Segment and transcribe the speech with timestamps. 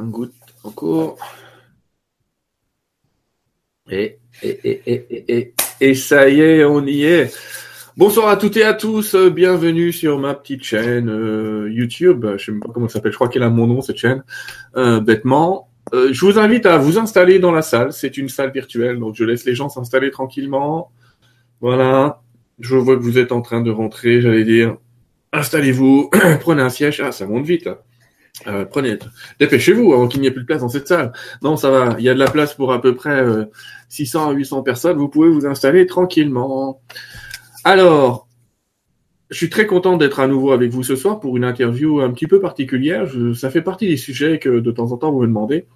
[0.00, 0.32] Un goutte
[0.64, 1.18] encore.
[3.90, 7.30] Et, et, et, et, et, et ça y est, on y est.
[7.98, 12.24] Bonsoir à toutes et à tous, bienvenue sur ma petite chaîne euh, YouTube.
[12.38, 14.24] Je sais même pas comment ça s'appelle, je crois qu'elle a mon nom cette chaîne.
[14.74, 17.92] Euh, bêtement, euh, je vous invite à vous installer dans la salle.
[17.92, 20.92] C'est une salle virtuelle, donc je laisse les gens s'installer tranquillement.
[21.60, 22.22] Voilà.
[22.58, 24.78] Je vois que vous êtes en train de rentrer, j'allais dire.
[25.34, 26.08] Installez-vous,
[26.40, 27.02] prenez un siège.
[27.04, 27.68] Ah, ça monte vite.
[28.46, 28.98] Euh, prenez,
[29.38, 31.12] dépêchez-vous avant qu'il n'y ait plus de place dans cette salle.
[31.42, 31.96] Non, ça va.
[31.98, 33.24] Il y a de la place pour à peu près
[33.88, 34.96] 600 à 800 personnes.
[34.96, 36.80] Vous pouvez vous installer tranquillement.
[37.64, 38.28] Alors,
[39.30, 42.10] je suis très content d'être à nouveau avec vous ce soir pour une interview un
[42.10, 43.06] petit peu particulière.
[43.06, 45.66] Je, ça fait partie des sujets que de temps en temps vous me demandez.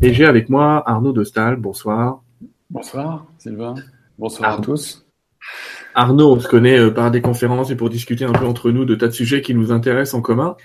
[0.00, 1.56] Et j'ai avec moi Arnaud Dostal.
[1.56, 2.22] Bonsoir.
[2.70, 3.74] Bonsoir, Sylvain.
[4.16, 5.04] Bonsoir à tous.
[5.94, 8.84] Arnaud, on se connaît euh, par des conférences et pour discuter un peu entre nous
[8.84, 10.56] de tas de sujets qui nous intéressent en commun.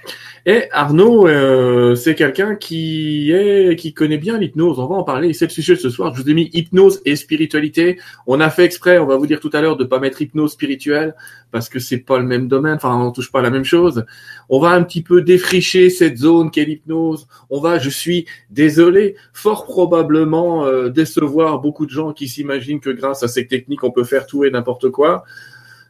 [0.47, 4.77] Et Arnaud, euh, c'est quelqu'un qui est qui connaît bien l'hypnose.
[4.77, 5.33] On va en parler.
[5.33, 6.13] C'est le sujet ce soir.
[6.13, 7.99] Je vous ai mis hypnose et spiritualité.
[8.27, 8.99] On a fait exprès.
[8.99, 11.15] On va vous dire tout à l'heure de pas mettre hypnose spirituelle
[11.51, 12.75] parce que c'est pas le même domaine.
[12.75, 14.05] Enfin, on touche pas la même chose.
[14.47, 17.27] On va un petit peu défricher cette zone qu'est l'hypnose.
[17.49, 22.91] On va, je suis désolé, fort probablement euh, décevoir beaucoup de gens qui s'imaginent que
[22.91, 25.23] grâce à ces techniques, on peut faire tout et n'importe quoi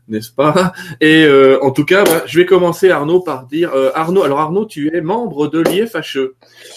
[0.08, 0.74] n'est-ce pas?
[1.02, 4.24] Et euh, en tout cas, bah, je vais commencer Arnaud par dire euh, Arnaud.
[4.24, 6.36] Alors Arnaud, tu es membre de l'IFHE.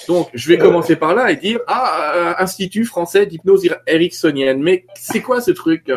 [0.08, 4.62] Donc je vais commencer par là et dire ah euh, Institut français d'hypnose ericksonienne.
[4.62, 5.90] Mais c'est quoi ce truc?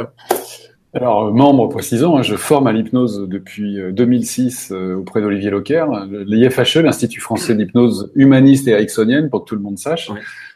[0.93, 5.85] Alors, membre, précisons, hein, je forme à l'hypnose depuis 2006 auprès d'Olivier Locker.
[6.09, 10.11] L'IFHE, l'Institut français d'hypnose humaniste et ericksonienne, pour que tout le monde sache.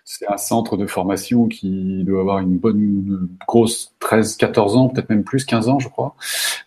[0.08, 5.10] C'est un centre de formation qui doit avoir une bonne grosse 13, 14 ans, peut-être
[5.10, 6.16] même plus, 15 ans, je crois,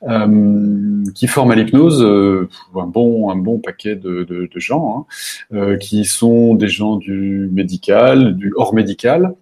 [0.03, 5.06] euh, qui forme à l'hypnose euh, un bon un bon paquet de, de, de gens,
[5.53, 9.36] hein, euh, qui sont des gens du médical, du hors médical.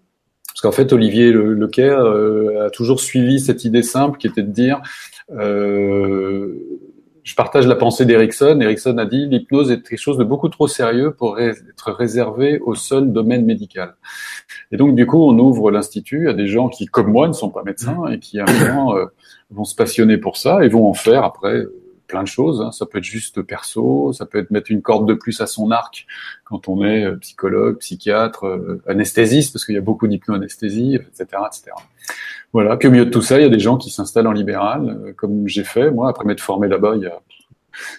[0.48, 4.52] Parce qu'en fait, Olivier Le, Lequer a toujours suivi cette idée simple qui était de
[4.52, 4.82] dire
[5.32, 6.54] euh,
[7.26, 8.60] je partage la pensée d'Erickson.
[8.60, 12.76] Erickson a dit l'hypnose est quelque chose de beaucoup trop sérieux pour être réservé au
[12.76, 13.96] seul domaine médical.
[14.70, 17.50] Et donc du coup, on ouvre l'institut à des gens qui, comme moi, ne sont
[17.50, 19.06] pas médecins et qui à un moment euh,
[19.50, 21.64] vont se passionner pour ça et vont en faire après
[22.06, 22.60] plein de choses.
[22.60, 22.70] Hein.
[22.70, 25.72] Ça peut être juste perso, ça peut être mettre une corde de plus à son
[25.72, 26.06] arc
[26.44, 31.24] quand on est euh, psychologue, psychiatre, euh, anesthésiste, parce qu'il y a beaucoup d'hypnoanesthésie, etc.,
[31.44, 31.72] etc.
[32.56, 32.78] Voilà.
[32.78, 34.88] Puis au milieu de tout ça, il y a des gens qui s'installent en libéral,
[34.88, 37.20] euh, comme j'ai fait, moi, après m'être formé là-bas, il y a...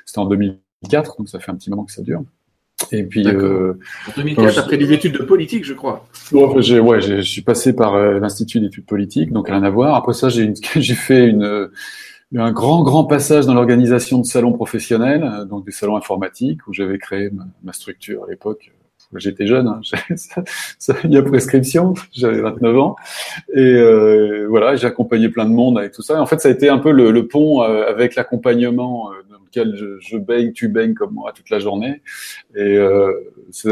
[0.04, 2.24] c'était en 2004, donc ça fait un petit moment que ça dure.
[2.92, 3.74] Et puis, euh,
[4.08, 6.08] en 2004, après des études de politique, je crois.
[6.32, 9.94] Ouais, j'ai, ouais, je suis passé par euh, l'institut d'études politiques, donc rien à voir.
[9.94, 11.70] Après ça, j'ai, une, j'ai fait une,
[12.36, 16.98] un grand, grand passage dans l'organisation de salons professionnels, donc des salons informatiques, où j'avais
[16.98, 18.72] créé ma, ma structure à l'époque,
[19.16, 19.80] J'étais jeune, hein.
[20.80, 22.96] ça, il y a prescription, j'avais 29 ans.
[23.54, 26.16] Et euh, voilà, j'ai accompagné plein de monde avec tout ça.
[26.16, 29.16] Et en fait, ça a été un peu le, le pont euh, avec l'accompagnement euh,
[29.30, 32.02] dans lequel je, je, baigne, tu baignes comme moi toute la journée.
[32.56, 33.14] Et euh,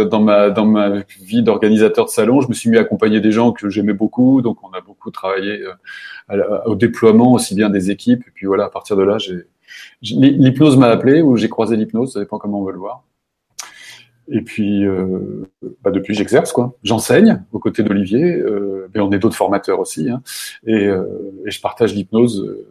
[0.10, 3.32] dans ma, dans ma vie d'organisateur de salon, je me suis mis à accompagner des
[3.32, 4.42] gens que j'aimais beaucoup.
[4.42, 5.66] Donc, on a beaucoup travaillé
[6.66, 8.24] au déploiement aussi bien des équipes.
[8.26, 9.48] Et puis voilà, à partir de là, j'ai
[10.02, 13.04] l'hypnose m'a appelé ou j'ai croisé l'hypnose, ça dépend comment on veut le voir.
[14.28, 15.48] Et puis, euh,
[15.84, 16.76] bah depuis, j'exerce quoi.
[16.84, 20.22] J'enseigne aux côtés d'Olivier, euh, mais on est d'autres formateurs aussi, hein,
[20.66, 21.06] et, euh,
[21.46, 22.68] et, je partage l'hypnose euh,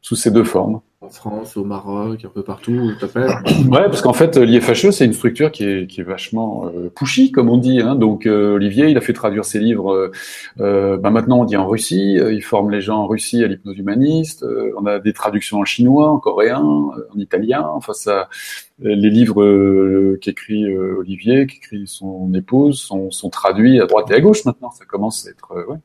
[0.00, 4.38] sous ces deux formes en France, au Maroc, un peu partout Ouais, parce qu'en fait,
[4.38, 7.80] l'IFHE, c'est une structure qui est, qui est vachement euh, pushy, comme on dit.
[7.80, 7.96] Hein.
[7.96, 9.92] Donc, euh, Olivier, il a fait traduire ses livres.
[9.92, 10.10] Euh,
[10.60, 12.14] euh bah, maintenant, on dit en Russie.
[12.14, 14.44] Il forme les gens en Russie à l'hypnose humaniste.
[14.78, 17.68] on a des traductions en chinois, en coréen, en italien.
[17.74, 18.30] Enfin, ça,
[18.78, 24.46] les livres qu'écrit Olivier, qu'écrit son épouse, sont, sont, traduits à droite et à gauche
[24.46, 24.70] maintenant.
[24.70, 25.76] Ça commence à être ouais,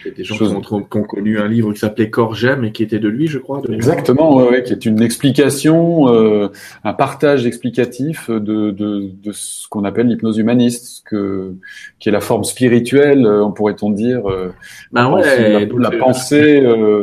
[0.00, 2.82] il y a des gens qui, ont, connu un livre qui s'appelait Corgem et qui
[2.82, 3.60] était de lui, je crois.
[3.70, 6.48] Exactement, ouais, qui est une explication, euh,
[6.84, 11.54] un partage explicatif de, de, de ce qu'on appelle l'hypnose humaniste, que,
[11.98, 14.30] qui est la forme spirituelle, euh, on pourrait-on dire.
[14.30, 14.52] Euh,
[14.92, 16.60] ben ouais, la, la pensée.
[16.60, 17.02] Euh,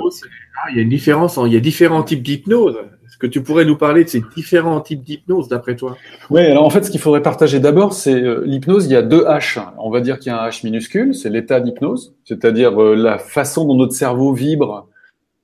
[0.64, 2.78] ah, il y a une différence, il y a différents types d'hypnose
[3.18, 5.98] que tu pourrais nous parler de ces différents types d'hypnose, d'après toi?
[6.30, 8.86] Oui, alors en fait, ce qu'il faudrait partager d'abord, c'est euh, l'hypnose.
[8.86, 9.60] Il y a deux H.
[9.78, 13.18] On va dire qu'il y a un H minuscule, c'est l'état d'hypnose, c'est-à-dire euh, la
[13.18, 14.88] façon dont notre cerveau vibre.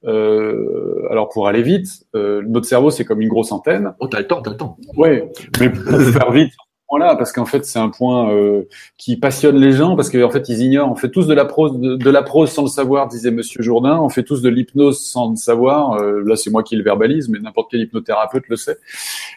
[0.05, 3.93] Euh, alors pour aller vite, euh, notre cerveau c'est comme une grosse antenne.
[3.99, 4.77] Oh, t'as le temps, t'as le temps.
[4.97, 5.21] Oui,
[5.59, 6.51] mais pour faire vite,
[6.99, 8.63] parce qu'en fait c'est un point euh,
[8.97, 10.91] qui passionne les gens parce qu'en fait ils ignorent.
[10.91, 13.99] On fait tous de la prose, de, la prose sans le savoir, disait Monsieur Jourdain.
[13.99, 15.93] On fait tous de l'hypnose sans le savoir.
[15.93, 18.77] Euh, là c'est moi qui le verbalise, mais n'importe quel hypnothérapeute le sait.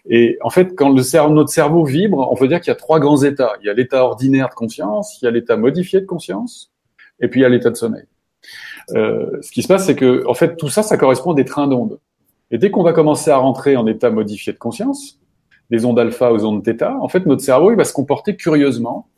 [0.09, 2.77] Et en fait quand le cerveau, notre cerveau vibre, on peut dire qu'il y a
[2.77, 3.53] trois grands états.
[3.63, 6.73] Il y a l'état ordinaire de conscience, il y a l'état modifié de conscience,
[7.21, 8.05] et puis il y a l'état de sommeil.
[8.95, 11.45] Euh, ce qui se passe, c'est que en fait tout ça, ça correspond à des
[11.45, 11.99] trains d'ondes.
[12.51, 15.19] Et dès qu'on va commencer à rentrer en état modifié de conscience,
[15.71, 19.09] des ondes alpha aux ondes θ, en fait, notre cerveau, il va se comporter curieusement.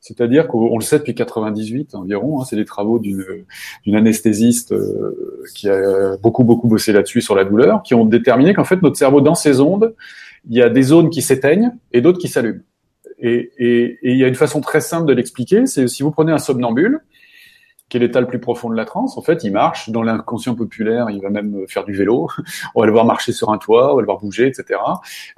[0.00, 5.66] C'est-à-dire qu'on le sait depuis 98 environ, hein, c'est des travaux d'une anesthésiste euh, qui
[5.66, 9.22] a beaucoup beaucoup bossé là-dessus sur la douleur, qui ont déterminé qu'en fait notre cerveau
[9.22, 9.94] dans ces ondes,
[10.46, 12.60] il y a des zones qui s'éteignent et d'autres qui s'allument.
[13.18, 16.10] Et, et, et, il y a une façon très simple de l'expliquer, c'est si vous
[16.10, 17.00] prenez un somnambule,
[17.88, 20.54] quel est l'état le plus profond de la transe En fait, il marche dans l'inconscient
[20.54, 22.28] populaire, il va même faire du vélo,
[22.74, 24.80] on va le voir marcher sur un toit, on va le voir bouger, etc.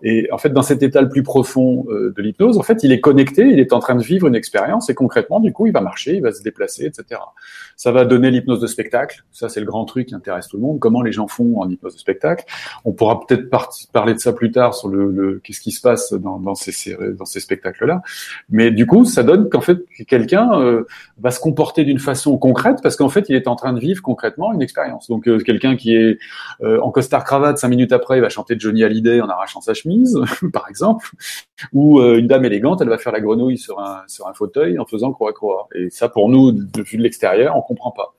[0.03, 2.93] Et en fait, dans cet état le plus profond euh, de l'hypnose, en fait, il
[2.93, 5.73] est connecté, il est en train de vivre une expérience et concrètement, du coup, il
[5.73, 7.21] va marcher, il va se déplacer, etc.
[7.77, 9.25] Ça va donner l'hypnose de spectacle.
[9.33, 10.79] Ça, c'est le grand truc qui intéresse tout le monde.
[10.81, 12.45] Comment les gens font en hypnose de spectacle?
[12.85, 13.51] On pourra peut-être
[13.93, 16.97] parler de ça plus tard sur le, le qu'est-ce qui se passe dans, dans ces
[17.17, 18.03] dans ces spectacles-là.
[18.49, 20.85] Mais du coup, ça donne qu'en fait, quelqu'un euh,
[21.19, 24.03] va se comporter d'une façon concrète parce qu'en fait, il est en train de vivre
[24.03, 25.09] concrètement une expérience.
[25.09, 26.19] Donc, euh, quelqu'un qui est
[26.63, 29.75] euh, en costard cravate, cinq minutes après, il va chanter Johnny Hallyday en arrachant sa
[29.75, 30.19] chemise,
[30.53, 31.11] par exemple,
[31.73, 34.87] ou une dame élégante, elle va faire la grenouille sur un sur un fauteuil en
[34.87, 35.69] faisant croix croix.
[35.75, 38.15] Et ça, pour nous, de vue de l'extérieur, comprend pas.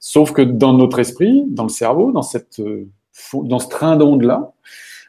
[0.00, 2.88] Sauf que dans notre esprit, dans le cerveau, dans cette euh,
[3.34, 4.52] dans ce train d'ondes là,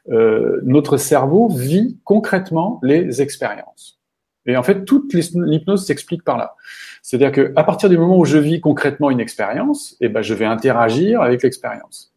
[0.09, 3.99] euh, notre cerveau vit concrètement les expériences.
[4.45, 6.55] Et en fait, toute l'hypnose s'explique par là.
[7.01, 10.33] C'est-à-dire que à partir du moment où je vis concrètement une expérience, eh ben je
[10.33, 12.13] vais interagir avec l'expérience.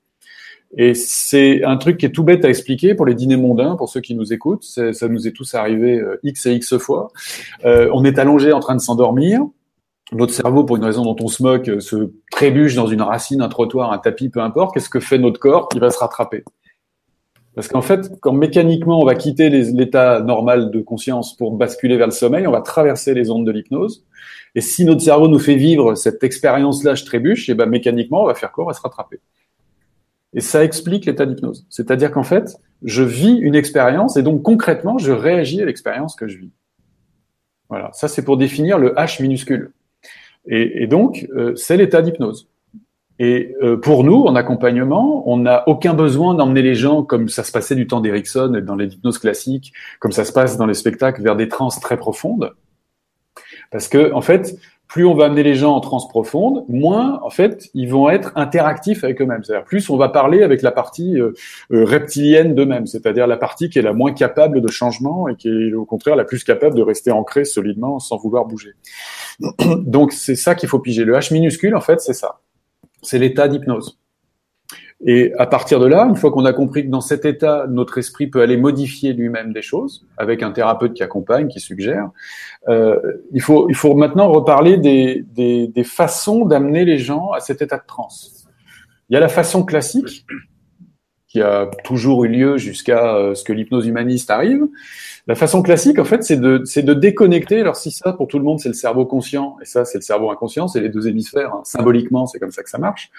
[0.76, 3.88] Et c'est un truc qui est tout bête à expliquer pour les dîners mondains, pour
[3.88, 4.64] ceux qui nous écoutent.
[4.64, 7.08] Ça nous est tous arrivé euh, x et x fois.
[7.64, 9.42] on est allongé en train de s'endormir
[10.12, 13.40] notre cerveau, pour une raison dont on se moque, euh, se trébuche dans une racine,
[13.40, 16.44] un trottoir, un tapis, peu importe, qu'est-ce que fait notre corps Il va se rattraper?
[17.54, 22.08] Parce qu'en fait, quand mécaniquement on va quitter l'état normal de conscience pour basculer vers
[22.08, 24.04] le sommeil, on va traverser les ondes de l'hypnose.
[24.54, 28.22] Et si notre cerveau nous fait vivre cette expérience-là, je trébuche, et eh ben mécaniquement,
[28.22, 28.64] on va faire quoi?
[28.64, 29.20] On va se rattraper.
[30.32, 31.66] Et ça explique l'état d'hypnose.
[31.70, 36.28] C'est-à-dire qu'en fait, je vis une expérience et donc concrètement, je réagis à l'expérience que
[36.28, 36.50] je vis.
[37.68, 39.72] Voilà, ça c'est pour définir le H minuscule.
[40.46, 42.50] Et, donc, euh, c'est l'état d'hypnose.
[43.18, 47.44] Et euh, pour nous, en accompagnement, on n'a aucun besoin d'emmener les gens comme ça
[47.44, 50.74] se passait du temps d'Erickson dans les hypnoses classiques, comme ça se passe dans les
[50.74, 52.52] spectacles vers des transes très profondes.
[53.70, 54.56] Parce que, en fait,
[54.88, 58.32] plus on va amener les gens en transe profonde, moins, en fait, ils vont être
[58.36, 59.42] interactifs avec eux-mêmes.
[59.42, 61.32] C'est-à-dire, plus on va parler avec la partie euh,
[61.70, 65.74] reptilienne d'eux-mêmes, c'est-à-dire la partie qui est la moins capable de changement et qui est,
[65.74, 68.74] au contraire, la plus capable de rester ancrée solidement sans vouloir bouger.
[69.78, 71.04] Donc c'est ça qu'il faut piger.
[71.04, 72.40] Le H minuscule, en fait, c'est ça.
[73.02, 73.98] C'est l'état d'hypnose.
[75.06, 77.98] Et à partir de là, une fois qu'on a compris que dans cet état, notre
[77.98, 82.10] esprit peut aller modifier lui-même des choses, avec un thérapeute qui accompagne, qui suggère,
[82.68, 82.98] euh,
[83.32, 87.60] il, faut, il faut maintenant reparler des, des, des façons d'amener les gens à cet
[87.60, 88.46] état de transe.
[89.10, 90.24] Il y a la façon classique,
[91.28, 94.66] qui a toujours eu lieu jusqu'à euh, ce que l'hypnose humaniste arrive,
[95.26, 97.60] la façon classique, en fait, c'est de, c'est de déconnecter.
[97.60, 100.02] Alors, si ça, pour tout le monde, c'est le cerveau conscient, et ça, c'est le
[100.02, 101.52] cerveau inconscient, c'est les deux hémisphères.
[101.52, 101.62] Hein.
[101.64, 103.10] Symboliquement, c'est comme ça que ça marche.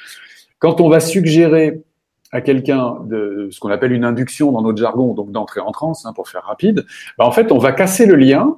[0.66, 1.84] Quand on va suggérer
[2.32, 6.08] à quelqu'un de ce qu'on appelle une induction dans notre jargon, donc d'entrer en transe,
[6.08, 6.88] hein, pour faire rapide,
[7.20, 8.58] bah, en fait, on va casser le lien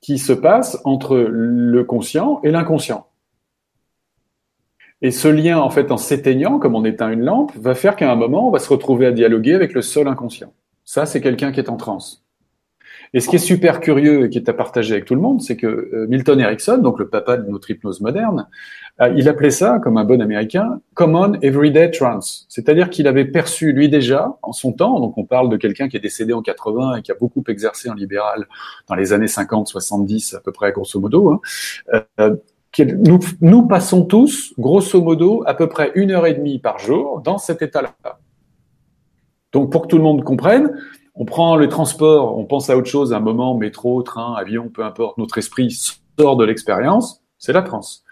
[0.00, 3.08] qui se passe entre le conscient et l'inconscient.
[5.02, 8.12] Et ce lien, en fait, en s'éteignant, comme on éteint une lampe, va faire qu'à
[8.12, 10.52] un moment, on va se retrouver à dialoguer avec le seul inconscient.
[10.84, 12.19] Ça, c'est quelqu'un qui est en transe.
[13.12, 15.40] Et ce qui est super curieux et qui est à partager avec tout le monde,
[15.42, 18.48] c'est que euh, Milton Erickson, donc le papa de notre hypnose moderne,
[19.16, 22.44] il appelait ça, comme un bon américain, common everyday trance.
[22.50, 25.96] C'est-à-dire qu'il avait perçu, lui déjà, en son temps, donc on parle de quelqu'un qui
[25.96, 28.46] est décédé en 80 et qui a beaucoup exercé en libéral
[28.88, 31.40] dans les années 50, 70, à peu près, grosso modo, hein,
[32.20, 32.36] euh,
[32.78, 37.20] nous, nous passons tous, grosso modo, à peu près une heure et demie par jour
[37.20, 37.94] dans cet état-là.
[39.52, 40.72] Donc, pour que tout le monde comprenne,
[41.14, 44.68] on prend le transport, on pense à autre chose à un moment, métro, train, avion,
[44.68, 48.04] peu importe, notre esprit sort de l'expérience, c'est la transe.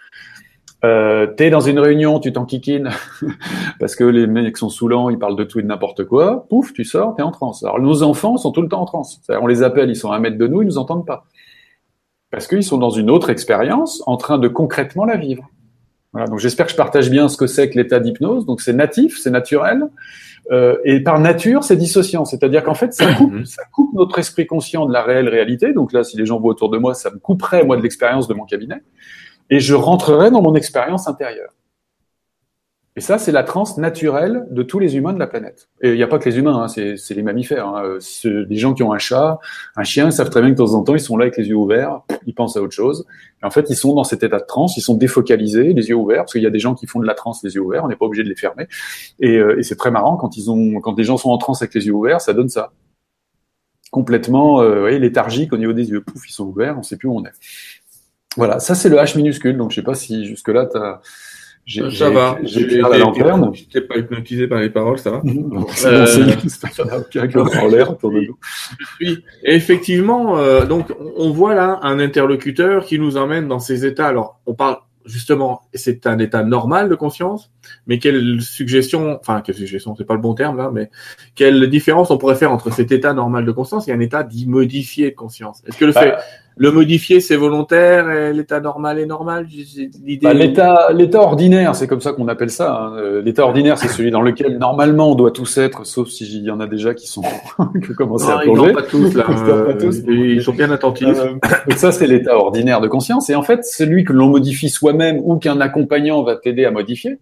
[0.84, 2.90] Euh, t'es dans une réunion, tu t'enquiquines
[3.80, 6.46] parce que les mecs sont saoulants, ils parlent de tout et de n'importe quoi.
[6.48, 7.64] Pouf, tu sors, t'es en transe.
[7.64, 9.20] Alors nos enfants sont tout le temps en transe.
[9.28, 11.24] On les appelle, ils sont à un mètre de nous, ils nous entendent pas
[12.30, 15.48] parce qu'ils sont dans une autre expérience, en train de concrètement la vivre.
[16.18, 18.44] Voilà, donc j'espère que je partage bien ce que c'est que l'état d'hypnose.
[18.44, 19.84] Donc c'est natif, c'est naturel.
[20.50, 22.24] Euh, et par nature, c'est dissociant.
[22.24, 25.72] C'est-à-dire qu'en fait, ça coupe, ça coupe notre esprit conscient de la réelle réalité.
[25.72, 28.26] Donc là, si les gens voient autour de moi, ça me couperait, moi, de l'expérience
[28.26, 28.82] de mon cabinet.
[29.48, 31.54] Et je rentrerai dans mon expérience intérieure.
[32.98, 35.68] Et ça, c'est la transe naturelle de tous les humains de la planète.
[35.82, 37.68] Et il n'y a pas que les humains, hein, c'est les mammifères.
[37.68, 37.98] Hein.
[38.24, 39.38] Les gens qui ont un chat,
[39.76, 41.36] un chien, ils savent très bien que de temps en temps, ils sont là avec
[41.36, 43.06] les yeux ouverts, ils pensent à autre chose.
[43.40, 45.94] Et en fait, ils sont dans cet état de transe, ils sont défocalisés, les yeux
[45.94, 47.84] ouverts, parce qu'il y a des gens qui font de la transe les yeux ouverts,
[47.84, 48.66] on n'est pas obligé de les fermer.
[49.20, 50.46] Et, euh, c'est très marrant quand ils
[50.96, 52.72] des gens sont en transe avec les yeux ouverts, ça donne ça.
[53.92, 56.00] Complètement, euh, voyez, léthargique au niveau des yeux.
[56.00, 57.32] Pouf, ils sont ouverts, on ne sait plus où on est.
[58.36, 59.56] Voilà, ça c'est le H minuscule.
[59.56, 61.00] Donc je sais pas si jusque là tu as
[61.68, 62.38] ça va.
[62.42, 63.50] J'ai la lanterne.
[63.54, 65.22] J'étais pas hypnotisé par les paroles, ça va.
[65.84, 66.06] euh,
[67.60, 67.94] en l'air.
[69.00, 74.06] Oui, effectivement, euh, donc on voit là un interlocuteur qui nous emmène dans ces états.
[74.06, 77.50] Alors, on parle justement, c'est un état normal de conscience,
[77.86, 80.90] mais quelle suggestion, enfin quelle suggestion, c'est pas le bon terme là, mais
[81.34, 84.46] quelle différence on pourrait faire entre cet état normal de conscience et un état dit
[84.46, 85.62] modifié de conscience?
[85.66, 86.14] Est-ce que le bah, fait
[86.58, 89.46] le modifier, c'est volontaire et l'état normal est normal
[90.22, 92.74] bah, L'état, l'état ordinaire, c'est comme ça qu'on appelle ça.
[92.74, 92.96] Hein.
[92.96, 96.50] Euh, l'état ordinaire, c'est celui dans lequel normalement on doit tous être, sauf s'il y
[96.50, 97.22] en a déjà qui sont
[97.86, 98.70] qui commencent à plonger.
[98.70, 99.24] Ils pas tous là.
[99.48, 99.74] Euh,
[100.08, 101.06] ils sont bien attentifs.
[101.08, 101.34] Euh,
[101.68, 103.30] donc ça, c'est l'état ordinaire de conscience.
[103.30, 107.18] Et en fait, celui que l'on modifie soi-même ou qu'un accompagnant va t'aider à modifier,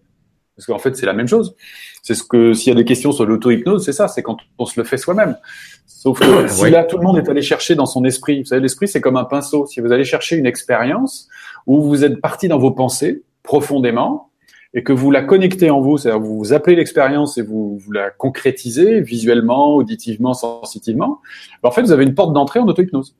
[0.57, 1.55] parce qu'en fait, c'est la même chose.
[2.01, 4.65] C'est ce que s'il y a des questions sur l'auto-hypnose, c'est ça, c'est quand on
[4.65, 5.37] se le fait soi-même.
[5.85, 8.61] Sauf que si là, tout le monde est allé chercher dans son esprit, vous savez,
[8.61, 9.67] l'esprit, c'est comme un pinceau.
[9.67, 11.29] Si vous allez chercher une expérience
[11.67, 14.31] où vous êtes parti dans vos pensées profondément
[14.73, 17.91] et que vous la connectez en vous, c'est-à-dire vous, vous appelez l'expérience et vous, vous
[17.91, 21.21] la concrétisez visuellement, auditivement, sensitivement,
[21.61, 23.15] ben, en fait, vous avez une porte d'entrée en auto-hypnose.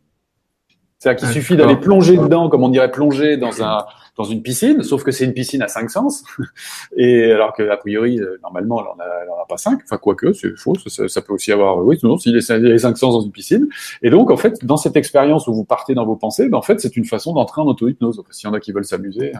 [1.00, 3.86] C'est-à-dire qu'il suffit d'aller plonger dedans, comme on dirait plonger dans un
[4.18, 6.24] dans une piscine, sauf que c'est une piscine à cinq sens,
[6.98, 10.34] et alors que a priori euh, normalement elle en a, a pas cinq, enfin quoique
[10.34, 13.22] c'est faux, ça, ça, peut aussi avoir oui non s'il y a cinq sens dans
[13.22, 13.68] une piscine,
[14.01, 16.63] et donc en fait dans cette expérience où vous partez dans vos pensées, ben, en
[16.63, 18.24] fait c'est une façon d'entrer en auto-hypnose.
[18.32, 19.34] S'il y en a qui veulent s'amuser,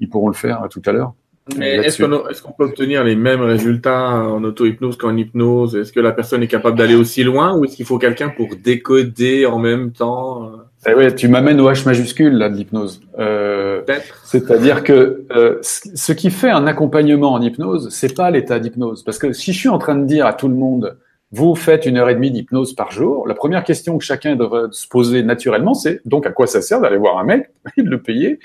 [0.00, 1.14] ils pourront le faire euh, tout à l'heure.
[1.56, 5.76] Mais est-ce qu'on peut obtenir les mêmes résultats en auto-hypnose qu'en hypnose?
[5.76, 8.48] Est-ce que la personne est capable d'aller aussi loin ou est-ce qu'il faut quelqu'un pour
[8.62, 10.67] décoder en même temps euh?
[10.86, 13.00] Eh ouais, tu m'amènes au H majuscule là de l'hypnose.
[13.18, 13.82] Euh,
[14.24, 19.02] C'est-à-dire que euh, ce qui fait un accompagnement en hypnose, c'est pas l'état d'hypnose.
[19.02, 20.96] Parce que si je suis en train de dire à tout le monde,
[21.32, 24.68] vous faites une heure et demie d'hypnose par jour, la première question que chacun devrait
[24.70, 28.00] se poser naturellement, c'est donc à quoi ça sert d'aller voir un mec, de le
[28.00, 28.38] payer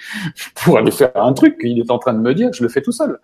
[0.56, 2.82] pour aller faire un truc qu'il est en train de me dire, je le fais
[2.82, 3.20] tout seul.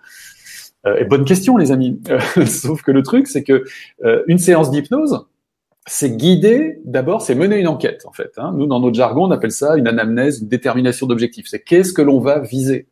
[0.86, 2.00] Euh, et bonne question, les amis.
[2.46, 3.64] sauf que le truc, c'est que
[4.06, 5.26] euh, une séance d'hypnose,
[5.90, 8.34] c'est guider, d'abord, c'est mener une enquête, en fait.
[8.38, 8.54] Hein.
[8.56, 11.48] Nous, dans notre jargon, on appelle ça une anamnèse, une détermination d'objectif.
[11.50, 12.88] C'est qu'est-ce que l'on va viser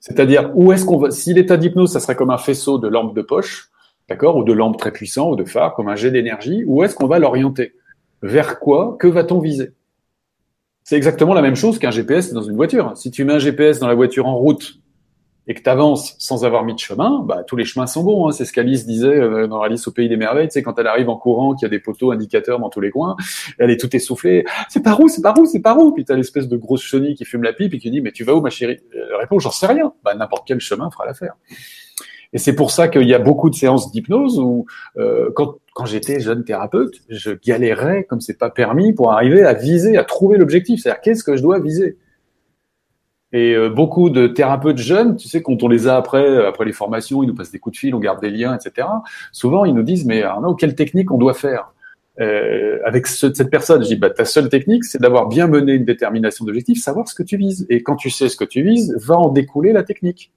[0.00, 1.12] C'est-à-dire, où est-ce qu'on va...
[1.12, 3.70] Si l'état d'hypnose, ça serait comme un faisceau de lampe de poche,
[4.08, 6.96] d'accord, ou de lampe très puissant, ou de phare, comme un jet d'énergie, où est-ce
[6.96, 7.74] qu'on va l'orienter?
[8.22, 8.96] Vers quoi?
[8.98, 9.72] Que va-t-on viser?
[10.82, 12.96] C'est exactement la même chose qu'un GPS dans une voiture.
[12.96, 14.79] Si tu mets un GPS dans la voiture en route,
[15.50, 18.28] et que tu sans avoir mis de chemin, bah, tous les chemins sont bons.
[18.28, 18.30] Hein.
[18.30, 20.46] C'est ce qu'Alice disait euh, dans Alice au pays des merveilles.
[20.46, 22.80] Tu sais, quand elle arrive en courant, qu'il y a des poteaux indicateurs dans tous
[22.80, 23.16] les coins,
[23.58, 24.44] elle est tout essoufflée.
[24.68, 25.90] C'est par où C'est par où C'est par où?
[25.90, 28.22] Puis t'as l'espèce de grosse chenille qui fume la pipe et qui dit mais tu
[28.22, 28.78] vas où ma chérie?
[28.94, 29.92] Elle répond j'en sais rien.
[30.04, 31.34] Bah n'importe quel chemin fera l'affaire.
[32.32, 34.66] Et c'est pour ça qu'il y a beaucoup de séances d'hypnose où,
[34.98, 39.54] euh, quand, quand j'étais jeune thérapeute, je galérais comme c'est pas permis pour arriver à
[39.54, 40.80] viser, à trouver l'objectif.
[40.80, 41.96] C'est-à-dire qu'est-ce que je dois viser?
[43.32, 46.64] Et euh, beaucoup de thérapeutes jeunes, tu sais, quand on les a après, euh, après
[46.64, 48.88] les formations, ils nous passent des coups de fil, on garde des liens, etc.
[49.30, 51.72] Souvent, ils nous disent, mais Arnaud, quelle technique on doit faire?
[52.20, 55.84] Euh, avec cette personne Je dis, bah, ta seule technique, c'est d'avoir bien mené une
[55.84, 57.66] détermination d'objectif, savoir ce que tu vises.
[57.70, 60.32] Et quand tu sais ce que tu vises, va en découler la technique.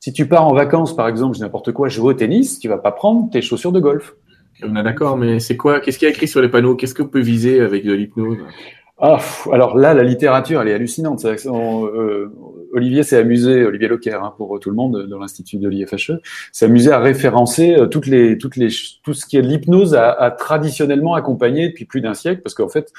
[0.00, 2.90] Si tu pars en vacances, par exemple, n'importe quoi, jouer au tennis, tu vas pas
[2.90, 4.16] prendre tes chaussures de golf.
[4.64, 5.80] On est d'accord, mais c'est quoi?
[5.80, 6.74] Qu'est-ce qu'il y a écrit sur les panneaux?
[6.74, 8.38] Qu'est-ce qu'on peut viser avec de l'hypnose?
[9.04, 9.18] Ah,
[9.50, 11.24] alors là, la littérature, elle est hallucinante.
[11.24, 12.28] Euh,
[12.72, 16.12] Olivier s'est amusé, Olivier Locker, hein, pour tout le monde dans l'institut de l'IFHE,
[16.52, 18.52] s'est amusé à référencer euh, toutes les, tout
[19.12, 22.92] ce qui est l'hypnose a, traditionnellement accompagné depuis plus d'un siècle, parce qu'en fait,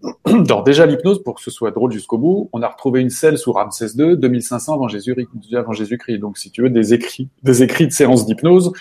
[0.24, 3.36] alors déjà l'hypnose, pour que ce soit drôle jusqu'au bout, on a retrouvé une selle
[3.36, 5.28] sous Ramsès II, 2500 avant Jésus-Christ.
[5.54, 6.18] Avant Jésus-Christ.
[6.18, 8.72] Donc, si tu veux, des écrits, des écrits de séances d'hypnose,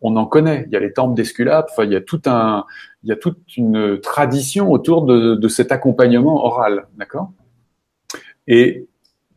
[0.00, 0.64] on en connaît.
[0.66, 2.64] Il y a les temples d'Esculape, enfin, il y a tout un,
[3.02, 7.32] il y a toute une tradition autour de, de cet accompagnement oral, d'accord?
[8.46, 8.88] Et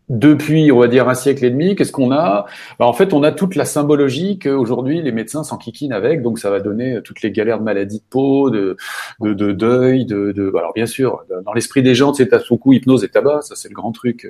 [0.10, 2.46] depuis, on va dire, un siècle et demi, qu'est-ce qu'on a?
[2.80, 6.50] Bah, En fait, on a toute la symbologie qu'aujourd'hui, les médecins s'enquiquinent avec, donc ça
[6.50, 8.75] va donner toutes les galères de maladies de peau, de,
[9.22, 12.58] de, de deuil, de, de, alors bien sûr, dans l'esprit des gens, c'est à son
[12.58, 14.28] coup hypnose et tabac, ça c'est le grand truc.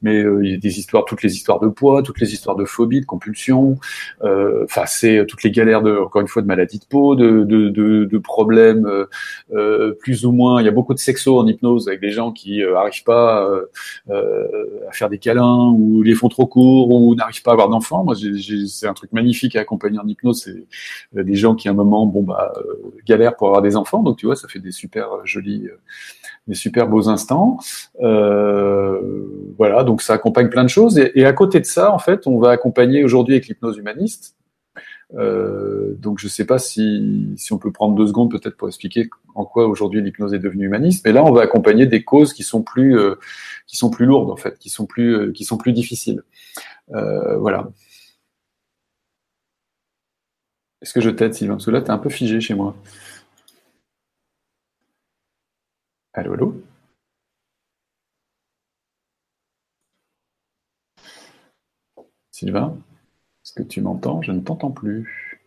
[0.00, 2.64] Mais il y a des histoires, toutes les histoires de poids, toutes les histoires de
[2.64, 3.78] phobie, de compulsion.
[4.22, 7.68] Enfin, c'est toutes les galères de, encore une fois, de maladie de peau, de, de,
[7.68, 8.88] de, de problèmes
[10.00, 10.62] plus ou moins.
[10.62, 13.46] Il y a beaucoup de sexo en hypnose avec des gens qui arrivent pas
[14.10, 18.04] à faire des câlins ou les font trop courts ou n'arrivent pas à avoir d'enfants.
[18.04, 18.14] Moi,
[18.68, 20.42] c'est un truc magnifique à accompagner en hypnose.
[20.42, 22.52] C'est des gens qui à un moment, bon bah,
[23.06, 24.02] galèrent pour avoir des enfants.
[24.02, 25.68] Donc tu vois, ça fait des super jolis,
[26.46, 27.58] des super beaux instants.
[28.00, 29.00] Euh,
[29.56, 30.98] voilà, donc ça accompagne plein de choses.
[30.98, 34.34] Et, à côté de ça, en fait, on va accompagner aujourd'hui avec l'hypnose humaniste.
[35.14, 39.08] Euh, donc je ne sais pas si, on peut prendre deux secondes peut-être pour expliquer
[39.34, 41.04] en quoi aujourd'hui l'hypnose est devenue humaniste.
[41.06, 43.14] Mais là, on va accompagner des causes qui sont plus euh,
[43.66, 46.22] qui sont plus lourdes en fait, qui sont plus euh, qui sont plus difficiles.
[46.90, 47.68] voilà.
[50.82, 51.54] Est-ce que je t'aide, Sylvain?
[51.54, 52.74] Parce que là, tu es un peu figé chez moi.
[56.12, 56.62] Allô, allô?
[62.30, 62.78] Sylvain?
[63.62, 65.40] Tu m'entends Je ne t'entends plus.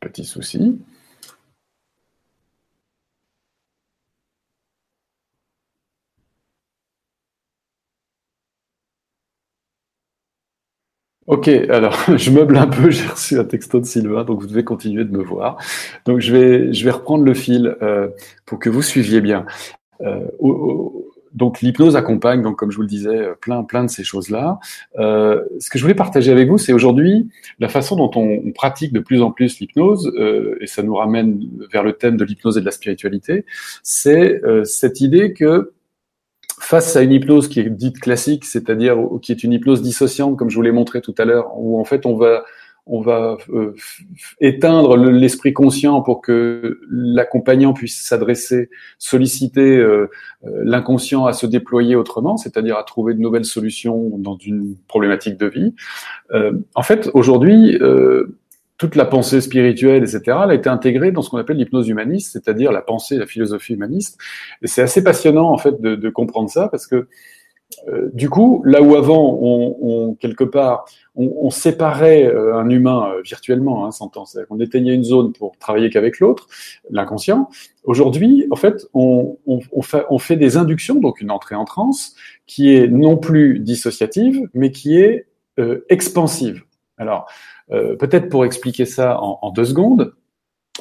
[0.00, 0.78] Petit souci.
[11.26, 14.64] Ok, alors je meuble un peu, j'ai reçu un texto de Sylvain, donc vous devez
[14.64, 15.58] continuer de me voir.
[16.04, 18.08] Donc je vais, je vais reprendre le fil euh,
[18.44, 19.44] pour que vous suiviez bien.
[20.02, 20.20] Euh,
[21.36, 24.58] donc l'hypnose accompagne, donc comme je vous le disais, plein, plein de ces choses-là.
[24.98, 27.28] Euh, ce que je voulais partager avec vous, c'est aujourd'hui
[27.58, 30.94] la façon dont on, on, pratique de plus en plus l'hypnose, euh, et ça nous
[30.94, 33.44] ramène vers le thème de l'hypnose et de la spiritualité.
[33.82, 35.72] C'est euh, cette idée que
[36.58, 40.50] face à une hypnose qui est dite classique, c'est-à-dire qui est une hypnose dissociante, comme
[40.50, 42.44] je vous l'ai montré tout à l'heure, où en fait on va
[42.86, 43.74] on va euh,
[44.40, 50.08] éteindre l'esprit conscient pour que l'accompagnant puisse s'adresser, solliciter euh,
[50.46, 55.36] euh, l'inconscient à se déployer autrement, c'est-à-dire à trouver de nouvelles solutions dans une problématique
[55.36, 55.74] de vie.
[56.74, 57.78] en fait, aujourd'hui,
[58.78, 62.72] toute la pensée spirituelle, etc., a été intégrée dans ce qu'on appelle l'hypnose humaniste, c'est-à-dire
[62.72, 64.18] la pensée, la philosophie humaniste.
[64.62, 67.08] Et c'est assez passionnant, en fait, de, de comprendre ça, parce que
[67.88, 70.84] euh, du coup, là où avant, on, on quelque part,
[71.16, 75.32] on, on séparait euh, un humain euh, virtuellement, hein, s'entend, c'est-à-dire qu'on éteignait une zone
[75.32, 76.46] pour travailler qu'avec l'autre,
[76.90, 77.48] l'inconscient.
[77.82, 79.36] Aujourd'hui, en fait, on,
[79.82, 82.14] fait, on fait des inductions, donc une entrée en transe,
[82.46, 85.26] qui est non plus dissociative, mais qui est
[85.88, 86.62] expansive.
[86.98, 90.14] Alors, euh, peut-être pour expliquer ça en, deux secondes,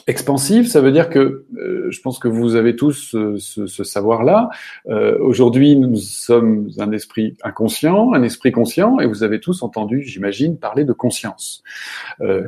[0.07, 4.49] expansive, ça veut dire que euh, je pense que vous avez tous ce, savoir-là.
[4.87, 10.03] Euh, aujourd'hui, nous sommes un esprit inconscient, un esprit conscient, et vous avez tous entendu,
[10.03, 11.63] j'imagine, parler de conscience.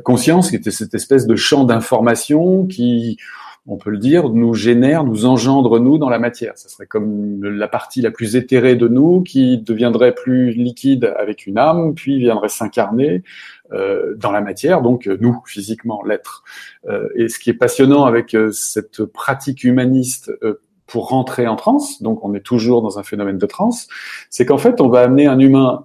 [0.04, 3.18] conscience, qui était cette espèce de champ d'information qui
[3.66, 6.52] on peut le dire, nous génère, nous engendre nous dans la matière.
[6.56, 11.46] Ça serait comme la partie la plus éthérée de nous qui deviendrait plus liquide avec
[11.46, 13.22] une âme, puis viendrait s'incarner
[13.72, 16.44] euh, dans la matière, donc euh, nous, physiquement, l'être.
[16.88, 20.32] Euh, et ce qui est passionnant avec cette pratique humaniste
[20.86, 23.88] pour rentrer en transe, donc on est toujours dans un phénomène de transe,
[24.30, 25.84] c'est qu'en fait, on va amener un humain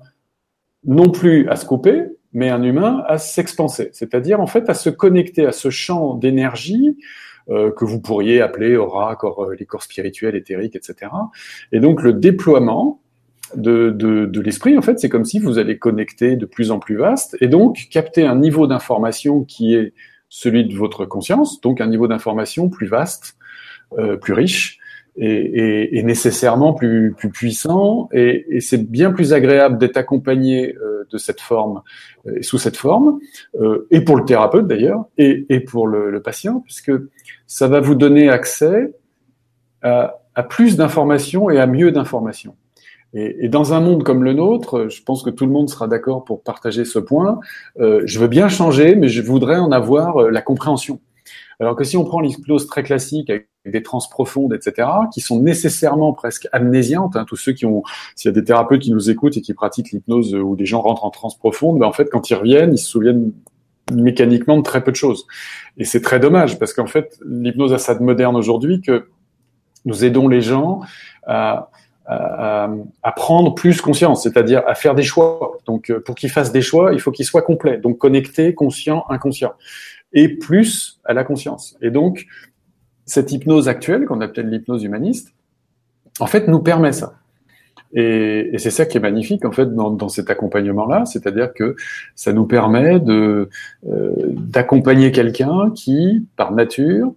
[0.85, 4.89] non plus à se couper, mais un humain à s'expanser, c'est-à-dire en fait à se
[4.89, 7.01] connecter à ce champ d'énergie euh,
[7.47, 11.11] que vous pourriez appeler aura, corps, les corps spirituels, éthériques, etc.
[11.71, 13.01] Et donc le déploiement
[13.55, 16.79] de, de, de l'esprit, en fait, c'est comme si vous allez connecter de plus en
[16.79, 19.93] plus vaste et donc capter un niveau d'information qui est
[20.29, 23.35] celui de votre conscience, donc un niveau d'information plus vaste,
[23.99, 24.79] euh, plus riche,
[25.15, 28.09] et, et, nécessairement plus, plus puissant.
[28.13, 31.81] Et, et c'est bien plus agréable d'être accompagné euh, de cette forme
[32.25, 33.19] euh, sous cette forme,
[33.61, 36.91] euh, et pour le thérapeute d'ailleurs, et, et pour le, le, patient, puisque
[37.45, 38.93] ça va vous donner accès
[39.81, 42.55] à, à plus d'informations et à mieux d'informations.
[43.13, 45.87] Et, et, dans un monde comme le nôtre, je pense que tout le monde sera
[45.87, 47.39] d'accord pour partager ce point.
[47.79, 50.99] Euh, je veux bien changer, mais je voudrais en avoir euh, la compréhension.
[51.59, 55.39] Alors que si on prend l'hypnose très classique avec des trans profondes, etc., qui sont
[55.39, 57.83] nécessairement presque amnésiantes, hein, tous ceux qui ont,
[58.15, 60.81] s'il y a des thérapeutes qui nous écoutent et qui pratiquent l'hypnose où des gens
[60.81, 63.31] rentrent en trans profonde, ben en fait, quand ils reviennent, ils se souviennent
[63.93, 65.25] mécaniquement de très peu de choses.
[65.77, 69.07] Et c'est très dommage parce qu'en fait, l'hypnose a ça de moderne aujourd'hui que
[69.85, 70.81] nous aidons les gens
[71.25, 71.69] à
[72.05, 72.69] à,
[73.01, 75.57] à, prendre plus conscience, c'est-à-dire à faire des choix.
[75.65, 79.05] Donc, euh, pour qu'ils fassent des choix, il faut qu'ils soient complets, donc connectés, conscients,
[79.09, 79.53] inconscients.
[80.13, 81.75] Et plus à la conscience.
[81.81, 82.25] Et donc,
[83.05, 85.33] cette hypnose actuelle, qu'on appelle l'hypnose humaniste,
[86.19, 87.15] en fait, nous permet ça.
[87.95, 91.75] Et, et c'est ça qui est magnifique en fait dans, cet accompagnement-là, c'est-à-dire que
[92.15, 93.49] ça nous permet de
[93.87, 97.13] euh, d'accompagner quelqu'un qui, par nature,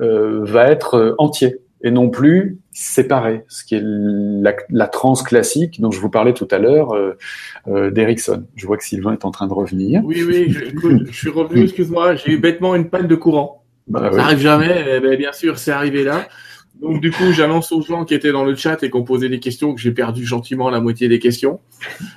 [0.00, 5.80] euh, va être entier et non plus séparé, ce qui est la, la transe classique
[5.80, 7.16] dont je vous parlais tout à l'heure euh,
[7.68, 8.44] euh d'Erickson.
[8.56, 10.02] Je vois que Sylvain est en train de revenir.
[10.04, 13.64] Oui, oui, je, je suis revenu, excuse-moi, j'ai eu bêtement une panne de courant.
[13.86, 16.28] Bah, ça arrive jamais, eh ben, bien sûr, c'est arrivé là.
[16.80, 19.28] Donc du coup, j'annonce aux gens qui étaient dans le chat et qui ont posé
[19.28, 21.58] des questions que j'ai perdu gentiment la moitié des questions.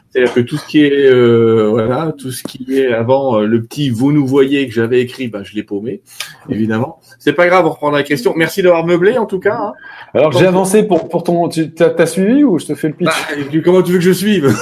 [0.09, 3.63] C'est-à-dire que tout ce qui est euh, voilà, tout ce qui est avant euh, le
[3.63, 6.01] petit vous nous voyez que j'avais écrit, bah je l'ai paumé,
[6.49, 6.99] évidemment.
[7.17, 8.33] C'est pas grave, on reprend la question.
[8.35, 9.55] Merci d'avoir meublé en tout cas.
[9.55, 9.73] Hein.
[10.13, 13.07] Alors j'ai avancé pour pour ton, tu t'as suivi ou je te fais le pitch?
[13.07, 14.47] Bah, Comment tu veux que je suive?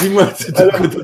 [0.00, 0.28] Dis-moi.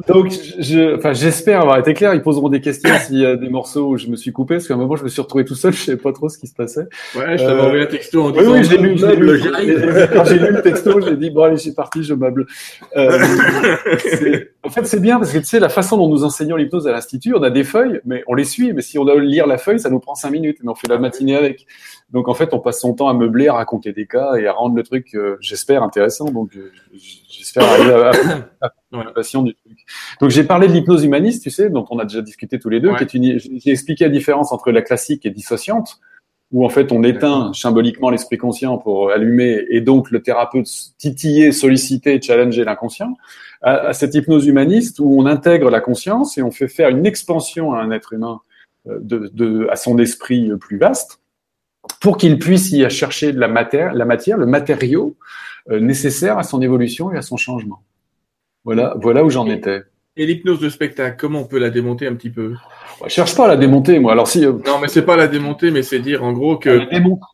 [0.09, 2.15] Donc je, enfin j'espère avoir été clair.
[2.15, 4.67] Ils poseront des questions s'il y a des morceaux où je me suis coupé parce
[4.67, 6.47] qu'à un moment je me suis retrouvé tout seul, je savais pas trop ce qui
[6.47, 6.89] se passait.
[7.15, 8.53] Ouais, je t'avais euh, texto en disant.
[8.53, 10.09] Oui, oui, j'ai lu, lu.
[10.13, 12.47] Quand j'ai lu le texto, j'ai dit bon allez, c'est parti, je meuble.
[12.97, 13.19] Euh,
[14.65, 16.93] en fait, c'est bien parce que tu sais, la façon dont nous enseignons l'hypnose à
[16.93, 18.73] l'institut, on a des feuilles, mais on les suit.
[18.73, 20.59] Mais si on doit lire la feuille, ça nous prend cinq minutes.
[20.63, 21.67] Mais on fait la matinée avec.
[22.11, 24.53] Donc en fait, on passe son temps à meubler, à raconter des cas et à
[24.53, 26.27] rendre le truc, euh, j'espère, intéressant.
[26.27, 28.11] Donc euh, j'espère arriver à,
[28.61, 29.79] à, la passion du truc.
[30.21, 32.81] Donc j'ai parlé de l'hypnose humaniste, tu sais, dont on a déjà discuté tous les
[32.81, 33.39] deux, qui est une.
[33.39, 36.01] J'ai expliqué la différence entre la classique et dissociante
[36.53, 41.53] où en fait on éteint symboliquement l'esprit conscient pour allumer et donc le thérapeute titiller,
[41.53, 43.17] solliciter, challenger l'inconscient,
[43.63, 47.73] à, cette hypnose humaniste où on intègre la conscience et on fait faire une expansion
[47.73, 48.41] à un être humain
[48.89, 51.21] euh, de, de à son esprit plus vaste
[52.01, 55.17] pour qu'il puisse y chercher de la matière, la matière le matériau
[55.71, 57.83] euh, nécessaire à son évolution et à son changement.
[58.65, 59.83] Voilà, voilà où j'en étais.
[60.17, 62.55] Et l'hypnose de spectacle, comment on peut la démonter un petit peu?
[63.05, 64.13] Je cherche pas à la démonter, moi.
[64.13, 64.45] Alors si.
[64.45, 66.81] Euh, non, mais c'est pas la démonter, mais c'est dire en gros que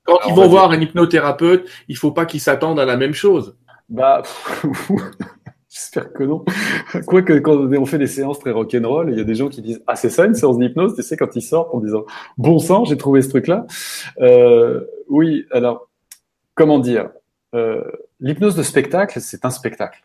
[0.04, 3.56] quand ils vont voir un hypnothérapeute, il faut pas qu'ils s'attendent à la même chose.
[3.88, 4.22] Bah,
[5.68, 6.44] j'espère que non.
[7.06, 9.82] Quoique quand on fait des séances très rock'n'roll, il y a des gens qui disent
[9.88, 12.04] ah c'est ça une séance d'hypnose, tu sais quand ils sortent en disant
[12.36, 13.66] bon sang, j'ai trouvé ce truc-là.
[14.20, 15.88] Euh, oui, alors
[16.54, 17.10] comment dire,
[17.56, 17.82] euh,
[18.20, 20.02] l'hypnose de spectacle, c'est un spectacle.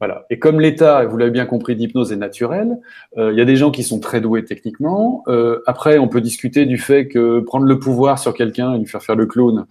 [0.00, 0.24] Voilà.
[0.30, 2.78] Et comme l'état, vous l'avez bien compris, d'hypnose est naturel,
[3.18, 5.22] euh, il y a des gens qui sont très doués techniquement.
[5.28, 8.86] Euh, après, on peut discuter du fait que prendre le pouvoir sur quelqu'un et lui
[8.86, 9.66] faire faire le clown.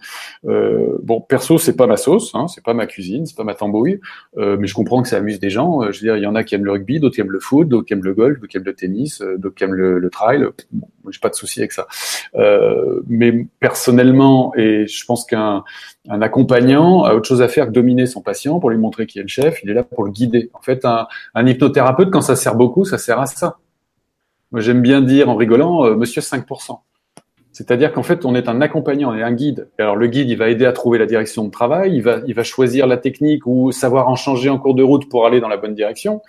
[0.46, 3.54] Euh, bon, perso, c'est pas ma sauce, hein, c'est pas ma cuisine, c'est pas ma
[3.54, 4.00] tambouille,
[4.38, 5.82] euh, mais je comprends que ça amuse des gens.
[5.82, 7.32] Euh, je veux dire, il y en a qui aiment le rugby, d'autres qui aiment
[7.32, 9.74] le foot, d'autres qui aiment le golf, d'autres qui aiment le tennis, d'autres qui aiment
[9.74, 10.46] le, le trail.
[11.10, 11.86] J'ai pas de souci avec ça.
[13.06, 15.64] mais personnellement, et je pense qu'un
[16.08, 19.18] un accompagnant a autre chose à faire que dominer son patient pour lui montrer qui
[19.18, 19.62] est le chef.
[19.62, 20.50] Il est là pour le guider.
[20.54, 23.58] En fait, un, hypnothérapeute, quand ça sert beaucoup, ça sert à ça.
[24.50, 26.78] Moi, j'aime bien dire en rigolant, euh, Monsieur 5%.
[27.52, 29.68] C'est-à-dire qu'en fait, on est un accompagnant et un guide.
[29.78, 32.34] alors, le guide, il va aider à trouver la direction de travail, il va, il
[32.34, 35.48] va choisir la technique ou savoir en changer en cours de route pour aller dans
[35.48, 36.22] la bonne direction.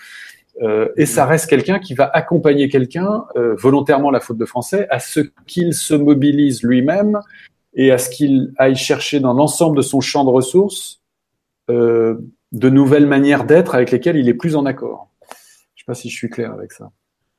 [0.61, 4.87] Euh, et ça reste quelqu'un qui va accompagner quelqu'un, euh, volontairement la faute de français,
[4.89, 7.19] à ce qu'il se mobilise lui-même
[7.73, 11.01] et à ce qu'il aille chercher dans l'ensemble de son champ de ressources
[11.69, 12.17] euh,
[12.51, 15.09] de nouvelles manières d'être avec lesquelles il est plus en accord.
[15.75, 16.91] Je sais pas si je suis clair avec ça.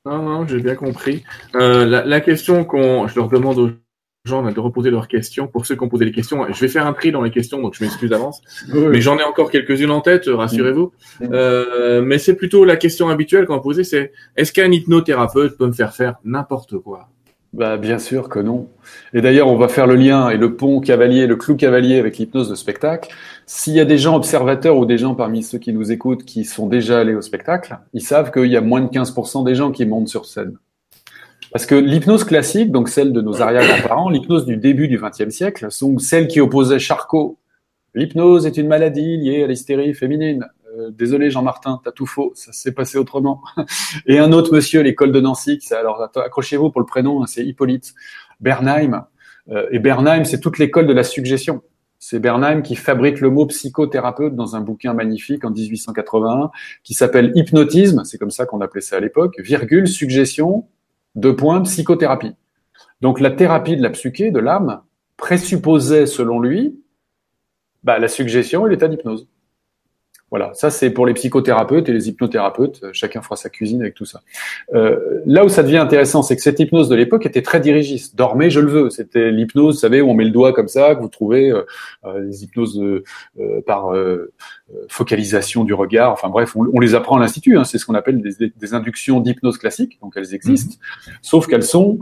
[0.07, 1.23] Non, non, j'ai bien compris.
[1.55, 3.77] La, question qu'on, je leur demande
[4.25, 5.49] gens de reposer leurs questions.
[5.49, 7.61] Pour ceux qui ont posé les questions, je vais faire un tri dans les questions,
[7.61, 8.41] donc je m'excuse d'avance.
[8.73, 10.93] Mais j'en ai encore quelques-unes en tête, rassurez-vous.
[11.23, 15.73] Euh, mais c'est plutôt la question habituelle qu'on poser, c'est est-ce qu'un hypnothérapeute peut me
[15.73, 17.09] faire faire n'importe quoi?
[17.53, 18.69] Bah, bien sûr que non.
[19.13, 22.17] Et d'ailleurs, on va faire le lien et le pont cavalier, le clou cavalier avec
[22.17, 23.13] l'hypnose de spectacle.
[23.45, 26.45] S'il y a des gens observateurs ou des gens parmi ceux qui nous écoutent qui
[26.45, 29.73] sont déjà allés au spectacle, ils savent qu'il y a moins de 15% des gens
[29.73, 30.57] qui montent sur scène.
[31.53, 35.67] Parce que l'hypnose classique, donc celle de nos arrière-grands-parents, l'hypnose du début du XXe siècle,
[35.71, 37.39] sont celles qui opposaient Charcot.
[37.95, 40.47] L'hypnose est une maladie liée à l'hystérie féminine.
[40.79, 43.43] Euh, désolé Jean-Martin, t'as tout faux, ça s'est passé autrement.
[44.07, 47.93] Et un autre monsieur, l'école de Nancy, alors accrochez-vous pour le prénom, hein, c'est Hippolyte
[48.41, 49.05] Bernheim.
[49.51, 51.63] Euh, et Bernheim, c'est toute l'école de la suggestion.
[51.99, 56.51] C'est Bernheim qui fabrique le mot psychothérapeute dans un bouquin magnifique en 1881
[56.83, 60.67] qui s'appelle Hypnotisme, c'est comme ça qu'on appelait ça à l'époque, virgule, suggestion,
[61.15, 62.35] deux points, psychothérapie.
[63.01, 64.83] Donc la thérapie de la psyché, de l'âme,
[65.17, 66.81] présupposait, selon lui,
[67.83, 69.29] bah, la suggestion et l'état d'hypnose.
[70.33, 72.81] Voilà, ça c'est pour les psychothérapeutes et les hypnothérapeutes.
[72.85, 74.23] Euh, chacun fera sa cuisine avec tout ça.
[74.73, 78.17] Euh, là où ça devient intéressant, c'est que cette hypnose de l'époque était très dirigiste.
[78.17, 78.89] Dormez, je le veux.
[78.89, 81.67] C'était l'hypnose, vous savez, où on met le doigt comme ça, que vous trouvez euh,
[82.07, 83.03] euh les hypnoses euh,
[83.67, 83.93] par
[84.89, 86.13] focalisation du regard.
[86.13, 87.59] Enfin bref, on, les apprend à l'institut.
[87.59, 87.65] Hein.
[87.65, 89.99] C'est ce qu'on appelle des, des inductions d'hypnose classique.
[90.01, 91.13] Donc elles existent, mhm.
[91.21, 91.99] sauf qu'elles sont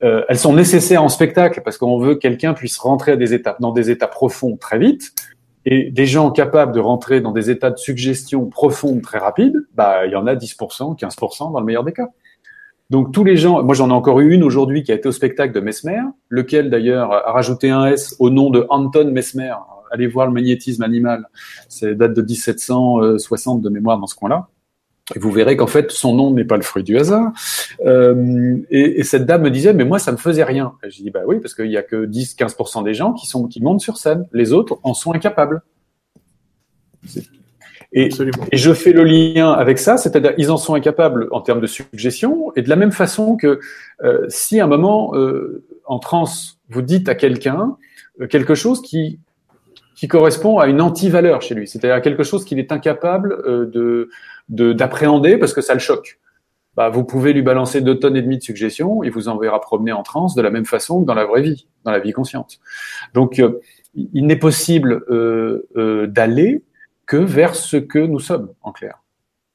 [0.00, 3.58] elles sont nécessaires en spectacle parce qu'on veut que quelqu'un puisse rentrer à des étapes,
[3.62, 5.14] dans des états profonds très vite
[5.66, 10.06] et des gens capables de rentrer dans des états de suggestion profonde très rapide, bah,
[10.06, 12.08] il y en a 10%, 15% dans le meilleur des cas.
[12.90, 15.12] Donc tous les gens, moi j'en ai encore eu une aujourd'hui qui a été au
[15.12, 19.54] spectacle de Mesmer, lequel d'ailleurs a rajouté un S au nom de Anton Mesmer.
[19.90, 21.28] Allez voir le magnétisme animal,
[21.68, 24.48] c'est date de 1760 de mémoire dans ce coin-là.
[25.14, 27.32] Et vous verrez qu'en fait, son nom n'est pas le fruit du hasard.
[27.84, 30.74] Euh, et, et, cette dame me disait, mais moi, ça me faisait rien.
[30.82, 33.46] Et je dis, bah oui, parce qu'il y a que 10-15% des gens qui sont
[33.46, 34.26] qui montent sur scène.
[34.32, 35.62] Les autres en sont incapables.
[37.92, 38.08] Et,
[38.50, 41.66] et, je fais le lien avec ça, c'est-à-dire ils en sont incapables en termes de
[41.66, 43.60] suggestion, et de la même façon que
[44.02, 47.76] euh, si à un moment euh, en transe vous dites à quelqu'un
[48.20, 49.20] euh, quelque chose qui
[49.94, 54.10] qui correspond à une anti-valeur chez lui, c'est-à-dire quelque chose qu'il est incapable euh, de
[54.48, 56.18] d'appréhender parce que ça le choque.
[56.76, 59.92] Bah, vous pouvez lui balancer deux tonnes et demie de suggestions et vous enverra promener
[59.92, 62.58] en transe de la même façon que dans la vraie vie, dans la vie consciente.
[63.14, 63.60] Donc, euh,
[63.94, 66.64] il n'est possible euh, euh, d'aller
[67.06, 68.98] que vers ce que nous sommes, en clair.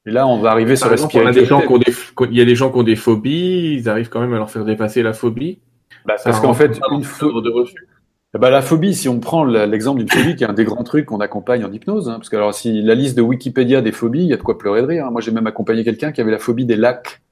[0.06, 1.40] Et là, on va arriver sur la spiritualité.
[1.40, 4.50] Il y a des gens qui ont des phobies, ils arrivent quand même à leur
[4.50, 5.60] faire dépasser la phobie.
[6.06, 7.86] Bah, parce qu'en fait, une phobie de refus.
[8.38, 11.06] Bah, la phobie, si on prend l'exemple d'une phobie, qui est un des grands trucs
[11.06, 14.22] qu'on accompagne en hypnose, hein, parce que alors si la liste de Wikipédia des phobies,
[14.22, 15.06] il y a de quoi pleurer de rire.
[15.06, 15.10] Hein.
[15.10, 17.22] Moi, j'ai même accompagné quelqu'un qui avait la phobie des lacs.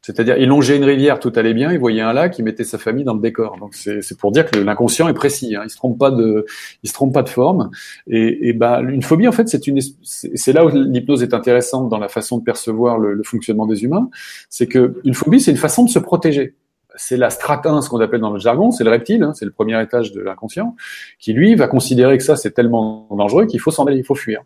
[0.00, 2.78] C'est-à-dire, il longeait une rivière, tout allait bien, il voyait un lac, il mettait sa
[2.78, 3.58] famille dans le décor.
[3.58, 5.56] Donc c'est pour dire que l'inconscient est précis.
[5.56, 5.62] Hein.
[5.64, 6.46] Il se trompe pas de,
[6.84, 7.70] il se trompe pas de forme.
[8.06, 11.88] Et, et bah, une phobie, en fait, c'est une, c'est là où l'hypnose est intéressante
[11.88, 14.08] dans la façon de percevoir le, le fonctionnement des humains.
[14.48, 16.54] C'est que une phobie, c'est une façon de se protéger
[16.96, 19.50] c'est la stratin, ce qu'on appelle dans le jargon, c'est le reptile, hein, c'est le
[19.50, 20.74] premier étage de l'inconscient,
[21.18, 24.14] qui lui va considérer que ça c'est tellement dangereux qu'il faut s'en aller, il faut
[24.14, 24.42] fuir.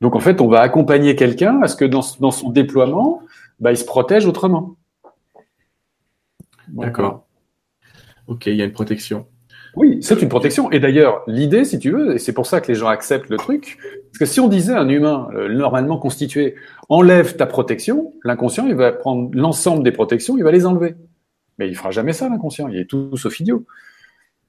[0.00, 3.22] Donc en fait, on va accompagner quelqu'un à ce que dans, son déploiement,
[3.60, 4.76] bah, il se protège autrement.
[6.68, 7.26] D'accord.
[8.26, 9.26] Ok, il y a une protection.
[9.76, 10.70] Oui, c'est une protection.
[10.70, 13.38] Et d'ailleurs, l'idée, si tu veux, et c'est pour ça que les gens acceptent le
[13.38, 13.78] truc,
[14.10, 16.56] parce que si on disait à un humain euh, normalement constitué,
[16.88, 20.96] enlève ta protection, l'inconscient, il va prendre l'ensemble des protections, il va les enlever.
[21.62, 22.66] Mais il fera jamais ça, l'inconscient.
[22.68, 23.64] Il est tout sauf idiot.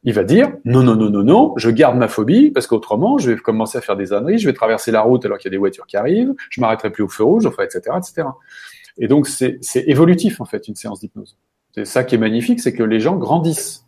[0.04, 3.32] Il va dire non, non, non, non, non, je garde ma phobie parce qu'autrement, je
[3.32, 5.56] vais commencer à faire des âneries, je vais traverser la route alors qu'il y a
[5.56, 8.28] des voitures qui arrivent, je m'arrêterai plus au feu rouge, etc., etc.
[8.97, 11.38] Et donc, c'est évolutif, en fait, une séance d'hypnose.
[11.73, 13.83] C'est ça qui est magnifique, c'est que les gens grandissent.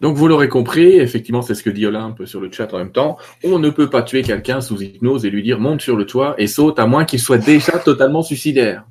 [0.00, 2.92] Donc vous l'aurez compris, effectivement c'est ce que dit Olympe sur le chat en même
[2.92, 6.06] temps, on ne peut pas tuer quelqu'un sous hypnose et lui dire monte sur le
[6.06, 8.84] toit et saute à moins qu'il soit déjà totalement suicidaire.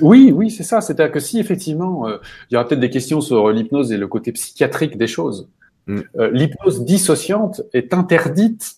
[0.00, 0.80] Oui, oui, c'est ça.
[0.80, 2.18] C'est-à-dire que si effectivement, euh,
[2.50, 5.48] il y aura peut-être des questions sur l'hypnose et le côté psychiatrique des choses.
[5.86, 6.00] Mm.
[6.18, 8.76] Euh, l'hypnose dissociante est interdite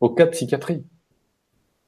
[0.00, 0.82] au cas de psychiatrie.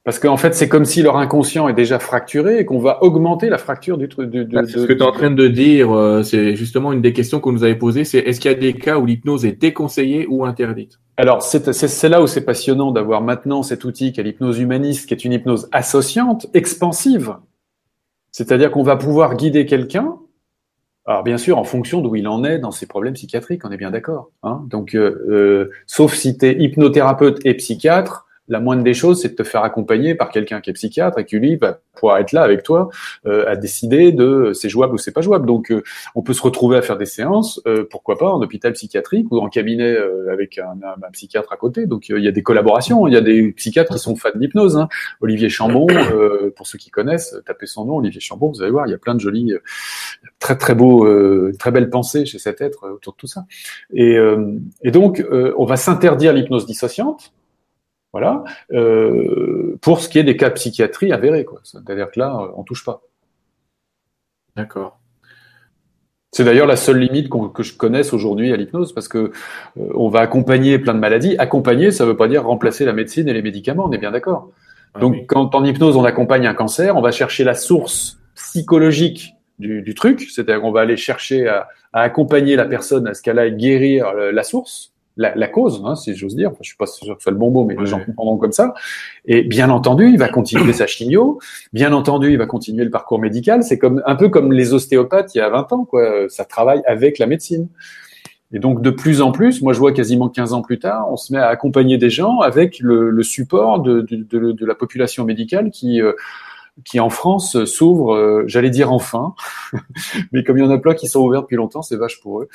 [0.05, 3.49] Parce qu'en fait, c'est comme si leur inconscient est déjà fracturé et qu'on va augmenter
[3.49, 4.31] la fracture du truc.
[4.55, 5.91] Ah, ce que tu es en train de dire.
[5.91, 8.03] Euh, c'est justement une des questions qu'on nous avait posées.
[8.03, 10.99] C'est est-ce qu'il y a des cas où l'hypnose est déconseillée ou interdite?
[11.17, 15.25] Alors, c'est là où c'est passionnant d'avoir maintenant cet outil qu'est l'hypnose humaniste, qui est
[15.25, 17.37] une hypnose associante, expansive.
[18.31, 20.17] C'est-à-dire qu'on va pouvoir guider quelqu'un.
[21.07, 23.77] Alors bien sûr, en fonction d'où il en est dans ses problèmes psychiatriques, on est
[23.77, 24.31] bien d'accord.
[24.43, 29.21] Hein Donc, euh, euh, sauf si tu es hypnothérapeute et psychiatre, la moindre des choses,
[29.21, 32.17] c'est de te faire accompagner par quelqu'un qui est psychiatre et qui lui va pouvoir
[32.19, 32.89] être là avec toi
[33.25, 35.47] euh, à décider de c'est jouable ou c'est pas jouable.
[35.47, 35.81] Donc euh,
[36.13, 39.39] on peut se retrouver à faire des séances, euh, pourquoi pas en hôpital psychiatrique ou
[39.39, 39.95] en cabinet
[40.31, 41.87] avec un, un, psychiatre à côté.
[41.87, 44.77] Donc il y a des collaborations, il y a des psychiatres qui sont fans d'hypnose.
[44.77, 44.89] Hein.
[45.21, 45.87] Olivier Chambon,
[46.55, 48.97] pour ceux qui connaissent, tapez son nom, Olivier Chambon, vous allez voir, il y a
[48.97, 49.53] plein de jolis,
[50.39, 51.07] très très beaux,
[51.57, 53.45] très belles pensées chez cet être autour de tout ça.
[53.93, 54.17] Et,
[54.83, 55.23] et donc
[55.57, 57.33] on va s'interdire l'hypnose dissociante
[58.15, 58.45] voilà.
[58.71, 61.59] Euh, pour ce qui est des cas de psychiatrie avérés, quoi.
[61.63, 63.01] C'est-à-dire que là, on touche pas.
[64.55, 65.01] D'accord.
[66.31, 69.31] C'est d'ailleurs la seule limite que je connaisse aujourd'hui à l'hypnose, parce que euh,
[69.95, 71.35] on va accompagner plein de maladies.
[71.39, 74.11] Accompagner, ça ne veut pas dire remplacer la médecine et les médicaments, on est bien
[74.11, 74.49] d'accord.
[74.93, 79.35] Ah Donc, quand en hypnose on accompagne un cancer, on va chercher la source psychologique
[79.59, 83.57] du, truc, c'est-à-dire qu'on va aller chercher à, accompagner la personne à ce qu'elle aille
[83.57, 86.49] guérir euh, la source la, cause, hein, si j'ose dire.
[86.49, 88.37] Enfin, je suis pas sûr que ce soit le bon mot, mais les gens comprendront
[88.37, 88.73] comme ça.
[89.25, 91.39] Et bien entendu, il va continuer sa chimio.
[91.73, 93.63] Bien entendu, il va continuer le parcours médical.
[93.63, 96.27] C'est comme un peu comme les ostéopathes il y a 20 ans, quoi.
[96.29, 97.67] Ça travaille avec la médecine.
[98.53, 101.17] Et donc de plus en plus, moi je vois quasiment 15 ans plus tard, on
[101.17, 105.71] se met à accompagner des gens avec le, support de, de, de, la population médicale
[105.71, 106.13] qui euh,
[106.83, 109.33] qui en France s'ouvre, euh, j'allais dire enfin,
[110.31, 112.41] mais comme il y en a plein qui sont ouverts depuis longtemps, c'est vache pour
[112.41, 112.49] eux.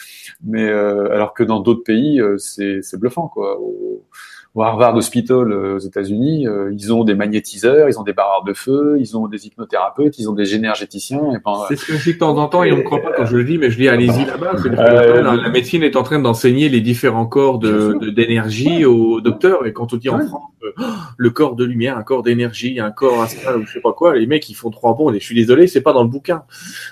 [0.45, 3.59] Mais euh, alors que dans d'autres pays, c'est bluffant quoi
[4.59, 8.53] Harvard Hospital euh, aux États-Unis, euh, ils ont des magnétiseurs, ils ont des barreurs de
[8.53, 11.21] feu, ils ont des hypnothérapeutes, ils ont des génergéticiens.
[11.69, 13.27] C'est ce que je dis de temps en temps et on ne croit pas quand
[13.27, 14.57] je le dis, mais je dis allez-y là-bas.
[14.67, 19.73] Euh, la, médecine est en train d'enseigner les différents corps de d'énergie aux docteurs et
[19.73, 20.51] quand on dit en France
[21.17, 24.17] le corps de lumière, un corps d'énergie, un corps astral ou je sais pas quoi,
[24.17, 25.13] les mecs ils font trois bons.
[25.13, 26.43] Et je suis désolé, c'est pas dans le bouquin,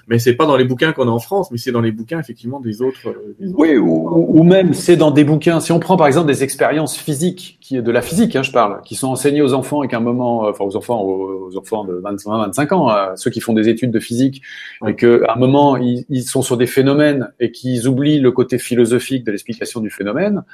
[0.07, 2.21] mais c'est pas dans les bouquins qu'on a en France, mais c'est dans les bouquins
[2.21, 3.01] effectivement des autres.
[3.41, 5.61] Oui, ou, ou même c'est dans des bouquins.
[5.61, 8.53] Si on prend par exemple des expériences physiques qui est de la physique, hein, je
[8.53, 11.85] parle, qui sont enseignés aux enfants avec un moment, euh, enfin aux enfants, aux, enfants
[11.85, 14.43] de 25, 25 ans, euh, ceux qui font des études de physique,
[14.87, 18.33] et que à un moment ils, ils, sont sur des phénomènes et qu'ils oublient le
[18.33, 20.45] côté philosophique de l'explication du phénomène.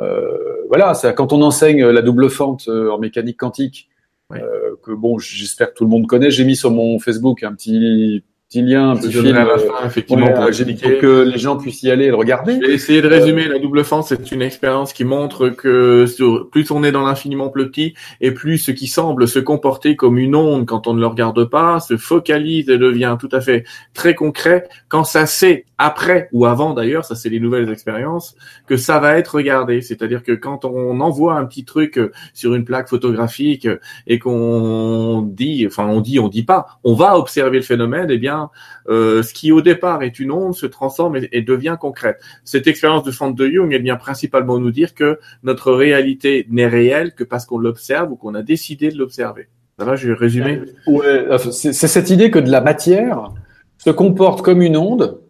[0.00, 0.36] Euh,
[0.68, 3.88] voilà, c'est quand on enseigne la double fente en mécanique quantique,
[4.30, 6.30] que bon, j'espère que tout le monde connaît.
[6.30, 9.86] J'ai mis sur mon Facebook un petit petit lien, un petit film, à la fin,
[9.86, 12.58] effectivement, pour, que les gens puissent y aller et le regarder.
[12.60, 13.48] Je vais essayer de résumer.
[13.48, 16.06] la double fente, c'est une expérience qui montre que
[16.50, 20.36] plus on est dans l'infiniment petit, et plus ce qui semble se comporter comme une
[20.36, 24.14] onde quand on ne le regarde pas, se focalise et devient tout à fait très
[24.14, 28.36] concret quand ça sait après ou avant d'ailleurs, ça c'est les nouvelles expériences,
[28.66, 29.82] que ça va être regardé.
[29.82, 32.00] C'est-à-dire que quand on envoie un petit truc
[32.32, 33.68] sur une plaque photographique
[34.06, 38.18] et qu'on dit, enfin on dit, on dit pas, on va observer le phénomène, eh
[38.18, 38.50] bien,
[38.88, 42.20] euh, ce qui au départ est une onde se transforme et, devient concrète.
[42.44, 46.66] Cette expérience de Fante de Jung, elle vient principalement nous dire que notre réalité n'est
[46.66, 49.48] réelle que parce qu'on l'observe ou qu'on a décidé de l'observer.
[49.78, 50.62] Ça va, je vais résumer.
[50.86, 53.30] Ouais, c'est cette idée que de la matière
[53.78, 55.20] se comporte comme une onde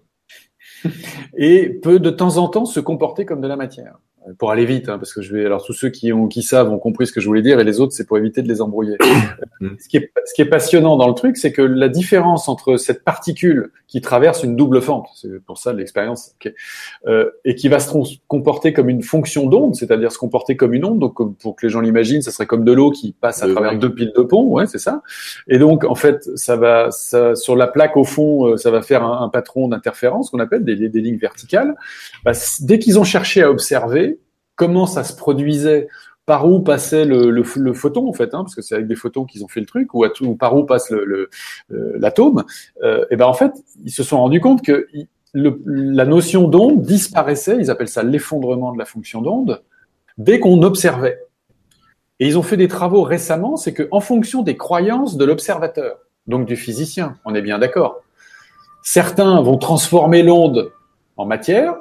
[1.37, 3.99] et peut de temps en temps se comporter comme de la matière.
[4.39, 5.47] Pour aller vite, hein, parce que je vais.
[5.47, 7.65] Alors tous ceux qui ont qui savent ont compris ce que je voulais dire, et
[7.65, 8.97] les autres c'est pour éviter de les embrouiller.
[9.59, 9.69] Mm.
[9.79, 12.77] ce, qui est, ce qui est passionnant dans le truc, c'est que la différence entre
[12.77, 16.35] cette particule qui traverse une double fente, c'est pour ça l'expérience,
[17.07, 17.91] euh, et qui va se
[18.29, 20.99] comporter comme une fonction d'onde, c'est-à-dire se comporter comme une onde.
[20.99, 23.79] Donc pour que les gens l'imaginent, ça serait comme de l'eau qui passe à travers
[23.79, 25.03] deux piles de pont, ouais, c'est ça.
[25.49, 28.83] Et donc en fait, ça va, ça, sur la plaque au fond, euh, ça va
[28.83, 31.75] faire un, patron d'interférence qu'on appelle des, des, lignes verticales.
[32.25, 34.16] Bah, dès qu'ils ont cherché à observer
[34.57, 35.89] comment ça se produisait
[36.27, 37.43] par où passait le,
[37.73, 39.95] photon en fait, hein, parce que c'est avec des photons qu'ils ont fait le truc,
[39.95, 41.31] ou, par où passe euh,
[41.71, 42.45] l'atome.
[42.83, 43.53] Euh, et ben en fait,
[43.85, 44.89] ils se sont rendus compte que
[45.35, 47.57] la notion d'onde disparaissait.
[47.61, 49.63] Ils appellent ça l'effondrement de la fonction d'onde
[50.19, 51.21] dès qu'on observait.
[52.19, 55.99] Et ils ont fait des travaux récemment, c'est que en fonction des croyances de l'observateur,
[56.27, 58.01] donc du physicien, on est bien d'accord.
[58.83, 60.73] Certains vont transformer l'onde
[61.17, 61.77] en matière,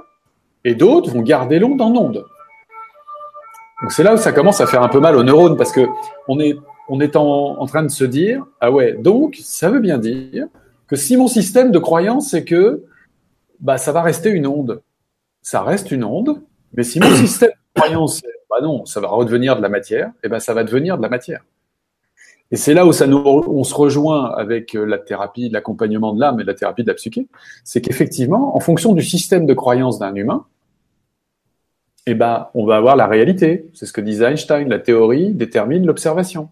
[0.65, 2.25] et d'autres vont garder l'onde en onde.
[3.81, 5.81] Donc c'est là où ça commence à faire un peu mal aux neurones parce que
[6.27, 6.57] on est,
[6.87, 10.47] on est en, en train de se dire ah ouais donc ça veut bien dire
[10.87, 12.83] que si mon système de croyance c'est que
[13.59, 14.81] bah ça va rester une onde,
[15.41, 16.41] ça reste une onde,
[16.73, 20.25] mais si mon système de croyance bah non ça va redevenir de la matière, et
[20.25, 21.43] eh ben ça va devenir de la matière.
[22.51, 26.39] Et c'est là où ça nous, on se rejoint avec la thérapie, l'accompagnement de l'âme
[26.39, 27.27] et la thérapie de la psyché,
[27.63, 30.45] c'est qu'effectivement, en fonction du système de croyance d'un humain,
[32.07, 33.69] eh ben, on va avoir la réalité.
[33.73, 34.69] C'est ce que disait Einstein.
[34.69, 36.49] La théorie détermine l'observation.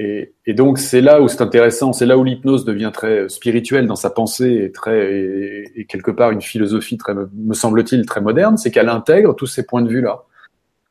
[0.00, 3.96] Et, donc c'est là où c'est intéressant, c'est là où l'hypnose devient très spirituelle dans
[3.96, 5.12] sa pensée et très
[5.74, 9.66] et, quelque part une philosophie très, me semble-t-il, très moderne, c'est qu'elle intègre tous ces
[9.66, 10.22] points de vue là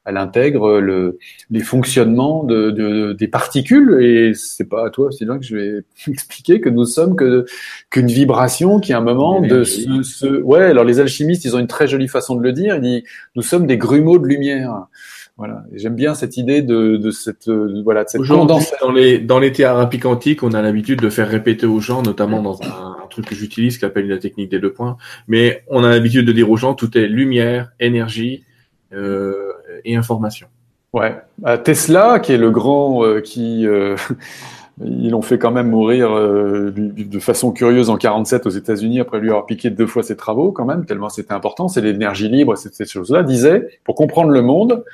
[0.07, 1.19] elle intègre le,
[1.51, 4.01] les fonctionnements de, de, des particules.
[4.01, 7.45] Et c'est pas à toi Sylvain que je vais expliquer que nous sommes que
[7.89, 11.59] qu'une vibration qui à un moment de ce, ce, ouais alors les alchimistes ils ont
[11.59, 12.75] une très jolie façon de le dire.
[12.77, 13.03] Ils disent
[13.35, 14.87] nous sommes des grumeaux de lumière.
[15.35, 15.65] Voilà.
[15.73, 19.99] J'aime bien cette idée de, de cette voilà de cette dans les dans les thérapies
[19.99, 23.35] quantiques on a l'habitude de faire répéter aux gens notamment dans un, un truc que
[23.35, 26.57] j'utilise qui s'appelle la technique des deux points mais on a l'habitude de dire aux
[26.57, 28.45] gens tout est lumière énergie
[28.93, 29.46] euh,
[29.85, 30.47] et information.
[30.93, 31.15] Ouais,
[31.63, 33.95] Tesla, qui est le grand, euh, qui euh,
[34.83, 39.29] ils l'ont fait quand même mourir de façon curieuse en 47 aux États-Unis après lui
[39.29, 41.67] avoir piqué deux fois ses travaux quand même tellement c'était important.
[41.67, 43.23] C'est l'énergie libre, c'est cette chose-là.
[43.23, 44.85] Disait pour comprendre le monde,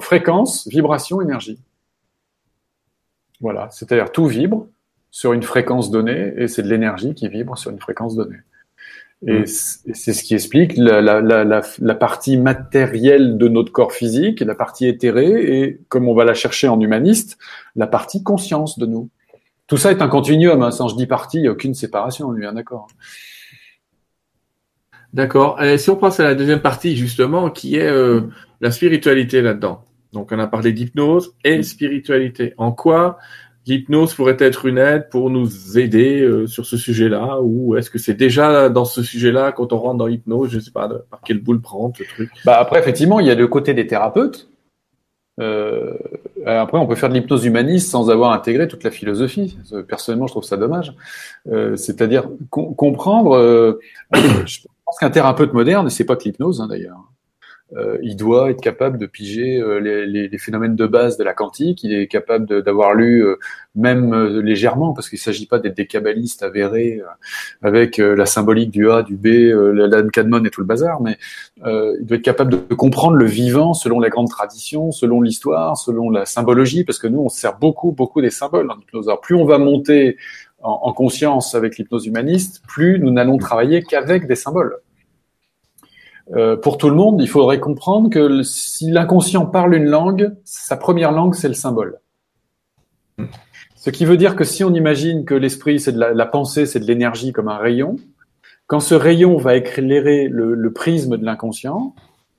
[0.00, 1.60] fréquence, vibration, énergie.
[3.40, 4.66] Voilà, c'est-à-dire tout vibre
[5.10, 8.38] sur une fréquence donnée et c'est de l'énergie qui vibre sur une fréquence donnée.
[9.26, 9.46] Et mm.
[9.46, 14.54] c'est ce qui explique la, la, la, la, partie matérielle de notre corps physique, la
[14.54, 17.38] partie éthérée, et comme on va la chercher en humaniste,
[17.74, 19.08] la partie conscience de nous.
[19.66, 20.62] Tout ça est un continuum.
[20.62, 20.70] Hein.
[20.70, 22.88] Sans je dis partie, il n'y a aucune séparation, lui, hein, d'accord
[25.14, 25.62] D'accord.
[25.62, 28.22] Et si on passe à la deuxième partie, justement, qui est euh,
[28.60, 29.84] la spiritualité là-dedans.
[30.12, 32.54] Donc, on a parlé d'hypnose et spiritualité.
[32.56, 33.18] En quoi
[33.66, 37.98] l'hypnose pourrait être une aide pour nous aider euh, sur ce sujet-là Ou est-ce que
[37.98, 41.20] c'est déjà dans ce sujet-là, quand on rentre dans l'hypnose, je ne sais pas par
[41.22, 42.30] quelle boule prendre ce truc?
[42.44, 44.48] Bah Après, effectivement, il y a le côté des thérapeutes.
[45.40, 45.94] Euh,
[46.46, 49.58] après, on peut faire de l'hypnose humaniste sans avoir intégré toute la philosophie.
[49.88, 50.94] Personnellement, je trouve ça dommage.
[51.50, 53.78] Euh, c'est-à-dire comprendre.
[54.14, 57.13] je pense qu'un thérapeute moderne, c'est pas que l'hypnose hein, d'ailleurs.
[57.72, 61.82] Euh, il doit être capable de piger euh, les, phénomènes de base de la quantique.
[61.82, 63.36] Il est capable d'avoir lu, euh,
[63.74, 67.00] même légèrement, parce qu'il ne s'agit pas d'être des kabbalistes avérés
[67.62, 71.18] avec la symbolique du A, du B, l'Ankadmon et tout le bazar, mais
[71.64, 76.10] il doit être capable de comprendre le vivant selon la grande tradition, selon l'histoire, selon
[76.10, 79.10] la symbologie, parce que nous, on sert beaucoup, beaucoup des symboles dans l'hypnose.
[79.22, 80.16] Plus on va monter
[80.62, 84.78] en, en conscience avec l'hypnose humaniste, plus nous n'allons travailler qu'avec des symboles.
[86.32, 90.76] Euh, pour tout le monde, il faudrait comprendre que si l'inconscient parle une langue, sa
[90.76, 91.98] première langue, c'est le symbole.
[93.76, 96.80] Ce qui veut dire que si on imagine que l'esprit, c'est de la, pensée, c'est
[96.80, 97.96] de l'énergie comme un rayon,
[98.66, 101.94] quand ce rayon va éclairer le, prisme de l'inconscient,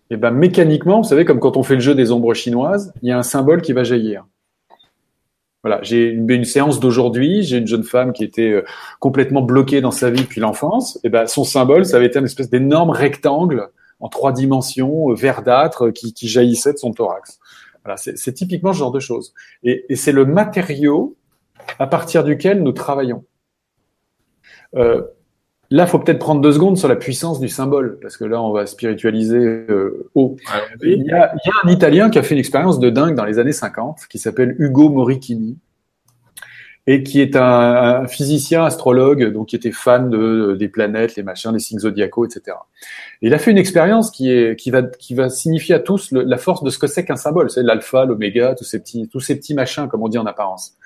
[0.10, 2.94] et eh ben mécaniquement, vous savez, comme quand on fait le jeu des ombres chinoises,
[3.02, 4.26] il y a un symbole qui va jaillir.
[5.66, 8.64] Voilà, j'ai une, séance d'aujourd'hui, j'ai une jeune femme qui était euh,
[9.00, 11.00] complètement bloquée dans sa vie depuis l'enfance.
[11.04, 15.16] Et ben son symbole, ça avait été une espèce d'énorme rectangle en trois dimensions, euh,
[15.16, 17.40] verdâtre, qui, qui, jaillissait de son thorax.
[17.84, 19.34] Voilà, c'est typiquement ce genre de choses.
[19.64, 21.18] Et, c'est le matériau
[21.80, 23.26] à partir duquel nous travaillons.
[24.76, 25.02] Euh,
[25.72, 28.52] Là, faut peut-être prendre deux secondes sur la puissance du symbole, parce que là, on
[28.52, 30.38] va spiritualiser euh, haut.
[30.84, 33.16] Il y, a, il y, a, un Italien qui a fait une expérience de dingue
[33.16, 35.58] dans les années 50, qui s'appelle Ugo Morichini,
[36.88, 41.52] et qui est un, physicien, astrologue, donc qui était fan de, des planètes, les machins,
[41.52, 42.58] les signes zodiacaux, etc.
[43.22, 46.12] Et il a fait une expérience qui, est, qui, va, qui va signifier à tous
[46.12, 47.50] la force de ce que c'est qu'un symbole.
[47.50, 50.78] C'est l'alpha, l'oméga, tous ces petits, tous ces petits machins, comme on dit en apparence.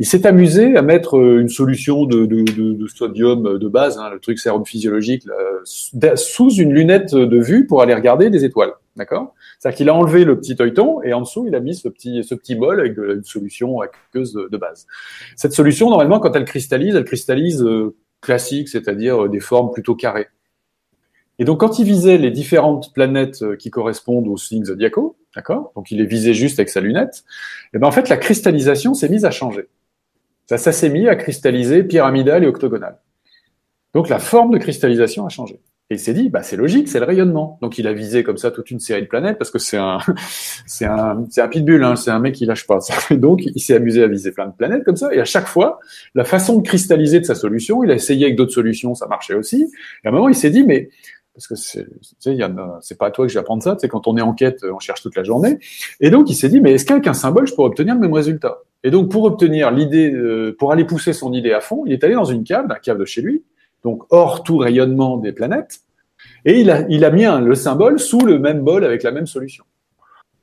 [0.00, 3.98] Il s'est amusé à mettre euh, une solution de, de, de, de sodium de base,
[3.98, 5.24] hein, le truc sérum physiologique,
[6.14, 8.72] sous une lunette de vue pour aller regarder des étoiles.
[8.96, 9.34] D'accord?
[9.58, 12.24] C'est-à-dire qu'il a enlevé le petit œilleton et en dessous, il a mis ce petit,
[12.24, 14.86] ce petit bol avec une solution aqueuse de, base.
[15.36, 19.94] Cette solution, normalement, quand elle cristallise, elle cristallise euh, classique, c'est-à-dire euh, des formes plutôt
[19.94, 20.28] carrées.
[21.38, 25.72] Et donc, quand il visait les différentes planètes qui correspondent aux signes zodiacaux, d'accord?
[25.76, 27.24] Donc, il les visait juste avec sa lunette.
[27.74, 29.68] Et ben en fait, la cristallisation s'est mise à changer.
[30.56, 32.98] Ça, s'est mis à cristalliser pyramidal et octogonal.
[33.94, 35.60] Donc la forme de cristallisation a changé.
[35.90, 37.58] Et il s'est dit, bah, c'est logique, c'est le rayonnement.
[37.62, 39.98] Donc il a visé comme ça toute une série de planètes parce que c'est un,
[40.66, 42.78] c'est un, c'est un pitbull, hein, c'est un mec qui lâche pas.
[43.12, 45.14] Donc il s'est amusé à viser plein de planètes comme ça.
[45.14, 45.78] Et à chaque fois,
[46.14, 49.34] la façon de cristalliser de sa solution, il a essayé avec d'autres solutions, ça marchait
[49.34, 49.70] aussi.
[50.04, 50.90] Et à un moment, il s'est dit, mais
[51.40, 53.76] parce que c'est, pas à toi que je vais apprendre ça.
[53.80, 55.58] C'est quand on est en quête, on cherche toute la journée.
[56.00, 58.12] Et donc il s'est dit, mais est-ce qu'avec un symbole, je pourrais obtenir le même
[58.12, 58.58] résultat?
[58.84, 60.14] Et donc pour obtenir l'idée,
[60.58, 62.98] pour aller pousser son idée à fond, il est allé dans une cave, la cave
[62.98, 63.42] de chez lui,
[63.82, 65.80] donc hors tout rayonnement des planètes,
[66.44, 69.64] et il a, mis le symbole sous le même bol avec la même solution.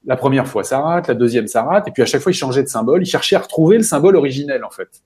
[0.05, 2.35] La première fois, ça rate, la deuxième, ça rate, et puis à chaque fois, il
[2.35, 5.03] changeait de symbole, il cherchait à retrouver le symbole originel, en fait.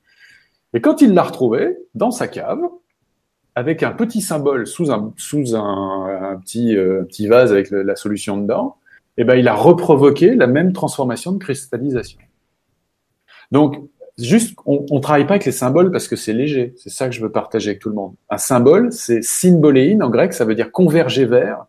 [0.73, 2.59] Et quand il l'a retrouvé, dans sa cave,
[3.55, 8.77] avec un petit symbole sous un, euh, petit vase avec la solution dedans,
[9.17, 12.19] eh ben, il a reprovoqué la même transformation de cristallisation.
[13.51, 13.77] Donc,
[14.17, 16.73] juste, on, on travaille pas avec les symboles parce que c'est léger.
[16.77, 18.13] C'est ça que je veux partager avec tout le monde.
[18.29, 21.65] Un symbole, c'est symboléine en grec, ça veut dire converger vers.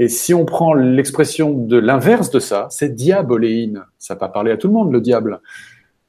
[0.00, 3.84] Et si on prend l'expression de l'inverse de ça, c'est diaboléine.
[3.98, 5.40] Ça va pas parler à tout le monde, le diable.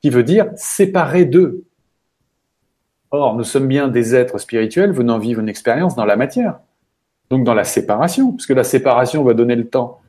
[0.02, 1.66] Qui veut dire séparer d'eux.
[3.12, 6.60] Or, nous sommes bien des êtres spirituels venant vivre une expérience dans la matière.
[7.30, 10.00] Donc dans la séparation, puisque la séparation va donner le temps.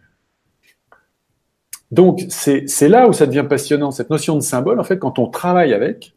[1.90, 5.26] Donc c'est là où ça devient passionnant, cette notion de symbole, en fait, quand on
[5.26, 6.14] travaille avec,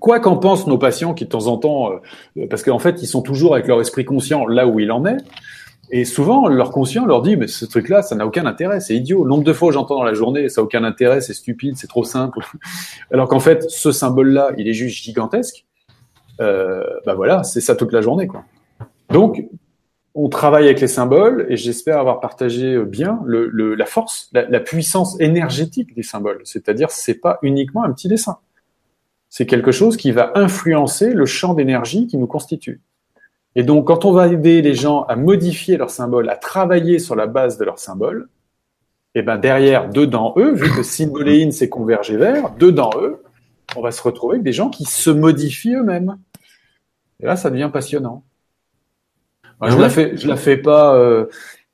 [0.00, 1.92] quoi qu'en pensent nos patients qui de temps en temps,
[2.36, 5.04] euh, parce qu'en fait, ils sont toujours avec leur esprit conscient là où il en
[5.04, 5.18] est,
[5.90, 9.24] et souvent, leur conscient leur dit, mais ce truc-là, ça n'a aucun intérêt, c'est idiot.
[9.24, 12.04] Nombre de fois j'entends dans la journée, ça n'a aucun intérêt, c'est stupide, c'est trop
[12.04, 12.40] simple.
[13.12, 15.64] Alors qu'en fait, ce symbole-là, il est juste gigantesque
[16.40, 18.44] euh, bah voilà, c'est ça toute la journée, quoi.
[19.10, 19.44] Donc,
[20.14, 24.60] on travaille avec les symboles et j'espère avoir partagé euh, bien la force, la, la,
[24.60, 26.40] puissance énergétique des symboles.
[26.44, 28.38] C'est-à-dire, c'est pas uniquement un petit dessin.
[29.28, 32.80] C'est quelque chose qui va influencer le champ d'énergie qui nous constitue.
[33.54, 37.16] Et donc, quand on va aider les gens à modifier leurs symboles, à travailler sur
[37.16, 38.28] la base de leurs symboles,
[39.14, 43.22] et eh ben derrière, dedans eux, vu que symboléine s'est convergé vers, dedans eux,
[43.74, 46.18] on va se retrouver avec des gens qui se modifient eux-mêmes.
[47.20, 48.24] Et là, ça devient passionnant.
[49.60, 51.26] Ah je, la fais, je la fais pas euh,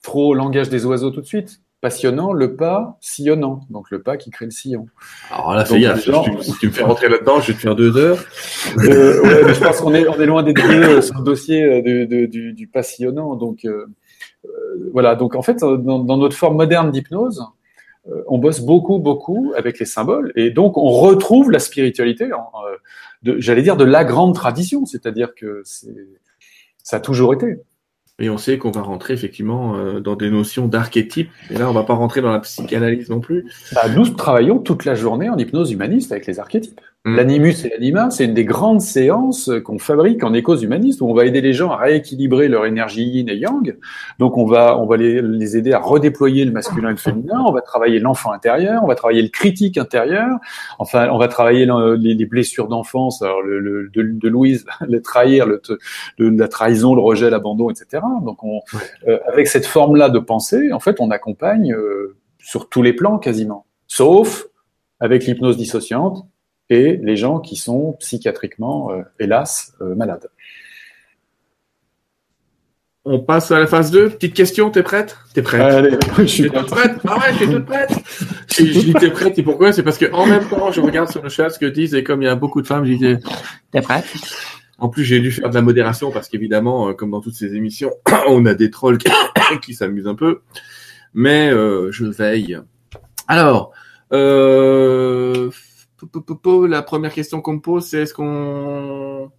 [0.03, 1.61] trop langage des oiseaux tout de suite.
[1.80, 3.66] Passionnant, le pas sillonnant.
[3.68, 4.86] Donc le pas qui crée le sillon.
[5.32, 5.88] Alors là, c'est y
[6.43, 8.18] si, tu me fais rentrer là-dedans, je vais te faire deux heures.
[8.78, 11.24] Euh, ouais, mais je pense qu'on est, on est loin des deux euh, sur le
[11.24, 13.34] dossier de, de, du, du, pas sillonnant.
[13.34, 13.66] Donc
[14.93, 15.16] voilà.
[15.16, 17.45] Donc en fait, dans, dans notre forme moderne d'hypnose,
[18.28, 22.30] on bosse beaucoup, beaucoup avec les symboles, et donc on retrouve la spiritualité,
[23.25, 25.95] j'allais dire de la grande tradition, c'est-à-dire que c'est
[26.83, 27.59] ça a toujours été.
[28.18, 31.31] Et on sait qu'on va rentrer effectivement euh, dans des notions d'archétypes.
[31.51, 33.51] Et là, on va pas rentrer dans la psychanalyse non plus.
[33.73, 36.81] Bah, nous travaillons toute la journée en hypnose humaniste avec les archétypes.
[37.05, 37.17] Mm.
[37.17, 41.15] L'animus et l'anima, c'est une des grandes séances qu'on fabrique en écos humanistes où on
[41.15, 43.77] va aider les gens à rééquilibrer leur énergie yin et yang.
[44.21, 47.43] Donc on va on va les, les aider à redéployer le masculin et le féminin.
[47.45, 50.39] On va travailler l'enfant intérieur, on va travailler le critique intérieur.
[50.79, 51.67] Enfin, on va travailler
[51.99, 55.61] les, les blessures d'enfance, alors le, le de, de, Louise, le trahir, le,
[56.19, 58.01] la trahison, le rejet, l'abandon, etc.
[58.25, 58.61] Donc on,
[59.09, 63.19] euh, avec cette forme-là de pensée, en fait, on accompagne euh, sur tous les plans
[63.19, 64.47] quasiment, sauf
[65.01, 66.29] avec l'hypnose dissociante
[66.71, 70.29] et les gens qui sont psychiatriquement, euh, hélas, euh, malades.
[73.05, 74.11] On passe à la phase 2.
[74.11, 75.19] Petite question, t'es prête?
[75.35, 75.61] T'es prête?
[75.61, 76.93] Allez, je suis toute prête?
[77.07, 77.91] Ah ouais, je suis toute prête?
[78.57, 79.73] je, dis t'es prête, et pourquoi?
[79.73, 82.05] C'est parce que en même temps, je regarde sur le chat ce que disent, et
[82.05, 83.17] comme il y a beaucoup de femmes, je dis
[83.73, 84.07] t'es prête?
[84.79, 87.55] En plus, j'ai dû faire de la modération, parce qu'évidemment, euh, comme dans toutes ces
[87.55, 87.91] émissions,
[88.29, 88.99] on a des trolls
[89.63, 90.43] qui s'amusent un peu.
[91.13, 92.59] Mais je veille.
[93.29, 93.73] Alors,
[94.13, 95.51] euh,
[96.67, 99.31] la première question qu'on me pose, c'est est-ce qu'on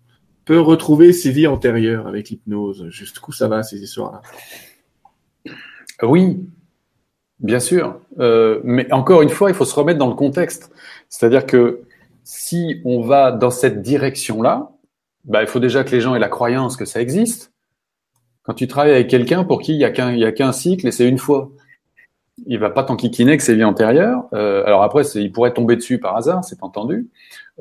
[0.46, 2.88] peut retrouver ses vies antérieures avec l'hypnose?
[2.90, 4.22] Jusqu'où ça va ces histoires-là?
[6.02, 6.40] Oui,
[7.40, 8.00] bien sûr.
[8.20, 10.72] Euh, mais encore une fois, il faut se remettre dans le contexte.
[11.10, 11.82] C'est-à-dire que
[12.24, 14.72] si on va dans cette direction-là,
[15.26, 17.52] bah, il faut déjà que les gens aient la croyance que ça existe.
[18.44, 19.86] Quand tu travailles avec quelqu'un pour qui il n'y
[20.26, 21.52] a qu'un cycle et c'est une fois,
[22.46, 24.26] il va pas t'enquiquiner que c'est vie antérieure.
[24.34, 27.10] Euh, alors après, il pourrait tomber dessus par hasard, c'est entendu.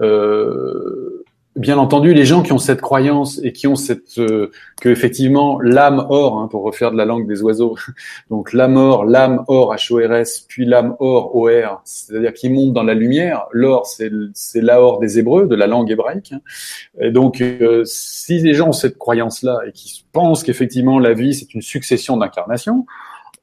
[0.01, 1.25] Euh,
[1.57, 4.51] bien entendu, les gens qui ont cette croyance et qui ont cette euh,
[4.81, 7.77] que effectivement l'âme or, hein, pour refaire de la langue des oiseaux,
[8.31, 12.95] donc l'âme or, l'âme or H-O-R-S, puis l'âme or O-R, c'est-à-dire qui monte dans la
[12.95, 13.47] lumière.
[13.53, 16.35] L'or, c'est l'aor des Hébreux, de la langue hébraïque.
[17.01, 21.35] Et donc, euh, si les gens ont cette croyance-là et qui pensent qu'effectivement la vie
[21.35, 22.87] c'est une succession d'incarnations,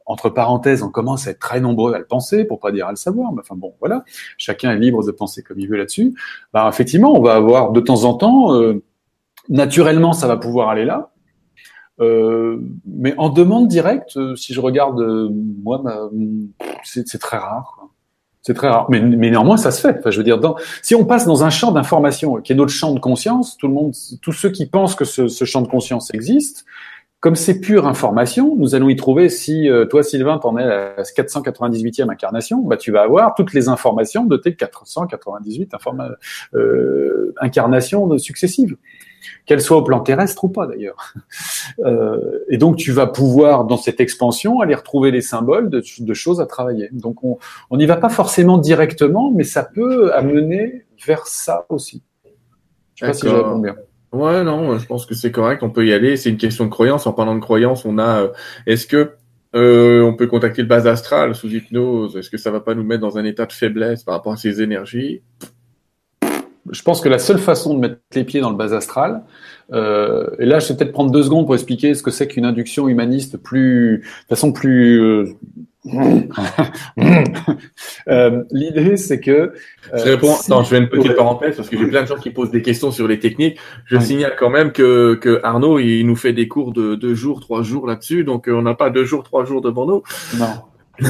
[0.10, 2.90] entre parenthèses, on commence à être très nombreux à le penser, pour pas dire à
[2.90, 4.04] le savoir, mais enfin bon, voilà,
[4.38, 6.16] chacun est libre de penser comme il veut là-dessus.
[6.52, 8.84] Bah, effectivement, on va avoir de temps en temps, euh,
[9.50, 11.12] naturellement, ça va pouvoir aller là,
[12.02, 12.58] euh,
[12.88, 15.00] mais en demande directe, euh, si je regarde,
[15.64, 15.84] moi,
[16.84, 17.78] c'est très rare.
[18.42, 19.98] C'est très rare, mais, mais, néanmoins ça se fait.
[20.00, 22.72] Enfin, je veux dire, dans, si on passe dans un champ d'information qui est notre
[22.72, 25.68] champ de conscience, tout le monde, tous ceux qui pensent que ce, ce champ de
[25.68, 26.66] conscience existe,
[27.20, 30.96] comme c'est pure information, nous allons y trouver, si euh, toi Sylvain t'en es à
[30.96, 35.74] la 498e incarnation, bah, tu vas avoir toutes les informations de tes 498
[36.54, 38.78] euh, incarnations successives,
[39.46, 41.14] qu'elles soient au plan terrestre ou pas d'ailleurs.
[41.86, 46.14] Euh, et donc tu vas pouvoir, dans cette expansion, aller retrouver les symboles de, de
[46.14, 46.90] choses à travailler.
[46.92, 47.38] Donc on
[47.78, 52.02] n'y va pas forcément directement, mais ça peut amener vers ça aussi.
[52.96, 53.76] Je sais pas si je réponds bien.
[54.12, 55.62] Ouais, non, je pense que c'est correct.
[55.62, 56.18] On peut y aller.
[56.18, 57.06] C'est une question de croyance.
[57.06, 58.24] En parlant de croyance, on a.
[58.24, 58.28] Euh,
[58.66, 59.12] est-ce que
[59.56, 62.18] euh, on peut contacter le bas astral sous hypnose?
[62.18, 64.38] Est-ce que ça va pas nous mettre dans un état de faiblesse par rapport à
[64.38, 65.22] ces énergies?
[66.72, 69.24] Je pense que la seule façon de mettre les pieds dans le bas astral,
[69.72, 72.46] euh, et là, je vais peut-être prendre deux secondes pour expliquer ce que c'est qu'une
[72.46, 75.34] induction humaniste plus, de façon plus euh,
[78.10, 79.32] euh, L'idée, c'est que.
[79.32, 79.52] Euh,
[79.94, 80.36] je réponds.
[80.50, 82.62] Non, je fais une petite parenthèse parce que j'ai plein de gens qui posent des
[82.62, 83.58] questions sur les techniques.
[83.86, 87.40] Je signale quand même que, que Arnaud, il nous fait des cours de deux jours,
[87.40, 90.04] trois jours là-dessus, donc euh, on n'a pas deux jours, trois jours devant nous.
[90.38, 90.48] Non.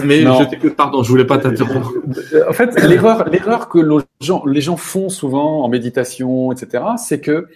[0.06, 1.92] Mais je t'écoute, pardon, je voulais pas t'interrompre.
[2.48, 7.20] En fait, l'erreur, l'erreur que les gens, les gens font souvent en méditation, etc., c'est
[7.20, 7.48] que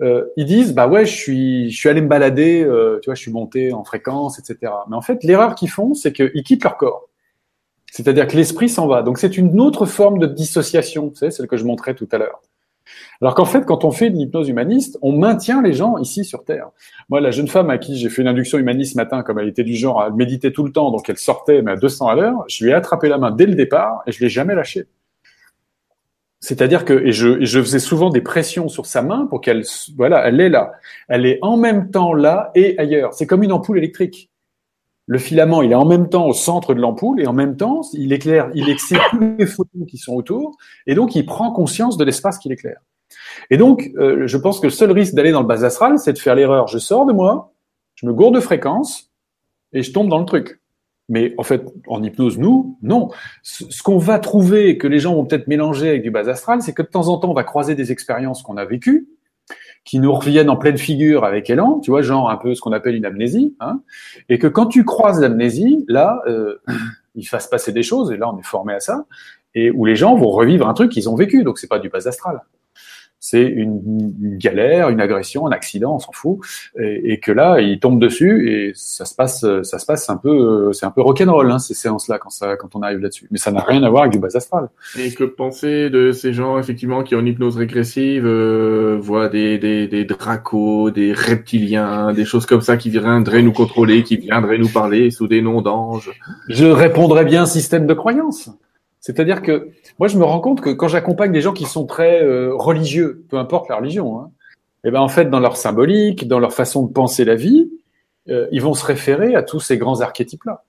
[0.00, 3.14] euh, ils disent bah ouais je suis je suis allé me balader euh, tu vois
[3.14, 6.64] je suis monté en fréquence etc mais en fait l'erreur qu'ils font c'est qu'ils quittent
[6.64, 7.08] leur corps.
[7.90, 9.00] C'est-à-dire que l'esprit s'en va.
[9.02, 12.40] Donc c'est une autre forme de dissociation c'est celle que je montrais tout à l'heure.
[13.20, 16.44] Alors qu'en fait quand on fait de l'hypnose humaniste on maintient les gens ici sur
[16.44, 16.68] terre.
[17.08, 19.48] Moi la jeune femme à qui j'ai fait une induction humaniste ce matin comme elle
[19.48, 22.14] était du genre à méditer tout le temps donc elle sortait mais à 200 à
[22.14, 24.86] l'heure je lui ai attrapé la main dès le départ et je l'ai jamais lâchée
[26.40, 29.64] c'est-à-dire que et je, faisais souvent des pressions sur sa main pour qu'elle
[29.96, 30.72] voilà, elle est là.
[31.08, 33.12] Elle est en même temps là et ailleurs.
[33.14, 34.30] C'est comme une ampoule électrique.
[35.06, 37.80] Le filament, il est en même temps au centre de l'ampoule et en même temps,
[37.94, 41.96] il éclaire, il excite tous les photons qui sont autour et donc il prend conscience
[41.96, 42.80] de l'espace qu'il éclaire.
[43.50, 46.12] Et donc, euh, je pense que le seul risque d'aller dans le bas astral, c'est
[46.12, 46.68] de faire l'erreur.
[46.68, 47.52] Je sors de moi,
[47.94, 49.10] Je me gourde de fréquence
[49.72, 50.57] et je tombe dans le truc.
[51.08, 53.08] Mais en fait, en hypnose, nous, non.
[53.42, 56.74] Ce qu'on va trouver, que les gens vont peut-être mélanger avec du bas astral, c'est
[56.74, 59.08] que de temps en temps, on va croiser des expériences qu'on a vécues,
[59.84, 62.72] qui nous reviennent en pleine figure avec élan, tu vois, genre un peu ce qu'on
[62.72, 63.80] appelle une amnésie, hein,
[64.28, 66.60] et que quand tu croises l'amnésie, là, euh,
[67.14, 69.06] il va se passer des choses, et là, on est formé à ça,
[69.54, 71.88] et où les gens vont revivre un truc qu'ils ont vécu, donc c'est pas du
[71.88, 72.42] bas astral
[73.20, 76.38] c'est une, galère, une agression, un accident, on s'en fout,
[76.78, 80.72] et, que là, il tombe dessus et ça se passe, ça se passe un peu,
[80.72, 83.26] c'est un peu rock'n'roll hein, ces séances-là quand ça, quand on arrive là-dessus.
[83.30, 84.68] Mais ça n'a rien à voir avec du bas astral.
[84.98, 89.88] Et que penser de ces gens effectivement qui en hypnose régressive euh, voient des, des,
[89.88, 94.68] des dracos, des reptiliens, des choses comme ça qui viendraient nous contrôler, qui viendraient nous
[94.68, 96.10] parler sous des noms d'anges?
[96.48, 98.50] Je répondrais bien système de croyance.
[99.08, 102.22] C'est-à-dire que moi, je me rends compte que quand j'accompagne des gens qui sont très
[102.22, 104.30] euh, religieux, peu importe la religion, hein,
[104.84, 107.70] et eh ben en fait, dans leur symbolique, dans leur façon de penser la vie,
[108.28, 110.62] euh, ils vont se référer à tous ces grands archétypes-là.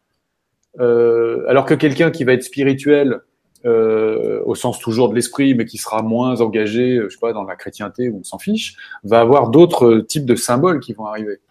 [0.80, 3.20] Euh, alors que quelqu'un qui va être spirituel
[3.66, 7.58] au sens toujours de l'esprit, mais qui sera moins engagé, je sais pas, dans la
[7.58, 11.42] chrétienté ou on s'en fiche, va avoir d'autres types de symboles qui vont arriver.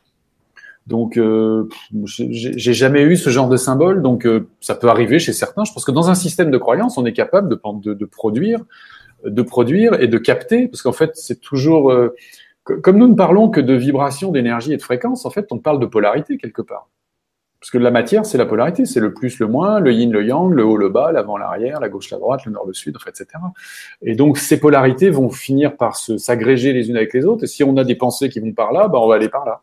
[0.88, 1.68] Donc, euh,
[2.08, 5.64] j'ai jamais eu ce genre de symbole, donc euh, ça peut arriver chez certains.
[5.64, 7.54] Je pense que dans un système de croyance, on est capable de,
[8.06, 8.60] produire,
[9.22, 12.16] de produire et de capter, parce qu'en fait, c'est toujours euh,
[12.64, 15.26] comme nous ne parlons que de vibration, d'énergie et de fréquence.
[15.26, 16.88] En fait, on parle de polarité quelque part,
[17.60, 20.24] parce que la matière, c'est la polarité, c'est le plus, le moins, le yin, le
[20.24, 22.96] yang, le haut, le bas, l'avant, l'arrière, la gauche, la droite, le nord, le sud,
[22.96, 23.26] en fait, etc.
[24.00, 27.44] Et donc, ces polarités vont finir par s'agréger les unes avec les autres.
[27.44, 29.44] Et si on a des pensées qui vont par là, bah, on va aller par
[29.44, 29.60] là.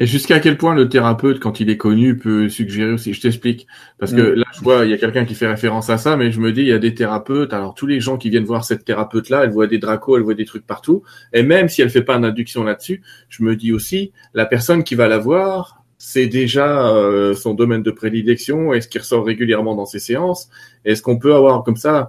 [0.00, 3.12] Et jusqu'à quel point le thérapeute, quand il est connu, peut suggérer aussi?
[3.12, 3.66] Je t'explique.
[3.98, 4.34] Parce que mm.
[4.34, 6.52] là, je vois, il y a quelqu'un qui fait référence à ça, mais je me
[6.52, 7.52] dis, il y a des thérapeutes.
[7.52, 10.34] Alors, tous les gens qui viennent voir cette thérapeute-là, elle voit des dracos, elle voit
[10.34, 11.02] des trucs partout.
[11.32, 14.94] Et même si elle fait pas d'induction là-dessus, je me dis aussi, la personne qui
[14.94, 18.72] va la voir, c'est déjà euh, son domaine de prédilection.
[18.72, 20.48] Est-ce qu'il ressort régulièrement dans ses séances
[20.84, 22.08] Est-ce qu'on peut avoir comme ça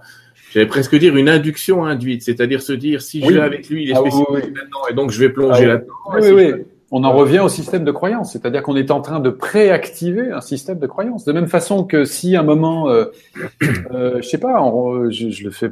[0.52, 3.90] J'allais presque dire une induction induite, c'est-à-dire se dire si je vais avec lui, il
[3.92, 5.94] est ah spécialisé là-dedans et donc je vais plonger ah là-dedans.
[6.16, 6.54] Oui, oui.
[6.92, 10.42] On en revient au système de croyance, c'est-à-dire qu'on est en train de préactiver un
[10.42, 11.24] système de croyance.
[11.24, 13.06] De même façon que si à un moment, euh,
[13.94, 14.60] euh, je sais pas,
[15.10, 15.70] je, le fais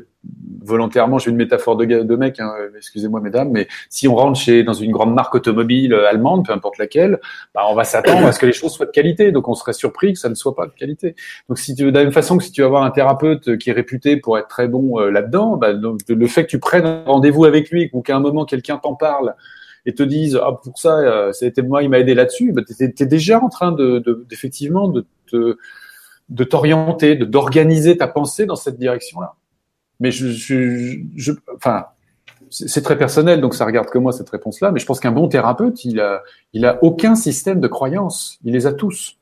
[0.64, 4.64] volontairement, j'ai une métaphore de, de mec, hein, excusez-moi mesdames, mais si on rentre chez
[4.64, 7.20] dans une grande marque automobile allemande, peu importe laquelle,
[7.56, 9.32] bah, on va s'attendre à ce que les choses soient de qualité.
[9.32, 11.16] Donc on serait surpris que ça ne soit pas de qualité.
[11.50, 13.70] Donc si tu de la même façon que si tu vas voir un thérapeute qui
[13.72, 17.46] est réputé pour être très bon euh, là-dedans, bah, le fait que tu prennes rendez-vous
[17.46, 19.34] avec lui ou qu'à un moment quelqu'un t'en parle
[19.88, 22.52] et te disent ah pour ça euh, c'était moi il m'a aidé là-dessus.
[22.52, 25.58] Bah, tu es, déjà en train de, de effectivement de te
[26.30, 29.34] de t'orienter de d'organiser ta pensée dans cette direction là
[30.00, 31.86] mais je, je, je enfin
[32.50, 35.12] c'est très personnel donc ça regarde que moi cette réponse là mais je pense qu'un
[35.12, 36.22] bon thérapeute il a
[36.54, 38.38] il a aucun système de croyance.
[38.44, 39.18] Il les a tous.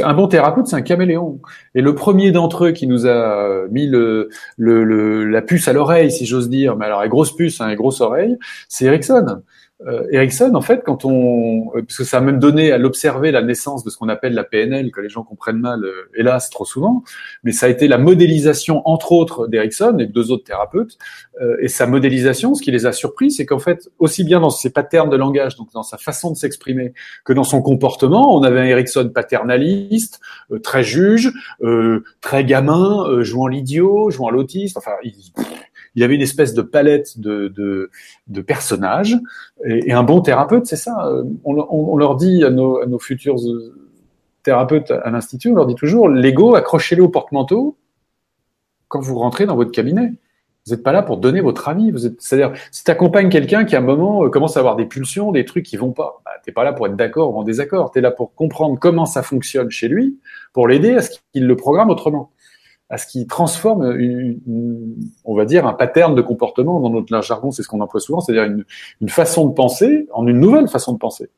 [0.00, 1.40] Un bon thérapeute, c'est un caméléon.
[1.74, 4.28] Et le premier d'entre eux qui nous a mis le,
[4.58, 7.76] le, la puce à l'oreille, si j'ose dire, mais alors les grosse puce, hein, les
[7.76, 8.36] grosses oreilles,
[8.68, 9.42] c'est Ericsson
[9.84, 13.30] euh, Ericsson, en fait, quand on, euh, parce que ça a même donné à l'observer
[13.30, 16.48] la naissance de ce qu'on appelle la PNL, que les gens comprennent mal, euh, hélas,
[16.48, 17.02] trop souvent,
[17.44, 20.96] mais ça a été la modélisation, entre autres, d'Ericsson et de deux autres thérapeutes.
[21.42, 24.50] Euh, et sa modélisation, ce qui les a surpris, c'est qu'en fait, aussi bien dans
[24.50, 26.94] ses patterns de langage, donc dans sa façon de s'exprimer,
[27.26, 30.20] que dans son comportement, on avait un Ericsson paternaliste,
[30.62, 31.32] très juge,
[32.20, 35.12] très gamin, jouant l'idiot, jouant l'autiste, enfin, il,
[35.96, 37.90] il avait une espèce de palette de,
[38.46, 39.16] personnages.
[39.64, 41.10] Et, un bon thérapeute, c'est ça.
[41.44, 43.74] On, on, leur dit à nos, futurs euh,
[44.42, 47.76] thérapeutes à l'institut, on leur dit toujours l'ego, accrochez-le au porte-manteau
[48.88, 50.12] quand vous rentrez dans votre cabinet.
[50.66, 51.92] Vous n'êtes pas là pour donner votre avis.
[52.18, 55.32] C'est-à-dire, si tu accompagnes quelqu'un qui à un moment euh, commence à avoir des pulsions,
[55.32, 57.90] des trucs qui vont pas, bah, t'es pas là pour être d'accord ou en désaccord.
[57.90, 60.18] Tu es là pour comprendre comment ça fonctionne chez lui,
[60.52, 62.32] pour l'aider à ce qu'il le programme autrement
[62.88, 63.96] à ce qui transforme,
[65.24, 66.78] on va dire, un pattern de comportement.
[66.80, 68.64] Dans notre jargon, c'est ce qu'on emploie souvent, c'est-à-dire
[69.00, 71.30] une, façon de penser en une nouvelle façon de penser.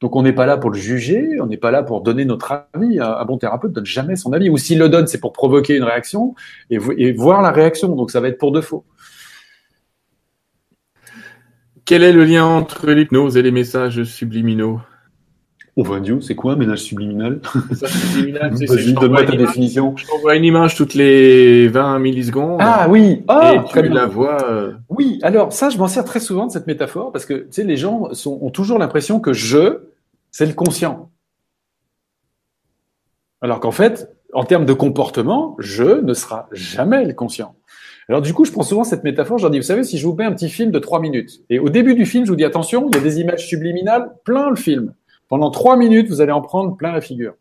[0.00, 2.66] Donc on n'est pas là pour le juger, on n'est pas là pour donner notre
[2.72, 3.00] avis.
[3.00, 5.82] Un, bon thérapeute donne jamais son avis, ou s'il le donne, c'est pour provoquer une
[5.82, 6.34] réaction
[6.70, 7.88] et, et voir la réaction.
[7.88, 8.84] Donc ça va être pour de faux.
[11.84, 14.80] Quel est le lien entre l'hypnose et les messages subliminaux?
[15.76, 19.96] On va dire, c'est quoi un ménage subliminal Message subliminal, c'est Vas-y, donne-moi ta définition.
[19.96, 22.58] Je t'envoie une image toutes les 20 millisecondes.
[22.60, 24.48] Ah oui, oh, et tu la vois.
[24.48, 27.46] Euh, oui, alors ça, je m'en sers très souvent de cette métaphore parce que tu
[27.50, 29.80] sais, les gens sont, ont toujours l'impression que je,
[30.30, 31.10] c'est le conscient.
[33.40, 37.56] Alors qu'en fait, en termes de comportement, je ne sera jamais le conscient.
[38.08, 40.06] Alors du coup, je prends souvent cette métaphore, je leur dis, vous savez, si je
[40.06, 42.36] vous mets un petit film de trois minutes, et au début du film, je vous
[42.36, 44.94] dis, attention, il y a des images subliminales, plein le film.
[45.34, 47.34] Pendant trois minutes, vous allez en prendre plein la figure.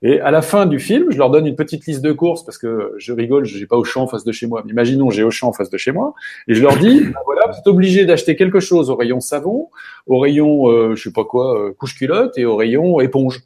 [0.00, 2.56] Et à la fin du film, je leur donne une petite liste de courses parce
[2.56, 4.62] que je rigole, je n'ai pas Auchan en face de chez moi.
[4.64, 6.14] Mais imaginons, j'ai Auchan en face de chez moi,
[6.46, 9.70] et je leur dis, ben voilà, vous êtes obligé d'acheter quelque chose au rayon savon,
[10.06, 13.40] au rayon, euh, je sais pas quoi, euh, couche culotte, et au rayon éponge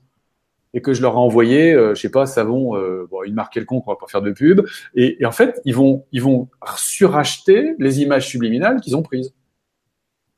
[0.74, 2.76] et que je leur ai envoyé, euh, je sais pas, savon,
[3.24, 4.60] une marque quelconque, on va pas faire de pub.
[4.94, 9.32] Et, en fait, ils vont, ils vont suracheter les images subliminales qu'ils ont prises.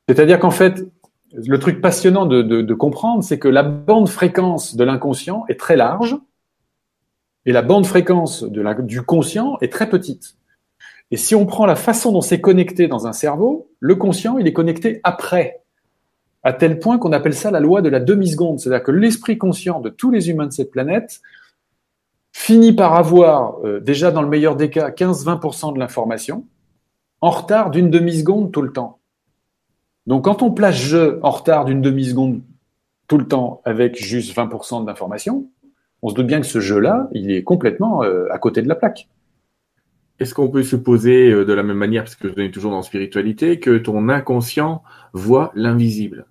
[0.07, 0.85] C'est-à-dire qu'en fait,
[1.33, 6.17] le truc passionnant de, comprendre, c'est que la bande fréquence de l'inconscient est très large
[7.45, 10.35] et la bande fréquence du conscient est très petite.
[11.11, 14.47] Et si on prend la façon dont c'est connecté dans un cerveau, le conscient, il
[14.47, 15.61] est connecté après
[16.43, 18.59] à tel point qu'on appelle ça la loi de la demi-seconde.
[18.59, 21.21] C'est-à-dire que l'esprit conscient de tous les humains de cette planète
[22.31, 26.45] finit par avoir, euh, déjà dans le meilleur des cas, 15-20% de l'information,
[27.21, 28.98] en retard d'une demi-seconde tout le temps.
[30.09, 32.41] Donc quand on place je en retard d'une demi-seconde
[33.07, 35.51] tout le temps avec juste 20% d'information,
[36.01, 38.73] on se doute bien que ce jeu-là, il est complètement euh, à côté de la
[38.73, 39.07] plaque.
[40.19, 42.81] Est-ce qu'on peut supposer euh, de la même manière, parce que je est toujours dans
[42.81, 44.81] spiritualité, que ton inconscient
[45.13, 46.25] voit l'invisible?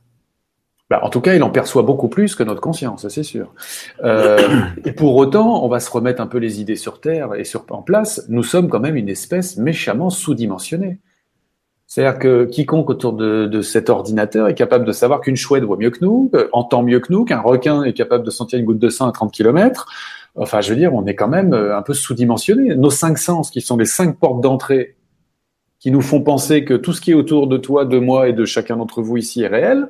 [0.90, 3.54] Bah, en tout cas, il en perçoit beaucoup plus que notre conscience, ça c'est sûr.
[4.02, 4.40] Euh,
[4.84, 7.64] et pour autant, on va se remettre un peu les idées sur Terre et sur,
[7.70, 8.26] en place.
[8.28, 10.98] Nous sommes quand même une espèce méchamment sous-dimensionnée.
[11.88, 15.90] C'est-à-dire que quiconque autour de, cet ordinateur est capable de savoir qu'une chouette voit mieux
[15.90, 18.78] que nous, euh, entend mieux que nous, qu'un requin est capable de sentir une goutte
[18.78, 19.86] de sang à 30 km.
[20.36, 22.74] Enfin, je veux dire, on est quand même euh, un peu sous-dimensionné.
[22.76, 24.96] Nos cinq sens, qui sont les cinq portes d'entrée,
[25.80, 28.34] qui nous font penser que tout ce qui est autour de toi, de moi et
[28.34, 29.88] de chacun d'entre vous ici est réel,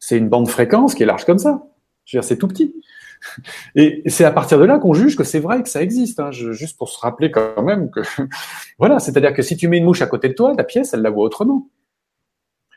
[0.00, 1.62] c'est une bande fréquence qui est large comme ça.
[2.06, 2.74] Je veux dire, c'est tout petit.
[3.74, 6.20] Et c'est à partir de là qu'on juge que c'est vrai que ça existe.
[6.20, 6.30] Hein.
[6.30, 8.00] juste pour se rappeler quand même que,
[8.78, 11.02] voilà, c'est-à-dire que si tu mets une mouche à côté de toi, la pièce, elle
[11.02, 11.68] la voit autrement.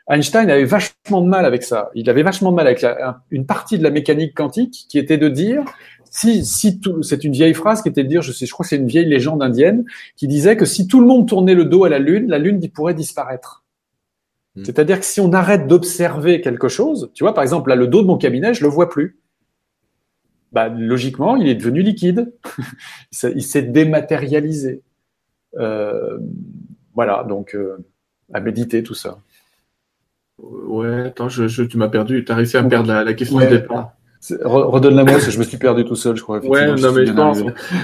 [0.08, 1.90] Einstein avait vachement de mal avec ça.
[1.94, 2.84] Il avait vachement de mal avec
[3.30, 5.64] une partie de la mécanique quantique qui était de dire
[6.10, 8.64] si, si tout, c'est une vieille phrase qui était de dire, je sais, je crois
[8.64, 9.84] que c'est une vieille légende indienne
[10.16, 12.60] qui disait que si tout le monde tournait le dos à la lune, la lune
[12.70, 13.64] pourrait disparaître.
[14.54, 14.64] Hmm.
[14.64, 18.02] C'est-à-dire que si on arrête d'observer quelque chose, tu vois, par exemple, là, le dos
[18.02, 19.18] de mon cabinet, je le vois plus.
[20.54, 22.32] Bah, logiquement, il est devenu liquide.
[23.34, 24.82] il s'est dématérialisé.
[25.58, 26.18] Euh,
[26.94, 27.76] voilà, donc euh,
[28.32, 29.18] à méditer tout ça.
[30.38, 32.24] Ouais, attends, je, tu m'as perdu.
[32.24, 33.94] Tu as réussi à me perdre la, question de départ.
[34.42, 36.38] Redonne-la moi, je me suis perdu tout seul, je crois.
[36.38, 37.40] Ouais, non, mais je pense.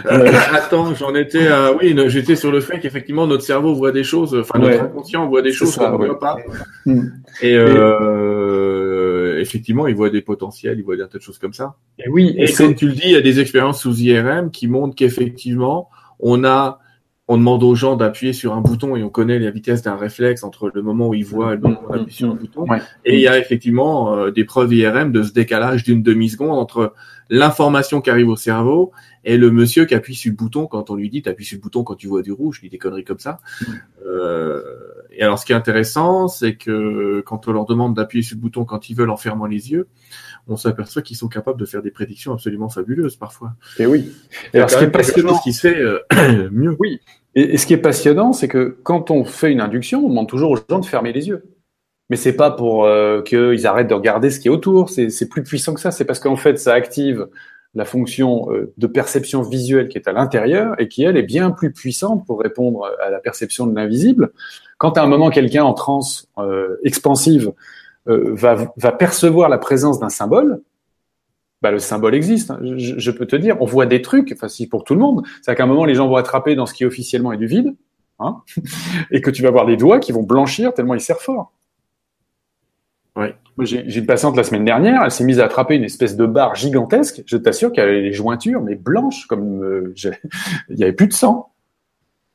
[0.06, 1.48] Euh, attends, j'en étais
[1.78, 5.42] oui, j'étais sur le fait qu'effectivement, notre cerveau voit des choses, enfin, notre inconscient voit
[5.42, 6.36] des choses qu'on ne voit pas.
[6.86, 7.08] Hmm.
[7.42, 8.69] Et, euh,
[9.40, 11.76] effectivement, il voit des potentiels, il voit des tas de choses comme ça.
[11.98, 12.34] Et oui.
[12.36, 14.94] Et, et comme tu le dis, il y a des expériences sous IRM qui montrent
[14.94, 15.88] qu'effectivement,
[16.18, 16.80] on a
[17.32, 20.42] on demande aux gens d'appuyer sur un bouton et on connaît la vitesse d'un réflexe
[20.42, 22.66] entre le moment où ils voient et le moment où on appuie sur un bouton.
[23.04, 26.92] Et il y a effectivement euh, des preuves IRM de ce décalage d'une demi-seconde entre
[27.28, 28.90] l'information qui arrive au cerveau
[29.22, 31.62] et le monsieur qui appuie sur le bouton quand on lui dit t'appuies sur le
[31.62, 33.38] bouton quand tu vois du rouge, il dit des conneries comme ça.
[34.04, 34.60] Euh,
[35.12, 38.40] et alors ce qui est intéressant, c'est que quand on leur demande d'appuyer sur le
[38.40, 39.88] bouton quand ils veulent en fermant les yeux,
[40.48, 43.52] on s'aperçoit qu'ils sont capables de faire des prédictions absolument fabuleuses parfois.
[43.78, 44.12] Et oui.
[44.52, 46.76] Et alors, ce qui est passionnant, ce qui se fait euh, mieux.
[46.78, 47.00] Oui.
[47.34, 50.50] Et, ce qui est passionnant, c'est que quand on fait une induction, on demande toujours
[50.50, 51.44] aux gens de fermer les yeux.
[52.08, 54.90] Mais c'est pas pour euh, qu'ils arrêtent de regarder ce qui est autour.
[54.90, 55.92] C'est plus puissant que ça.
[55.92, 57.28] C'est parce qu'en fait, ça active
[57.74, 61.50] la fonction euh, de perception visuelle qui est à l'intérieur et qui, elle, est bien
[61.50, 64.32] plus puissante pour répondre à la perception de l'invisible.
[64.78, 67.52] Quand à un moment, quelqu'un en transe euh, expansive
[68.06, 70.62] va, va percevoir la présence d'un symbole,
[71.62, 72.50] bah, le symbole existe.
[72.50, 72.58] Hein.
[72.62, 75.54] Je, peux te dire, on voit des trucs, enfin si pour tout le monde, c'est
[75.54, 77.74] qu'à un moment les gens vont attraper dans ce qui officiellement est du vide,
[78.18, 78.42] hein,
[79.10, 81.52] et que tu vas voir des doigts qui vont blanchir tellement ils serrent fort.
[83.62, 86.54] J'ai une patiente la semaine dernière, elle s'est mise à attraper une espèce de barre
[86.54, 87.22] gigantesque.
[87.26, 89.94] Je t'assure qu'elle avait les jointures, mais blanches, comme euh,
[90.68, 91.52] il y avait plus de sang.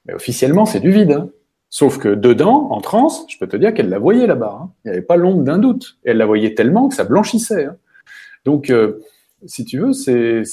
[0.06, 1.12] Mais officiellement, c'est du vide.
[1.12, 1.30] Hein.
[1.70, 4.60] Sauf que dedans, en transe, je peux te dire qu'elle la voyait là-bas.
[4.62, 4.72] Hein.
[4.84, 5.98] Il n'y avait pas l'ombre d'un doute.
[6.06, 7.66] Elle la voyait tellement que ça blanchissait.
[7.66, 7.76] Hein.
[8.46, 9.02] Donc, euh,
[9.46, 10.44] si tu veux, c'est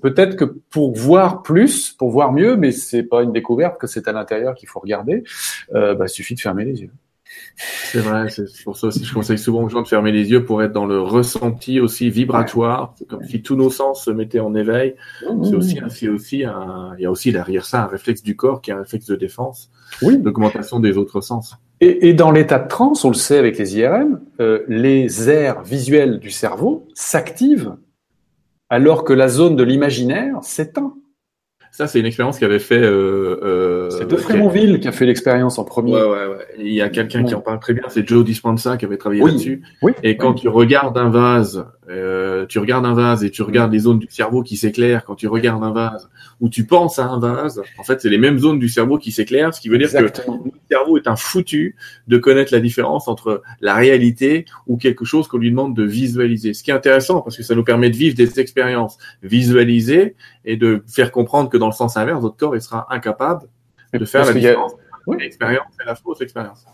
[0.00, 4.08] peut-être que pour voir plus, pour voir mieux, mais c'est pas une découverte que c'est
[4.08, 5.24] à l'intérieur qu'il faut regarder.
[5.74, 6.90] Euh, bah, il suffit de fermer les yeux.
[7.56, 10.44] C'est vrai, c'est pour ça aussi je conseille souvent aux gens de fermer les yeux
[10.44, 12.94] pour être dans le ressenti aussi vibratoire.
[12.96, 14.94] C'est comme si tous nos sens se mettaient en éveil.
[15.44, 18.60] C'est aussi, c'est aussi un, il y a aussi derrière ça un réflexe du corps
[18.60, 19.70] qui est un réflexe de défense,
[20.02, 20.18] oui.
[20.18, 21.56] d'augmentation des autres sens.
[21.80, 25.62] Et, et, dans l'état de transe, on le sait avec les IRM, euh, les aires
[25.62, 27.74] visuelles du cerveau s'activent
[28.70, 30.94] alors que la zone de l'imaginaire s'éteint.
[31.72, 32.80] Ça, c'est une expérience qui avait fait.
[32.80, 35.92] Euh, euh, c'est de Frémonville qui a fait l'expérience en premier.
[35.92, 36.46] Ouais, ouais, ouais.
[36.58, 39.22] Il y a quelqu'un qui en parle très bien, c'est Joe Dispenza qui avait travaillé
[39.22, 39.62] là-dessus.
[39.82, 43.72] Oui, et quand tu regardes un vase, euh, tu regardes un vase et tu regardes
[43.72, 46.08] les zones du cerveau qui s'éclairent quand tu regardes un vase
[46.40, 49.12] ou tu penses à un vase, en fait, c'est les mêmes zones du cerveau qui
[49.12, 50.10] s'éclairent, ce qui veut dire que le
[50.70, 51.76] cerveau est un foutu
[52.08, 56.54] de connaître la différence entre la réalité ou quelque chose qu'on lui demande de visualiser.
[56.54, 60.14] Ce qui est intéressant parce que ça nous permet de vivre des expériences visualisées
[60.44, 63.48] et de faire comprendre que dans le sens inverse, votre corps il sera incapable
[63.92, 64.72] de faire la différence.
[65.18, 66.66] L'expérience et la fausse expérience.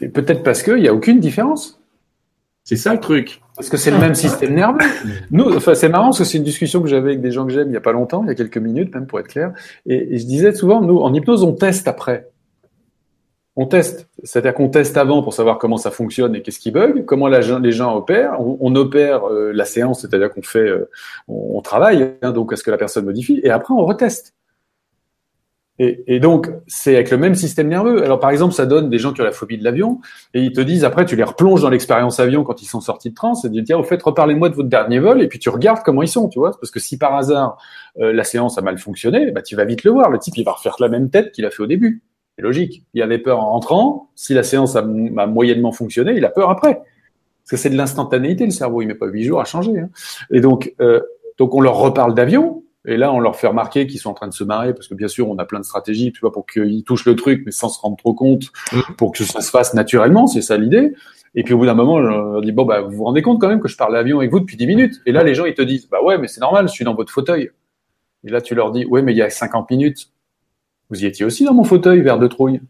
[0.00, 1.80] Peut-être parce qu'il n'y a aucune différence.
[2.62, 3.42] C'est ça le truc.
[3.56, 4.78] Parce que c'est le même système nerveux.
[5.30, 7.52] Nous, enfin, c'est marrant parce que c'est une discussion que j'avais avec des gens que
[7.52, 9.52] j'aime il y a pas longtemps, il y a quelques minutes même pour être clair.
[9.86, 12.30] Et, je disais souvent, nous, en hypnose, on teste après.
[13.56, 14.08] On teste.
[14.24, 17.72] C'est-à-dire qu'on teste avant pour savoir comment ça fonctionne et qu'est-ce qui bug, comment les
[17.72, 18.40] gens opèrent.
[18.40, 20.90] On, opère euh, la séance, c'est-à-dire qu'on fait, euh,
[21.28, 24.34] on, travaille, hein, donc à ce que la personne modifie, et après on reteste.
[25.80, 28.04] Et, donc, c'est avec le même système nerveux.
[28.04, 30.00] Alors, par exemple, ça donne des gens qui ont la phobie de l'avion,
[30.32, 33.10] et ils te disent, après, tu les replonges dans l'expérience avion quand ils sont sortis
[33.10, 35.40] de transe, et tu dis, tiens, au fait, reparlez-moi de votre dernier vol, et puis
[35.40, 36.52] tu regardes comment ils sont, tu vois.
[36.52, 37.58] Parce que si par hasard,
[37.98, 40.10] euh, la séance a mal fonctionné, bah, tu vas vite le voir.
[40.10, 42.02] Le type, il va refaire la même tête qu'il a fait au début.
[42.36, 42.84] C'est logique.
[42.94, 44.10] Il avait peur en rentrant.
[44.14, 46.74] Si la séance a, a moyennement fonctionné, il a peur après.
[46.74, 48.82] Parce que c'est de l'instantanéité, le cerveau.
[48.82, 49.78] Il met pas huit jours à changer.
[49.78, 49.90] Hein.
[50.30, 51.00] Et donc, euh,
[51.38, 54.28] donc, on leur reparle d'avion, et là, on leur fait remarquer qu'ils sont en train
[54.28, 56.46] de se marrer parce que bien sûr, on a plein de stratégies, tu vois, pour
[56.46, 58.80] qu'ils touchent le truc, mais sans se rendre trop compte, mmh.
[58.98, 60.26] pour que ça se fasse naturellement.
[60.26, 60.92] C'est ça l'idée.
[61.34, 63.40] Et puis au bout d'un moment, je leur dis bon bah vous vous rendez compte
[63.40, 65.00] quand même que je parle avion avec vous depuis 10 minutes.
[65.06, 66.94] Et là, les gens ils te disent bah ouais, mais c'est normal, je suis dans
[66.94, 67.50] votre fauteuil.
[68.22, 70.10] Et là, tu leur dis ouais, mais il y a 50 minutes,
[70.90, 72.60] vous y étiez aussi dans mon fauteuil, vers de trouille.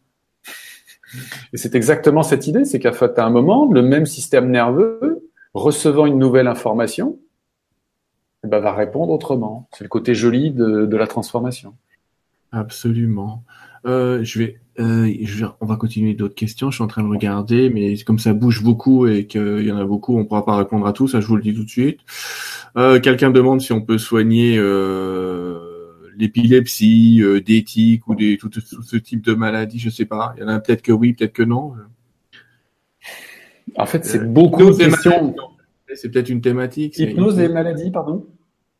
[1.53, 6.19] Et c'est exactement cette idée, c'est qu'à un moment, le même système nerveux, recevant une
[6.19, 7.19] nouvelle information,
[8.45, 9.69] eh ben, va répondre autrement.
[9.73, 11.75] C'est le côté joli de, de la transformation.
[12.53, 13.45] Absolument.
[13.87, 16.71] Euh, je vais, euh, je on va continuer d'autres questions.
[16.71, 19.77] Je suis en train de regarder, mais comme ça bouge beaucoup et qu'il y en
[19.77, 21.07] a beaucoup, on pourra pas répondre à tout.
[21.07, 22.01] Ça, je vous le dis tout de suite.
[22.77, 25.74] Euh, Quelqu'un demande si on peut soigner euh,
[26.19, 29.79] l'épilepsie, euh, d'éthique ou des tout, ce type de maladie.
[29.79, 30.35] Je sais pas.
[30.37, 31.73] Il y en a peut-être que oui, peut-être que non.
[33.77, 35.35] En fait, c'est beaucoup de questions.
[35.95, 36.99] C'est peut-être une thématique.
[36.99, 38.27] Hypnose et maladie, pardon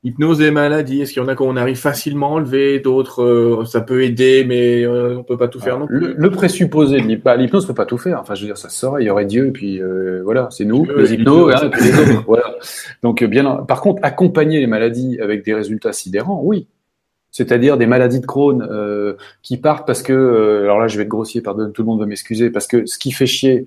[0.05, 3.64] Hypnose et maladie, est-ce qu'il y en a qu'on arrive facilement à enlever, d'autres euh,
[3.64, 6.12] ça peut aider, mais euh, on peut pas tout faire non plus.
[6.14, 8.20] Le, présupposé de bah, l'hypnose peut pas tout faire.
[8.20, 10.66] Enfin, je veux dire, ça sort, il y aurait Dieu, et puis euh, voilà, c'est
[10.66, 12.24] nous, les hypnos, hein, les autres.
[12.26, 12.55] Voilà.
[13.03, 16.66] Donc bien, par contre, accompagner les maladies avec des résultats sidérants, oui.
[17.35, 18.64] C'est-à-dire des maladies de Crohn
[19.43, 22.07] qui partent parce que, alors là, je vais être grossier, pardonne, tout le monde va
[22.07, 23.66] m'excuser, parce que ce qui fait chier,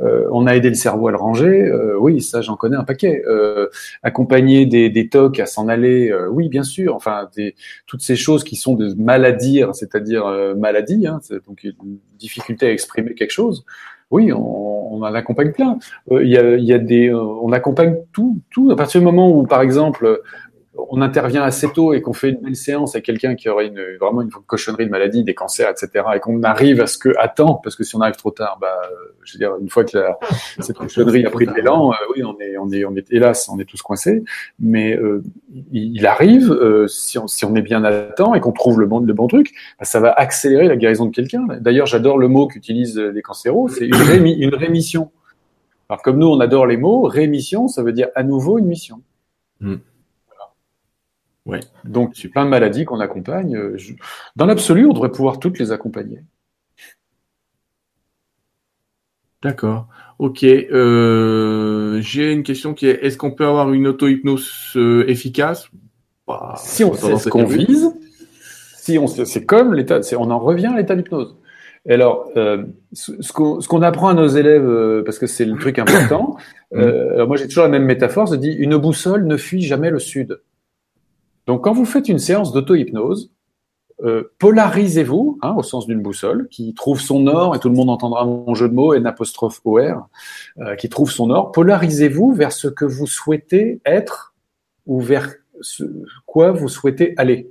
[0.00, 2.84] euh, on a aidé le cerveau à le ranger, euh, oui, ça j'en connais un
[2.84, 3.22] paquet.
[3.26, 3.66] Euh,
[4.02, 6.94] accompagner des, des tocs à s'en aller, oui, bien sûr.
[6.94, 7.54] Enfin, des,
[7.86, 10.24] toutes ces choses qui sont de maladies, c'est-à-dire
[10.56, 13.64] maladie, hein, donc une difficulté à exprimer quelque chose.
[14.10, 15.78] Oui, on, on en accompagne plein.
[16.10, 18.70] Il y, a, y, a, des, on accompagne tout, tout.
[18.70, 20.22] À partir du moment où, par exemple,
[20.90, 23.82] on intervient assez tôt et qu'on fait une belle séance avec quelqu'un qui aurait une,
[24.00, 27.28] vraiment une cochonnerie de maladie, des cancers, etc., et qu'on arrive à ce que à
[27.28, 28.80] temps, parce que si on arrive trop tard, bah,
[29.24, 30.18] je veux dire, une fois que la,
[30.60, 33.48] cette cochonnerie a pris de l'élan, euh, oui, on est, on est, on est, hélas,
[33.48, 34.22] on est tous coincés,
[34.58, 35.22] mais euh,
[35.72, 38.86] il, arrive, euh, si, on, si on est bien à temps et qu'on trouve le
[38.86, 41.46] bon, le bon truc, bah, ça va accélérer la guérison de quelqu'un.
[41.60, 45.10] D'ailleurs, j'adore le mot qu'utilisent les cancéros, c'est une, une rémission.
[45.88, 49.02] Alors comme nous, on adore les mots, rémission, ça veut dire à nouveau une mission.
[49.60, 49.76] Hmm.
[51.48, 51.60] Ouais.
[51.84, 53.56] Donc, c'est plein de maladies qu'on accompagne.
[53.56, 53.76] Euh,
[54.36, 56.20] dans l'absolu, on devrait pouvoir toutes les accompagner.
[59.42, 59.88] D'accord.
[60.18, 60.44] Ok.
[60.44, 65.68] Euh, j'ai une question qui est est-ce qu'on peut avoir une auto-hypnose euh, efficace?
[66.26, 67.94] Bah, Si on sait ce qu'on vise,
[68.76, 71.34] si on c'est comme l'état, on en revient à l'état d'hypnose.
[71.88, 72.30] Alors,
[72.92, 76.36] ce, qu'on apprend à nos élèves, parce que c'est le truc important,
[76.72, 77.22] mmh.
[77.22, 80.38] moi j'ai toujours la même métaphore, je dis une boussole ne fuit jamais le sud.
[81.48, 83.32] Donc, quand vous faites une séance d'auto-hypnose,
[84.04, 87.88] euh, polarisez-vous, hein, au sens d'une boussole, qui trouve son or, et tout le monde
[87.88, 90.08] entendra mon jeu de mots, N apostrophe OR,
[90.58, 94.34] euh, qui trouve son or, polarisez-vous vers ce que vous souhaitez être
[94.84, 95.84] ou vers ce,
[96.26, 97.50] quoi vous souhaitez aller.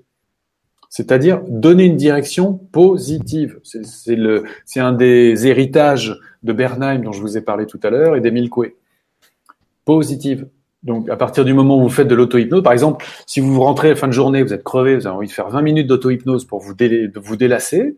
[0.89, 3.59] C'est-à-dire donner une direction positive.
[3.63, 8.21] C'est un des héritages de Bernheim dont je vous ai parlé tout à l'heure et
[8.21, 8.77] d'Emile Coué.
[9.85, 10.47] Positive.
[10.87, 13.89] Donc, à partir du moment où vous faites de l'auto-hypnose, par exemple, si vous rentrez
[13.89, 15.87] à la fin de journée, vous êtes crevé, vous avez envie de faire 20 minutes
[15.87, 17.95] d'auto-hypnose pour vous, délasser,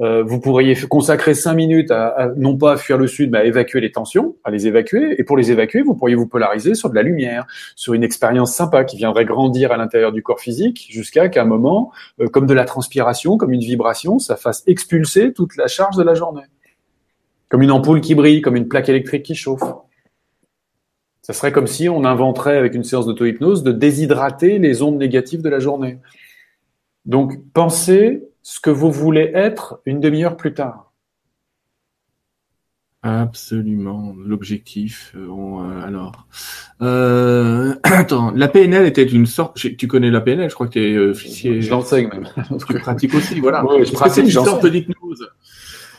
[0.00, 3.44] Euh, vous pourriez consacrer cinq minutes à, non pas à fuir le sud, mais à
[3.44, 5.16] évacuer les tensions, à les évacuer.
[5.18, 8.54] Et pour les évacuer, vous pourriez vous polariser sur de la lumière, sur une expérience
[8.54, 12.46] sympa qui viendrait grandir à l'intérieur du corps physique, jusqu'à qu'à un moment, euh, comme
[12.46, 16.46] de la transpiration, comme une vibration, ça fasse expulser toute la charge de la journée.
[17.48, 19.64] Comme une ampoule qui brille, comme une plaque électrique qui chauffe.
[21.28, 25.42] Ça serait comme si on inventerait avec une séance d'auto-hypnose de déshydrater les ondes négatives
[25.42, 25.98] de la journée.
[27.04, 30.90] Donc, pensez ce que vous voulez être une demi-heure plus tard.
[33.02, 35.12] Absolument, l'objectif.
[35.16, 36.26] Euh, euh, alors,
[36.80, 39.58] euh, attends, la PNL était une sorte.
[39.58, 41.60] Tu connais la PNL, je crois que tu es officier.
[41.60, 42.26] Je l'enseigne même.
[42.66, 43.62] Tu pratiques aussi, voilà.
[43.84, 44.24] je pratique.
[44.24, 45.28] une sorte d'hypnose.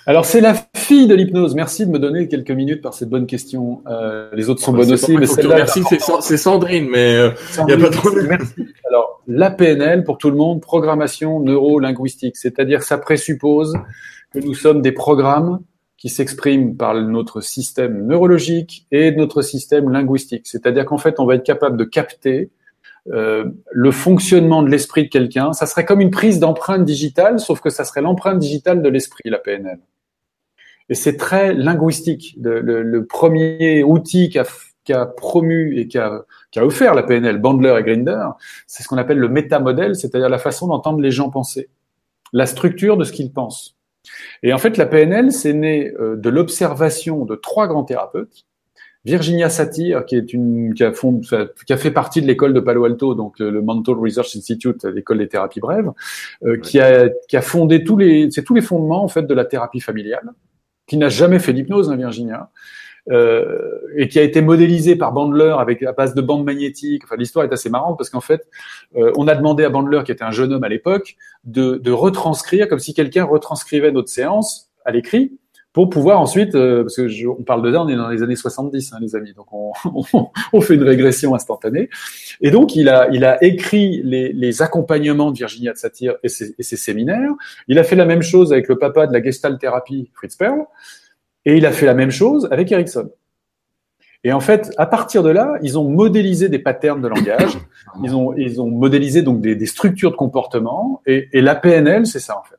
[0.10, 1.53] Alors c'est la fille de l'hypnose.
[1.53, 3.84] Merci de me donner quelques minutes par cette bonne question.
[3.88, 5.57] Euh, les autres sont bonnes aussi, mais celle-là.
[5.57, 5.84] Merci,
[6.22, 7.14] c'est Sandrine, mais
[7.60, 8.10] il n'y a pas trop.
[8.28, 8.66] Merci.
[8.88, 13.76] Alors la PNL pour tout le monde, programmation neuro-linguistique, c'est-à-dire ça présuppose
[14.34, 15.60] que nous sommes des programmes
[15.95, 20.47] qui s'expriment par notre système neurologique et notre système linguistique.
[20.47, 22.49] C'est-à-dire qu'en fait, on va être capable de capter
[23.12, 25.53] euh, le fonctionnement de l'esprit de quelqu'un.
[25.53, 29.30] Ça serait comme une prise d'empreinte digitale, sauf que ça serait l'empreinte digitale de l'esprit,
[29.30, 29.78] la PNL.
[30.90, 32.36] Et c'est très linguistique.
[32.42, 34.46] Le, premier outil qu'a
[34.92, 36.26] a promu et qui a,
[36.58, 38.26] offert la PNL, Bandler et Grinder,
[38.66, 41.70] c'est ce qu'on appelle le métamodèle, c'est-à-dire la façon d'entendre les gens penser,
[42.34, 43.76] la structure de ce qu'ils pensent.
[44.42, 48.46] Et en fait, la PNL, c'est né euh, de l'observation de trois grands thérapeutes.
[49.06, 52.86] Virginia Satir, qui est une, qui a, qui a fait partie de l'école de Palo
[52.86, 55.92] Alto, donc euh, le Mental Research Institute, l'école des thérapies brèves,
[56.44, 59.34] euh, qui a, qui a fondé tous les, c'est tous les fondements en fait de
[59.34, 60.32] la thérapie familiale
[60.90, 62.50] qui n'a jamais fait d'hypnose, hein, Virginia,
[63.10, 67.04] euh, et qui a été modélisé par Bandler avec à base de bandes magnétiques.
[67.06, 68.48] Enfin, l'histoire est assez marrante parce qu'en fait,
[68.98, 71.16] euh, on a demandé à Bandler, qui était un jeune homme à l'époque,
[71.46, 75.39] de, de retranscrire comme si quelqu'un retranscrivait notre séance à l'écrit
[75.72, 78.24] pour pouvoir ensuite, euh, parce que je, on parle de là, on est dans les
[78.24, 79.72] années 70, hein, les amis, donc on,
[80.54, 81.90] on, fait une régression instantanée.
[82.42, 86.30] Et donc il a, il a écrit les, les accompagnements de Virginia de Satir et
[86.30, 87.32] ses, et ses, séminaires.
[87.68, 90.66] Il a fait la même chose avec le papa de la Gestalt thérapie, Fritz Perl,
[91.46, 93.10] et il a fait la même chose avec Erickson.
[94.24, 97.58] Et en fait, à partir de là, ils ont modélisé des patterns de langage,
[98.04, 102.06] ils ont, ils ont modélisé donc des, des structures de comportement, et, et la PNL,
[102.06, 102.59] c'est ça en fait.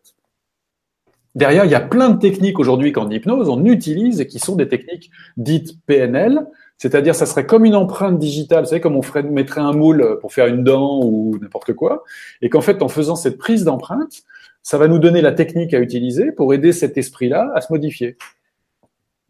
[1.34, 4.56] Derrière, il y a plein de techniques aujourd'hui qu'en hypnose, on utilise et qui sont
[4.56, 9.02] des techniques dites PNL, c'est-à-dire ça serait comme une empreinte digitale, vous savez, comme on
[9.30, 12.04] mettrait un moule pour faire une dent ou n'importe quoi,
[12.42, 14.22] et qu'en fait, en faisant cette prise d'empreinte,
[14.62, 18.16] ça va nous donner la technique à utiliser pour aider cet esprit-là à se modifier.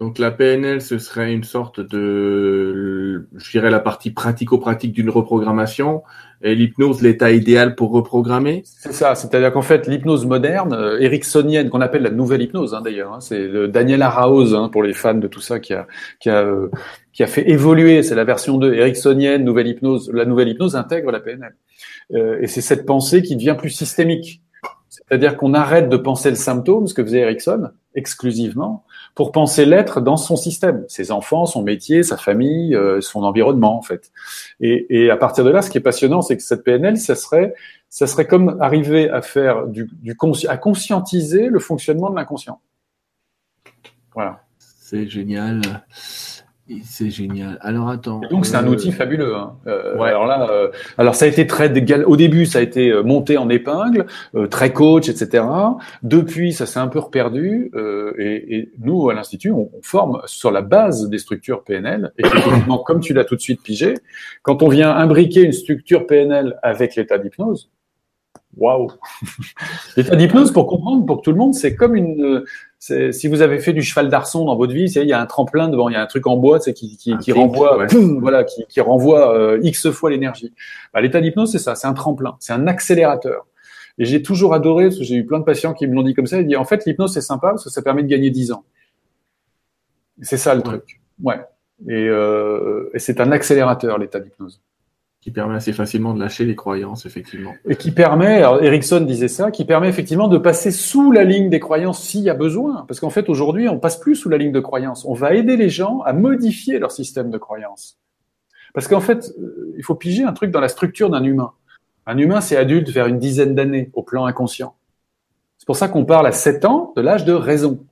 [0.01, 6.03] Donc la PNL, ce serait une sorte de, je dirais la partie pratico-pratique d'une reprogrammation,
[6.43, 8.63] et l'hypnose, l'état idéal pour reprogrammer.
[8.65, 12.81] C'est ça, c'est-à-dire qu'en fait, l'hypnose moderne, euh, ericksonienne, qu'on appelle la nouvelle hypnose hein,
[12.81, 15.87] d'ailleurs, hein, c'est Daniel Araoz hein, pour les fans de tout ça qui a
[16.19, 16.71] qui a euh,
[17.13, 20.11] qui a fait évoluer, c'est la version 2, ericksonienne, nouvelle hypnose.
[20.15, 21.55] La nouvelle hypnose intègre la PNL,
[22.15, 24.41] euh, et c'est cette pensée qui devient plus systémique.
[24.89, 28.85] C'est-à-dire qu'on arrête de penser le symptôme, ce que faisait Erickson, exclusivement,
[29.15, 33.77] pour penser l'être dans son système, ses enfants, son métier, sa famille, euh, son environnement
[33.77, 34.11] en fait.
[34.61, 37.15] Et, et, à partir de là, ce qui est passionnant, c'est que cette PNL, ça
[37.15, 37.55] serait,
[37.89, 40.17] ça serait comme arriver à faire du, du
[40.49, 42.61] à conscientiser le fonctionnement de l'inconscient.
[44.15, 44.43] Voilà.
[44.59, 45.63] C'est génial.
[46.85, 47.59] C'est génial.
[47.63, 48.21] Alors attends.
[48.31, 49.35] donc c'est un euh, outil fabuleux.
[49.35, 49.57] Hein.
[49.67, 50.09] Euh, ouais.
[50.09, 50.69] Alors là, euh,
[50.99, 51.71] alors ça a été très
[52.05, 54.07] au début, ça a été euh, monté en épingle,
[54.51, 55.45] très coach, etc.
[56.03, 57.71] Depuis, ça s'est un peu reperdu.
[58.19, 62.13] Et, et, nous, à l'institut, on, on, forme sur la base des structures PNL.
[62.19, 63.95] Et effectivement, comme tu l'as tout de suite pigé,
[64.43, 67.71] quand on vient imbriquer une structure PNL avec l'état d'hypnose,
[68.57, 68.93] waouh
[69.97, 72.45] L'état d'hypnose, pour comprendre, pour tout le monde, c'est comme une,
[72.81, 75.69] si vous avez fait du cheval d'arçon dans votre vie, il y a un tremplin
[75.69, 77.87] devant, il y a un truc en bois, c'est qui, qui, qui renvoie,
[78.21, 80.55] voilà, qui, qui renvoie euh, x fois l'énergie.
[80.95, 83.47] Bah, L'état d'hypnose, c'est ça, c'est un tremplin, c'est un accélérateur.
[83.99, 86.15] Et j'ai toujours adoré, parce que j'ai eu plein de patients qui me l'ont dit
[86.15, 88.31] comme ça, ils disent en fait l'hypnose c'est sympa parce que ça permet de gagner
[88.31, 88.65] 10 ans.
[90.23, 91.01] C'est ça le truc.
[91.23, 91.41] Ouais.
[91.87, 94.61] Et, euh, et c'est un accélérateur l'état d'hypnose
[95.21, 97.53] qui permet assez facilement de lâcher les croyances, effectivement.
[97.69, 101.51] Et qui permet, alors Erickson disait ça, qui permet effectivement de passer sous la ligne
[101.51, 102.87] des croyances s'il y a besoin.
[102.89, 105.05] Parce qu'en fait, aujourd'hui, on passe plus sous la ligne de croyances.
[105.05, 107.99] On va aider les gens à modifier leur système de croyances.
[108.73, 111.53] Parce qu'en fait, euh, il faut piger un truc dans la structure d'un humain.
[112.07, 114.75] Un humain, c'est adulte vers une dizaine d'années au plan inconscient.
[115.59, 117.85] C'est pour ça qu'on parle à 7 ans de l'âge de raison.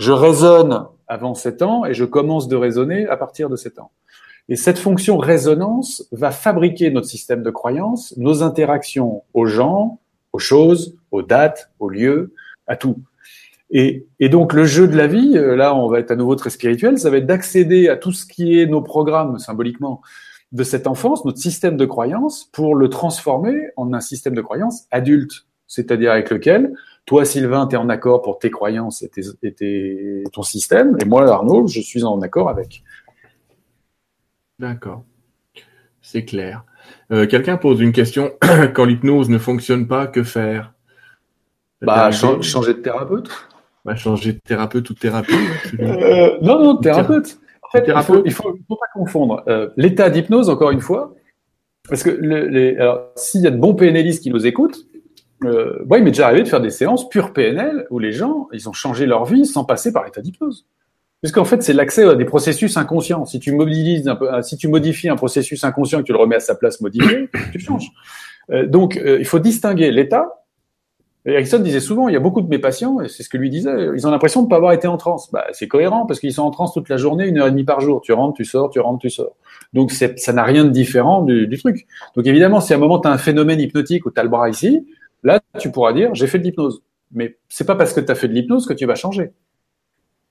[0.00, 3.92] Je raisonne avant 7 ans et je commence de raisonner à partir de 7 ans.
[4.48, 10.00] Et cette fonction résonance va fabriquer notre système de croyances, nos interactions aux gens,
[10.32, 12.32] aux choses, aux dates, aux lieux,
[12.66, 12.96] à tout.
[13.70, 16.34] Et, et, donc le jeu de la vie, euh, là on va être à nouveau
[16.36, 20.00] très spirituel, ça va être d'accéder à tout ce qui est nos programmes symboliquement
[20.52, 24.86] de cette enfance, notre système de croyance, pour le transformer en un système de croyance
[24.90, 26.72] adulte, c'est-à-dire avec lequel
[27.04, 31.04] toi Sylvain, tu es en accord pour tes croyances et, tes, et ton système, et
[31.04, 32.82] moi Arnaud, je suis en accord avec.
[34.58, 35.04] D'accord,
[36.02, 36.64] c'est clair.
[37.12, 38.32] Euh, Quelqu'un pose une question,
[38.74, 40.74] quand l'hypnose ne fonctionne pas, que faire?
[41.80, 43.30] Bah, changer de thérapeute.
[43.84, 45.32] Bah, changer de thérapeute ou de thérapie
[45.80, 47.38] euh, Non, non, thérapeute.
[47.62, 49.44] En fait, il faut, il faut, pas confondre.
[49.46, 51.14] Euh, l'état d'hypnose, encore une fois,
[51.88, 52.76] parce que les,
[53.14, 54.86] s'il y a de bons PNListes qui nous écoutent,
[55.42, 58.68] moi, il m'est déjà arrivé de faire des séances pure PNL où les gens, ils
[58.68, 60.66] ont changé leur vie sans passer par l'état d'hypnose.
[61.20, 63.24] Puisqu'en fait, c'est l'accès à des processus inconscients.
[63.24, 66.18] Si tu mobilises un peu, si tu modifies un processus inconscient et que tu le
[66.18, 67.90] remets à sa place modifié, tu changes.
[68.50, 70.38] Euh, donc, il faut distinguer l'état
[71.28, 73.50] Erickson disait souvent, il y a beaucoup de mes patients, et c'est ce que lui
[73.50, 75.30] disait, ils ont l'impression de ne pas avoir été en transe.
[75.30, 77.64] Bah, c'est cohérent parce qu'ils sont en transe toute la journée, une heure et demie
[77.64, 78.00] par jour.
[78.00, 79.36] Tu rentres, tu sors, tu rentres, tu sors.
[79.74, 81.86] Donc ça n'a rien de différent du, du, truc.
[82.16, 84.30] Donc évidemment, si à un moment tu as un phénomène hypnotique où tu as le
[84.30, 84.86] bras ici,
[85.22, 86.82] là tu pourras dire j'ai fait de l'hypnose.
[87.12, 89.32] Mais c'est pas parce que tu as fait de l'hypnose que tu vas changer.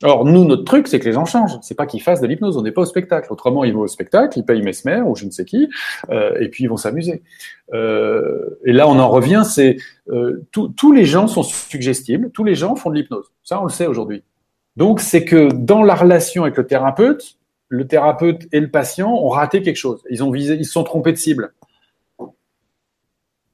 [0.04, 1.58] Or, nous, notre truc, c'est que les gens changent.
[1.64, 2.56] C'est pas qu'ils fassent de l'hypnose.
[2.56, 3.34] On n'est pas au spectacle.
[3.34, 5.70] Autrement, ils vont au spectacle, ils payent Mesmer ou je ne sais qui,
[6.12, 7.24] euh, et puis ils vont s'amuser.
[7.74, 9.42] Euh, et là, on en revient.
[9.44, 9.78] C'est
[10.10, 12.30] euh, tous les gens sont suggestibles.
[12.32, 13.32] Tous les gens font de l'hypnose.
[13.44, 14.24] Ça, on le sait aujourd'hui.
[14.76, 17.38] Donc, c'est que dans la relation avec le thérapeute,
[17.68, 20.04] le thérapeute et le patient ont raté quelque chose.
[20.12, 21.54] Ils ont visé, ils se sont trompés de cible.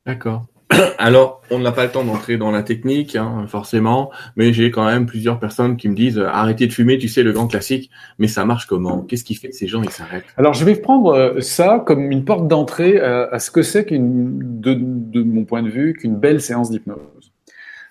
[0.06, 0.46] D'accord.
[0.97, 4.86] Alors, on n'a pas le temps d'entrer dans la technique, hein, forcément, mais j'ai quand
[4.86, 7.89] même plusieurs personnes qui me disent euh, arrêtez de fumer, tu sais, le grand classique,
[8.19, 9.01] mais ça marche comment?
[9.01, 10.26] Qu'est-ce qui fait que ces gens ils s'arrêtent?
[10.38, 13.86] Alors, je vais prendre euh, ça comme une porte d'entrée euh, à, ce que c'est
[13.86, 16.99] qu'une, de, de, mon point de vue, qu'une belle séance d'hypnose.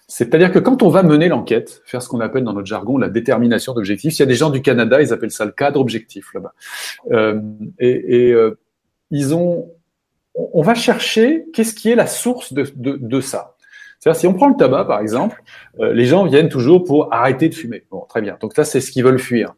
[0.09, 3.09] C'est-à-dire que quand on va mener l'enquête, faire ce qu'on appelle dans notre jargon la
[3.09, 6.35] détermination d'objectifs, il y a des gens du Canada, ils appellent ça le cadre objectif
[6.35, 6.53] là-bas,
[7.13, 7.41] euh,
[7.79, 8.37] et, et
[9.11, 9.71] ils ont
[10.35, 13.57] on va chercher qu'est-ce qui est la source de, de, de ça.
[14.03, 15.43] C'est-à-dire, si on prend le tabac, par exemple,
[15.79, 17.85] euh, les gens viennent toujours pour arrêter de fumer.
[17.89, 18.37] Bon, très bien.
[18.41, 19.55] Donc ça, c'est ce qu'ils veulent fuir.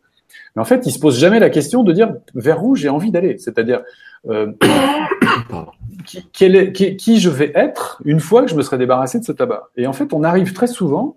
[0.55, 3.11] Mais en fait, ils se posent jamais la question de dire vers où j'ai envie
[3.11, 3.39] d'aller?
[3.39, 3.83] C'est-à-dire,
[4.29, 4.53] euh,
[6.05, 9.71] qui, qui, je vais être une fois que je me serai débarrassé de ce tabac?
[9.77, 11.17] Et en fait, on arrive très souvent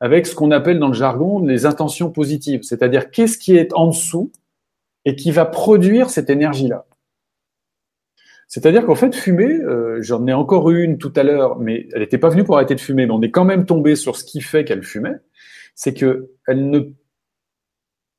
[0.00, 2.62] avec ce qu'on appelle dans le jargon les intentions positives.
[2.64, 4.32] C'est-à-dire, qu'est-ce qui est en dessous
[5.04, 6.86] et qui va produire cette énergie-là?
[8.54, 12.18] C'est-à-dire qu'en fait, fumer, euh, j'en ai encore une tout à l'heure, mais elle n'était
[12.18, 14.40] pas venue pour arrêter de fumer, mais on est quand même tombé sur ce qui
[14.40, 15.16] fait qu'elle fumait,
[15.74, 16.78] c'est que elle ne,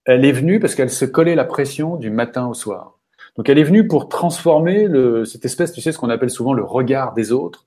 [0.04, 3.00] elle est venue parce qu'elle se collait la pression du matin au soir.
[3.38, 6.54] Donc elle est venue pour transformer le, cette espèce, tu sais, ce qu'on appelle souvent
[6.54, 7.66] le regard des autres,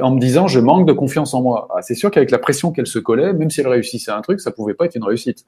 [0.00, 1.68] en me disant je manque de confiance en moi.
[1.74, 4.40] Ah, c'est sûr qu'avec la pression qu'elle se collait, même si elle réussissait un truc,
[4.40, 5.46] ça pouvait pas être une réussite.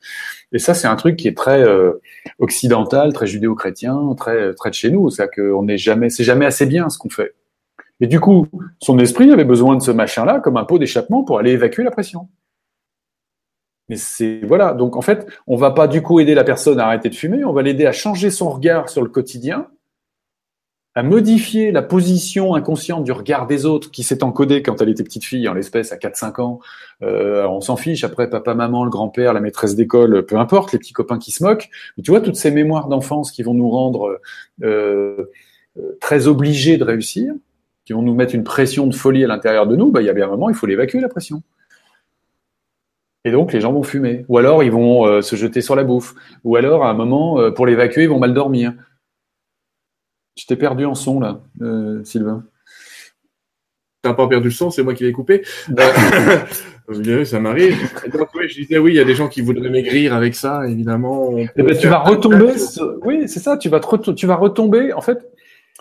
[0.53, 2.01] Et ça, c'est un truc qui est très euh,
[2.39, 5.11] occidental, très judéo-chrétien, très très de chez nous.
[5.11, 7.35] C'est qu'on n'est jamais, c'est jamais assez bien ce qu'on fait.
[8.01, 8.47] Et du coup,
[8.80, 11.91] son esprit avait besoin de ce machin-là comme un pot d'échappement pour aller évacuer la
[11.91, 12.28] pression.
[13.89, 14.72] Mais c'est voilà.
[14.72, 17.45] Donc en fait, on va pas du coup aider la personne à arrêter de fumer,
[17.45, 19.68] on va l'aider à changer son regard sur le quotidien
[20.95, 25.05] à modifier la position inconsciente du regard des autres qui s'est encodé quand elle était
[25.05, 26.61] petite fille, en l'espèce à 4-5 ans.
[27.03, 30.78] Euh, on s'en fiche, après papa, maman, le grand-père, la maîtresse d'école, peu importe, les
[30.78, 31.70] petits copains qui se moquent.
[31.97, 34.20] Mais tu vois, toutes ces mémoires d'enfance qui vont nous rendre
[34.62, 35.30] euh,
[35.78, 37.32] euh, très obligés de réussir,
[37.86, 40.11] qui vont nous mettre une pression de folie à l'intérieur de nous, bah, il y
[40.11, 41.43] a bien un moment, il faut l'évacuer, la pression.
[43.24, 44.24] Et donc, les gens vont fumer.
[44.28, 46.14] Ou alors, ils vont euh, se jeter sur la bouffe.
[46.45, 48.72] Ou alors, à un moment, euh, pour l'évacuer, ils vont mal dormir.
[50.35, 52.45] Tu t'es perdu en son, là, euh, Sylvain.
[54.03, 55.45] T'as pas perdu le son, c'est moi qui l'ai coupé.
[55.78, 57.76] Euh, ça m'arrive.
[58.35, 61.30] Oui, je disais, oui, il y a des gens qui voudraient maigrir avec ça, évidemment.
[61.37, 62.55] Eh ben, tu vas retomber.
[63.03, 63.57] Oui, c'est ça.
[63.57, 63.80] Tu vas,
[64.16, 64.93] tu vas retomber.
[64.93, 65.18] En fait,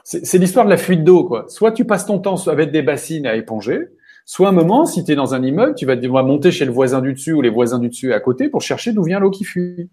[0.03, 1.45] c'est l'histoire de la fuite d'eau, quoi.
[1.47, 3.87] Soit tu passes ton temps avec des bassines à éponger,
[4.25, 6.71] soit un moment, si tu es dans un immeuble, tu vas devoir monter chez le
[6.71, 9.31] voisin du dessus ou les voisins du dessus à côté pour chercher d'où vient l'eau
[9.31, 9.89] qui fuit.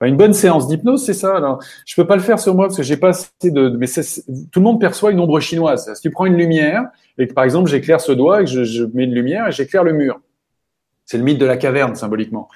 [0.00, 1.36] Une bonne séance d'hypnose, c'est ça.
[1.36, 3.68] Alors, je peux pas le faire sur moi parce que j'ai pas assez de.
[3.70, 5.92] Mais tout le monde perçoit une ombre chinoise.
[5.94, 6.84] Si tu prends une lumière
[7.18, 9.82] et que par exemple j'éclaire ce doigt et que je, mets une lumière et j'éclaire
[9.82, 10.20] le mur,
[11.04, 12.48] c'est le mythe de la caverne symboliquement.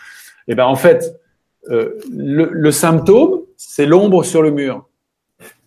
[0.47, 1.21] Et eh ben en fait,
[1.71, 4.89] euh, le, le symptôme, c'est l'ombre sur le mur.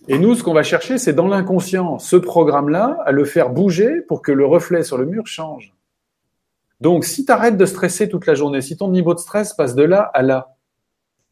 [0.08, 4.02] Et nous, ce qu'on va chercher, c'est dans l'inconscient ce programme-là à le faire bouger
[4.02, 5.74] pour que le reflet sur le mur change.
[6.80, 9.76] Donc, si tu arrêtes de stresser toute la journée, si ton niveau de stress passe
[9.76, 10.55] de là à là,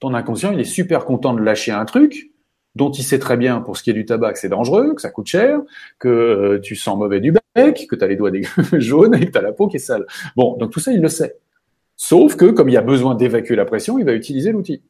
[0.03, 2.31] ton inconscient, il est super content de lâcher un truc
[2.75, 5.01] dont il sait très bien, pour ce qui est du tabac, que c'est dangereux, que
[5.01, 5.59] ça coûte cher,
[5.99, 8.31] que euh, tu sens mauvais du bec, que tu as les doigts
[8.73, 10.05] jaunes et que tu as la peau qui est sale.
[10.35, 11.37] Bon, donc tout ça, il le sait.
[11.95, 14.81] Sauf que, comme il y a besoin d'évacuer la pression, il va utiliser l'outil.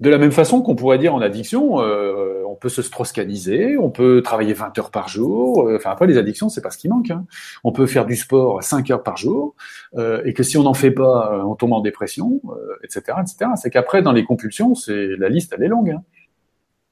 [0.00, 2.31] De la même façon qu'on pourrait dire en addiction, euh,
[2.62, 5.68] peut se stroscaniser, on peut travailler 20 heures par jour.
[5.68, 7.10] Euh, enfin, après, les addictions, c'est pas ce qui manque.
[7.10, 7.26] Hein.
[7.64, 9.56] On peut faire du sport 5 heures par jour,
[9.96, 12.40] euh, et que si on n'en fait pas, on tombe en dépression,
[12.84, 13.50] etc., etc.
[13.56, 15.90] C'est qu'après, dans les compulsions, c'est la liste, elle est longue.
[15.90, 16.02] Hein.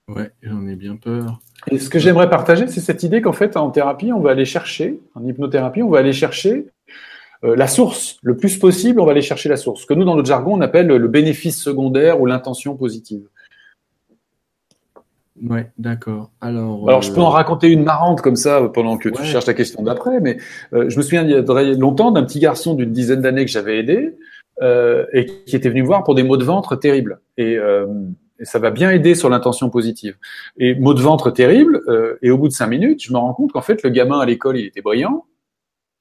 [0.09, 1.41] Ouais, j'en ai bien peur.
[1.71, 4.45] Et ce que j'aimerais partager, c'est cette idée qu'en fait, en thérapie, on va aller
[4.45, 6.67] chercher, en hypnothérapie, on va aller chercher
[7.45, 9.83] euh, la source, le plus possible, on va aller chercher la source.
[9.83, 13.29] Ce que nous, dans notre jargon, on appelle le bénéfice secondaire ou l'intention positive.
[15.43, 16.31] Ouais, d'accord.
[16.41, 19.47] Alors, Alors, je peux en euh, raconter une marrante comme ça pendant que tu cherches
[19.47, 20.39] ta question d'après, mais
[20.73, 23.51] euh, je me souviens il y a longtemps d'un petit garçon d'une dizaine d'années que
[23.51, 24.17] j'avais aidé
[24.63, 27.21] et qui était venu voir pour des maux de ventre terribles.
[27.39, 30.19] Et, et ça va bien aider sur l'intention positive.
[30.59, 31.81] Et maux de ventre terribles,
[32.21, 34.27] et au bout de cinq minutes, je me rends compte qu'en fait, le gamin à
[34.27, 35.25] l'école, il était brillant,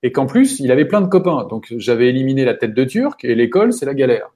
[0.04, 1.46] et qu'en plus, il avait plein de copains.
[1.50, 4.30] Donc, j'avais éliminé la tête de Turc et l'école, c'est la galère.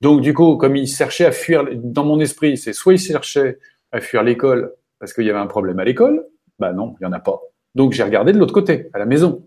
[0.00, 3.58] Donc, du coup, comme il cherchait à fuir, dans mon esprit, c'est soit il cherchait
[3.92, 6.26] à fuir l'école parce qu'il y avait un problème à l'école,
[6.58, 7.40] bah non, il y en a pas.
[7.74, 9.44] Donc, j'ai regardé de l'autre côté, à la maison.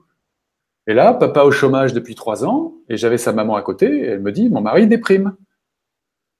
[0.87, 4.05] Et là, papa au chômage depuis trois ans, et j'avais sa maman à côté, et
[4.05, 5.35] elle me dit, mon mari déprime.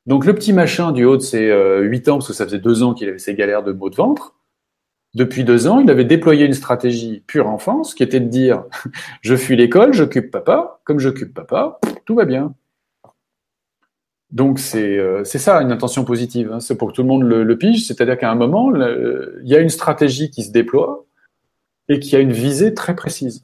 [0.06, 2.60] Donc, le petit machin du haut de ses euh, huit ans, parce que ça faisait
[2.60, 4.36] deux ans qu'il avait ses galères de maux de ventre,
[5.14, 8.64] depuis deux ans, il avait déployé une stratégie pure enfance qui était de dire
[9.22, 12.56] je fuis l'école, j'occupe papa, comme j'occupe papa, tout va bien.
[14.32, 16.60] Donc c'est euh, ça une intention positive, hein.
[16.60, 19.60] c'est pour que tout le monde le, pige, c'est-à-dire qu'à un moment, il y a
[19.60, 21.06] une stratégie qui se déploie
[21.90, 23.44] et qui a une visée très précise.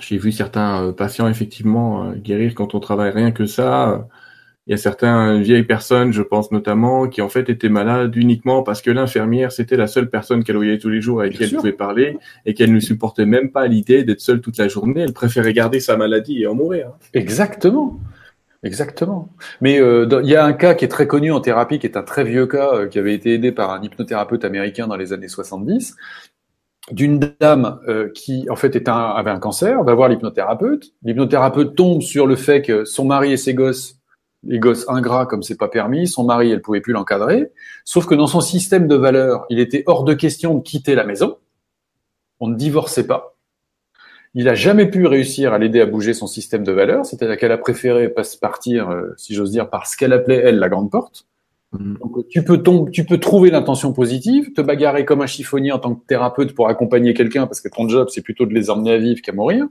[0.00, 4.06] J'ai vu certains euh, patients effectivement euh, guérir quand on travaille rien que ça
[4.66, 8.62] il y a certaines vieilles personnes, je pense notamment, qui en fait étaient malades uniquement
[8.62, 11.50] parce que l'infirmière, c'était la seule personne qu'elle voyait tous les jours avec qui elle
[11.50, 15.00] pouvait parler et qu'elle ne supportait même pas l'idée d'être seule toute la journée.
[15.00, 16.92] Elle préférait garder sa maladie et en mourir.
[17.14, 17.98] Exactement.
[18.62, 19.30] Exactement.
[19.60, 21.96] Mais euh, il y a un cas qui est très connu en thérapie, qui est
[21.96, 25.14] un très vieux cas, euh, qui avait été aidé par un hypnothérapeute américain dans les
[25.14, 25.96] années 70,
[26.90, 30.92] d'une dame euh, qui en fait avait un cancer, va voir l'hypnothérapeute.
[31.02, 33.96] L'hypnothérapeute tombe sur le fait que son mari et ses gosses
[34.42, 37.52] les gosses ingrats comme c'est pas permis, son mari, elle pouvait plus l'encadrer.
[37.84, 41.04] Sauf que dans son système de valeurs, il était hors de question de quitter la
[41.04, 41.36] maison.
[42.40, 43.36] On ne divorçait pas.
[44.34, 47.52] Il a jamais pu réussir à l'aider à bouger son système de valeurs, c'est-à-dire qu'elle
[47.52, 51.26] a préféré partir, euh, si j'ose dire, par ce qu'elle appelait elle la grande porte.
[51.72, 51.94] Mm.
[51.98, 55.94] Donc, tu peux tu peux trouver l'intention positive, te bagarrer comme un chiffonnier en tant
[55.94, 58.98] que thérapeute pour accompagner quelqu'un parce que ton job c'est plutôt de les emmener à
[58.98, 59.66] vivre qu'à mourir.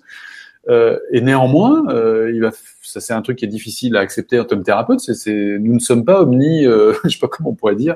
[0.68, 4.40] Euh, et néanmoins, euh, il va, ça c'est un truc qui est difficile à accepter
[4.40, 5.00] en tant que thérapeute.
[5.00, 7.96] C'est, nous ne sommes pas omni, euh, je sais pas comment on pourrait dire,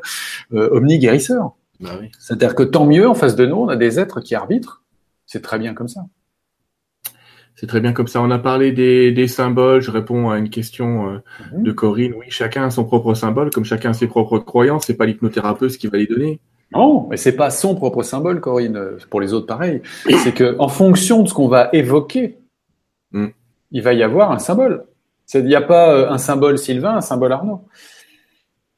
[0.54, 1.56] euh, omni guérisseurs.
[1.80, 2.10] Bah oui.
[2.20, 4.84] C'est-à-dire que tant mieux en face de nous, on a des êtres qui arbitrent.
[5.26, 6.02] C'est très bien comme ça.
[7.64, 8.22] C'est très bien comme ça.
[8.22, 9.80] On a parlé des, des symboles.
[9.80, 11.18] Je réponds à une question euh,
[11.54, 11.64] mhm.
[11.64, 12.14] de Corinne.
[12.20, 14.84] Oui, chacun a son propre symbole, comme chacun a ses propres croyances.
[14.86, 16.42] C'est pas l'hypnothérapeute qui va les donner.
[16.74, 18.98] Non, mais c'est pas son propre symbole, Corinne.
[19.10, 19.82] Pour les autres, pareil.
[20.24, 22.38] C'est que en fonction de ce qu'on va évoquer
[23.14, 23.28] Mm.
[23.72, 24.86] il va y avoir un symbole.
[25.34, 27.62] Il n'y a pas euh, un symbole Sylvain, un symbole Arnaud.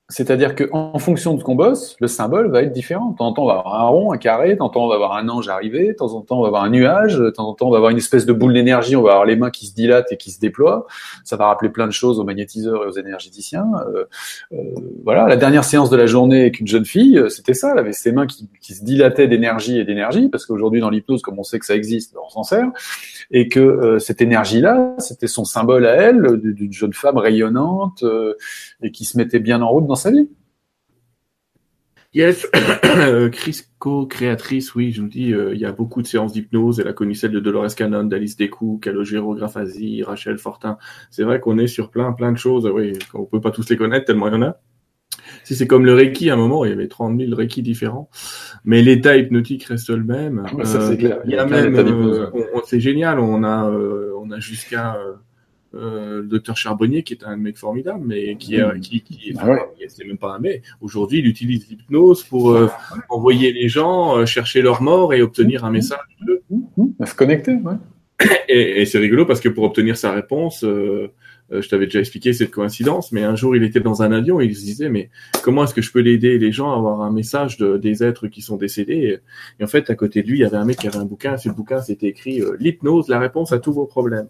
[0.10, 3.16] C'est-à-dire qu'en fonction de ce qu'on bosse, le symbole va être différent.
[3.18, 4.96] De en temps, on va avoir un rond, un carré, de en temps, on va
[4.96, 7.70] avoir un ange arrivé, de en temps, on va avoir un nuage, de en temps,
[7.70, 9.74] on va avoir une espèce de boule d'énergie, on va avoir les mains qui se
[9.74, 10.86] dilatent et qui se déploient.
[11.24, 13.66] Ça va rappeler plein de choses aux magnétiseurs et aux énergéticiens.
[13.88, 14.06] Euh,
[14.54, 14.58] euh,
[15.04, 17.80] voilà, la dernière séance de la journée avec une jeune fille, euh, c'était ça, elle
[17.80, 21.44] avait ses mains qui, se dilataient d'énergie et d'énergie, parce qu'aujourd'hui, dans l'hypnose, comme on
[21.44, 22.68] sait que ça existe, on s'en sert,
[23.32, 28.04] et que euh, cette énergie-là, c'était son symbole à elle, d'une jeune femme rayonnante
[28.82, 30.30] et qui se mettait bien en route dans sa vie.
[32.14, 32.48] Yes,
[33.34, 36.80] Crisco, créatrice, oui, je me dis, euh, il y a beaucoup de séances d'hypnose.
[36.80, 40.78] Elle a connu celle de Dolores Cannon, d'Alice Descou, Calogero Grafasi, Rachel Fortin.
[41.12, 42.72] C'est vrai qu'on est sur plein, plein de choses.
[42.74, 44.62] Oui, on peut pas tous les connaître tellement il y en a.
[45.44, 48.10] Si c'est comme le Reiki, à un moment, il y avait 30 000 Reiki différents.
[48.64, 50.46] Mais l'état hypnotique reste le même.
[50.46, 51.20] Ah, ça, c'est clair.
[51.26, 52.28] Il y a, même, euh,
[52.66, 53.20] c'est génial.
[53.20, 54.98] On a, euh, on a jusqu'à,
[55.76, 59.58] euh, le docteur Charbonnier, qui est un mec formidable, mais qui, est, qui, qui ah
[59.88, 60.64] c'est même pas un mec.
[60.82, 62.70] Aujourd'hui, il utilise l'hypnose pour euh,
[63.10, 66.00] envoyer les gens euh, chercher leur mort et obtenir un message.
[67.06, 67.76] Se connecter, ouais.
[68.48, 71.12] Et, et c'est rigolo parce que pour obtenir sa réponse, euh,
[71.52, 74.46] je t'avais déjà expliqué cette coïncidence, mais un jour il était dans un avion et
[74.46, 75.10] il se disait mais
[75.44, 78.28] comment est-ce que je peux l'aider les gens à avoir un message de, des êtres
[78.28, 79.20] qui sont décédés?
[79.60, 81.06] Et, en fait à côté de lui il y avait un mec qui avait un
[81.06, 84.28] bouquin, sur le bouquin c'était écrit euh, l'hypnose, la réponse à tous vos problèmes.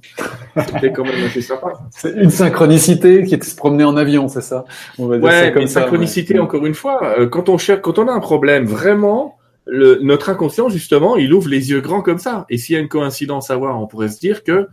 [0.57, 1.73] C'était quand même assez sympa.
[1.91, 4.65] C'est une synchronicité qui était se promener en avion, c'est ça?
[4.97, 7.19] On va dire ouais, comme une synchronicité encore une fois.
[7.19, 9.37] Euh, quand on cherche, quand on a un problème vraiment.
[9.67, 12.45] Le, notre inconscient justement, il ouvre les yeux grands comme ça.
[12.51, 14.67] Et s'il y a une coïncidence à voir, on pourrait se dire que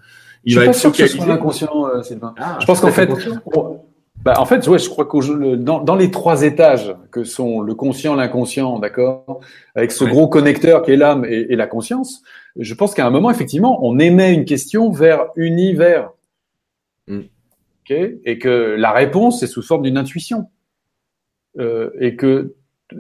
[0.45, 2.35] Il je suis pas sûr que ce soit l'inconscient, euh, Sylvain.
[2.39, 3.09] Ah, je pense qu'en fait,
[4.25, 7.75] bah, en fait, ouais, je crois que dans, dans, les trois étages que sont le
[7.75, 9.41] conscient, l'inconscient, d'accord,
[9.75, 12.23] avec ce gros connecteur qui est l'âme et, et, la conscience,
[12.57, 16.11] je pense qu'à un moment, effectivement, on émet une question vers univers.
[17.09, 17.21] Mm.
[17.85, 20.49] Okay et que la réponse est sous forme d'une intuition.
[21.59, 22.55] Euh, et que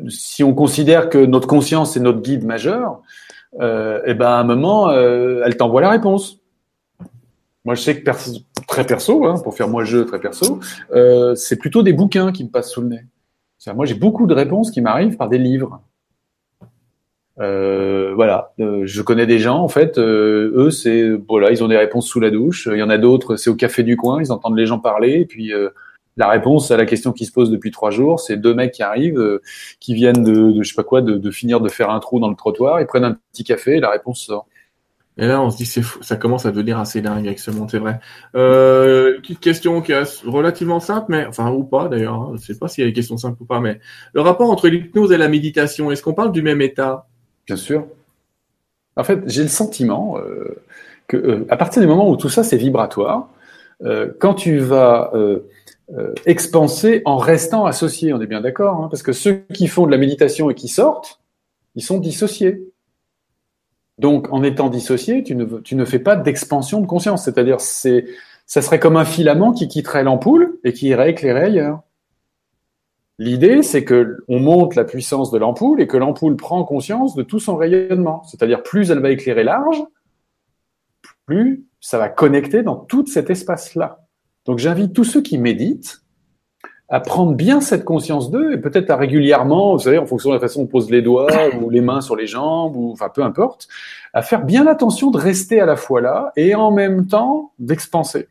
[0.09, 3.01] si on considère que notre conscience est notre guide majeur,
[3.61, 6.42] euh, et eh ben à un moment, euh, elle t'envoie la réponse.
[7.65, 8.11] Moi, je sais que
[8.67, 10.59] très perso, hein, pour faire moi jeu très perso,
[10.93, 13.05] euh, c'est plutôt des bouquins qui me passent sous le nez.
[13.75, 15.81] Moi, j'ai beaucoup de réponses qui m'arrivent par des livres.
[17.41, 21.69] Euh, voilà, euh, je connais des gens en fait, euh, eux c'est voilà, ils ont
[21.69, 22.69] des réponses sous la douche.
[22.71, 25.21] Il y en a d'autres, c'est au café du coin, ils entendent les gens parler
[25.21, 25.51] et puis
[26.19, 28.83] la réponse à la question qui se pose depuis trois jours, c'est deux mecs qui
[28.83, 29.41] arrivent,
[29.81, 32.21] qui viennent de, de je sais pas quoi, de, de, finir de faire un trou
[32.21, 34.47] dans le trottoir, ils prennent un petit café et la réponse sort.
[35.19, 37.71] Et là, on se dit, c'est ça commence à devenir assez dingue avec ce monde,
[37.71, 38.01] c'est vrai.
[38.35, 42.15] Euh, petite question qui est relativement simple, mais enfin ou pas d'ailleurs.
[42.15, 43.79] Hein, je sais pas s'il y a des questions simples ou pas, mais
[44.15, 47.07] le rapport entre l'hypnose et la méditation, est-ce qu'on parle du même état?
[47.47, 47.87] Bien sûr.
[48.97, 50.57] En fait, j'ai le sentiment euh,
[51.09, 53.29] que euh, à partir du moment où tout ça c'est vibratoire,
[53.85, 55.41] euh, quand tu vas euh,
[55.97, 59.87] euh, expanser en restant associé, on est bien d'accord, hein, parce que ceux qui font
[59.87, 61.21] de la méditation et qui sortent,
[61.75, 62.63] ils sont dissociés.
[64.03, 67.25] Donc, en étant dissocié, tu ne, fais pas d'expansion de conscience.
[67.25, 68.05] C'est-à-dire, c'est,
[68.47, 71.83] ça serait comme un filament qui quitterait l'ampoule et qui irait éclairer ailleurs.
[73.21, 77.23] L'idée, c'est que on monte la puissance de l'ampoule et que l'ampoule prend conscience de
[77.23, 78.25] tout son rayonnement.
[78.25, 79.81] C'est-à-dire, plus elle va éclairer large,
[81.25, 84.05] plus ça va connecter dans tout cet espace-là.
[84.47, 86.02] Donc, j'invite tous ceux qui méditent
[86.89, 90.35] à prendre bien cette conscience d'eux et peut-être à régulièrement, vous savez, en fonction de
[90.35, 91.29] la façon dont on pose les doigts
[91.63, 93.69] ou les mains sur les jambes ou enfin peu importe,
[94.13, 98.29] à faire bien attention de rester à la fois là et en même temps d'expanser.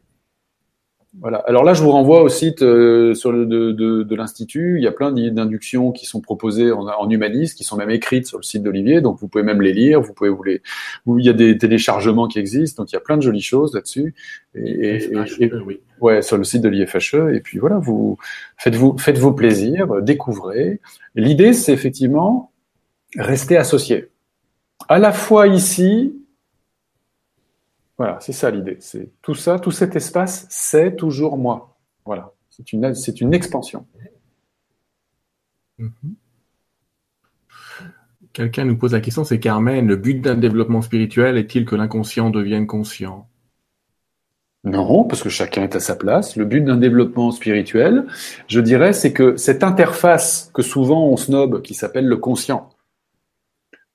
[1.19, 1.39] Voilà.
[1.39, 4.77] Alors là, je vous renvoie au site euh, sur le, de, de, de l'institut.
[4.77, 8.27] Il y a plein d'inductions qui sont proposées en, en humanisme, qui sont même écrites
[8.27, 9.01] sur le site d'Olivier.
[9.01, 9.99] Donc vous pouvez même les lire.
[9.99, 10.61] Vous pouvez vous les.
[11.07, 12.81] il y a des téléchargements qui existent.
[12.81, 14.15] Donc il y a plein de jolies choses là-dessus.
[14.55, 15.81] Et, et, oui.
[15.99, 17.33] ouais, sur le site de l'IFHE.
[17.33, 18.17] Et puis voilà, vous
[18.57, 20.79] faites-vous faites vos plaisirs, découvrez.
[21.15, 22.51] L'idée, c'est effectivement
[23.17, 24.07] rester associé.
[24.87, 26.20] À la fois ici
[28.01, 28.77] voilà, c'est ça l'idée.
[28.79, 31.77] C'est tout ça, tout cet espace, c'est toujours moi.
[32.03, 33.85] Voilà, c'est une, c'est une expansion.
[35.77, 35.91] Mhm.
[38.33, 42.31] Quelqu'un nous pose la question, c'est Carmen, le but d'un développement spirituel est-il que l'inconscient
[42.31, 43.27] devienne conscient?
[44.63, 46.35] Non, parce que chacun est à sa place.
[46.35, 48.07] Le but d'un développement spirituel,
[48.47, 52.69] je dirais, c'est que cette interface que souvent on snob, qui s'appelle le conscient,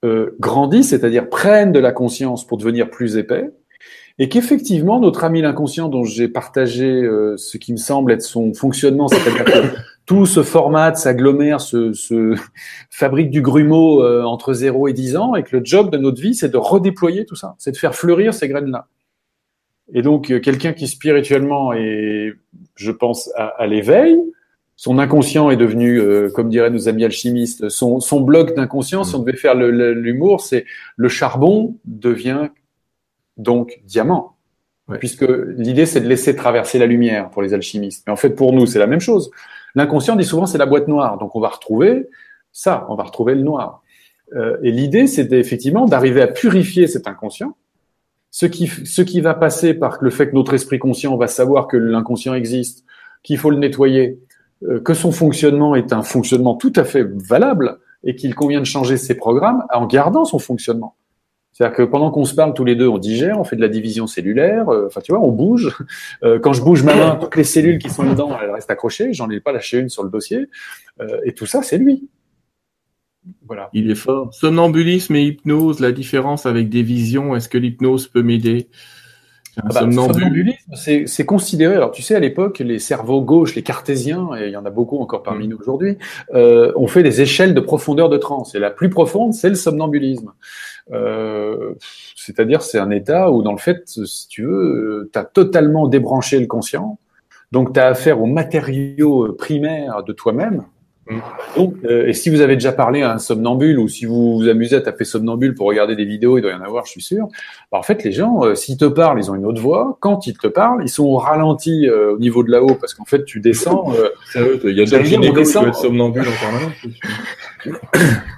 [0.04, 3.50] euh, grandit, c'est-à-dire prenne de la conscience pour devenir plus épais,
[4.18, 8.54] et qu'effectivement, notre ami l'inconscient dont j'ai partagé euh, ce qui me semble être son
[8.54, 9.76] fonctionnement, c'est-à-dire que
[10.06, 12.34] tout se formate, s'agglomère, se, se,
[12.90, 16.20] fabrique du grumeau euh, entre 0 et 10 ans, et que le job de notre
[16.20, 18.88] vie, c'est de redéployer tout ça, c'est de faire fleurir ces graines-là.
[19.92, 22.32] Et donc, euh, quelqu'un qui spirituellement est,
[22.74, 24.18] je pense, à, l'éveil,
[24.76, 26.02] son inconscient est devenu,
[26.34, 30.66] comme diraient nos amis alchimistes, son, son bloc d'inconscient, si on devait faire l'humour, c'est
[30.96, 32.48] le charbon devient
[33.36, 34.32] donc diamant.
[35.00, 35.26] Puisque
[35.56, 38.04] l'idée, c'est de laisser traverser la lumière pour les alchimistes.
[38.06, 39.32] Mais en fait, pour nous, c'est la même chose.
[39.74, 41.18] L'inconscient dit souvent c'est la boîte noire.
[41.18, 42.08] Donc on va retrouver
[42.56, 43.82] ça, on va retrouver le noir.
[44.34, 47.54] Euh, et l'idée, c'est effectivement d'arriver à purifier cet inconscient,
[48.30, 51.66] ce qui, ce qui va passer par le fait que notre esprit conscient va savoir
[51.66, 52.84] que l'inconscient existe,
[53.22, 54.18] qu'il faut le nettoyer,
[54.62, 58.66] euh, que son fonctionnement est un fonctionnement tout à fait valable et qu'il convient de
[58.66, 60.94] changer ses programmes en gardant son fonctionnement.
[61.56, 63.68] C'est-à-dire que pendant qu'on se parle tous les deux, on digère, on fait de la
[63.68, 65.74] division cellulaire, euh, enfin tu vois, on bouge.
[66.22, 69.14] Euh, quand je bouge ma main, toutes les cellules qui sont dedans, elles restent accrochées,
[69.14, 70.50] j'en ai pas lâché une sur le dossier.
[71.00, 72.10] Euh, et tout ça, c'est lui.
[73.46, 73.70] Voilà.
[73.72, 74.34] Il est fort.
[74.34, 78.68] Somnambulisme et hypnose, la différence avec des visions, est-ce que l'hypnose peut m'aider?
[79.58, 80.74] Ah bah, somnambulisme,
[81.06, 81.74] c'est considéré.
[81.74, 84.70] Alors, tu sais, à l'époque, les cerveaux gauches, les cartésiens, et il y en a
[84.70, 85.50] beaucoup encore parmi mm.
[85.50, 85.96] nous aujourd'hui,
[86.34, 88.54] euh, ont fait des échelles de profondeur de transe.
[88.54, 90.32] Et la plus profonde, c'est le somnambulisme.
[90.92, 91.74] Euh,
[92.14, 96.38] C'est-à-dire, c'est un état où, dans le fait, si tu veux, tu as totalement débranché
[96.38, 96.98] le conscient.
[97.52, 100.64] Donc, tu as affaire aux matériaux primaires de toi-même.
[101.08, 101.18] Mm.
[101.56, 104.48] Donc, euh, et si vous avez déjà parlé à un somnambule ou si vous vous
[104.48, 107.02] amusez à taper somnambule pour regarder des vidéos, il doit y en avoir, je suis
[107.02, 107.28] sûr.
[107.70, 109.96] Bah, en fait, les gens, euh, s'ils te parlent, ils ont une autre voix.
[110.00, 113.04] Quand ils te parlent, ils sont au ralenti euh, au niveau de là-haut parce qu'en
[113.04, 113.92] fait, tu descends.
[114.34, 116.72] il y a des gens qui somnambule en permanence.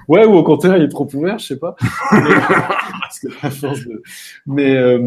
[0.07, 1.75] Ouais, ou au contraire, il est trop ouvert, je sais pas.
[2.11, 2.35] Mais,
[3.01, 4.01] parce que, force de...
[4.45, 4.99] Mais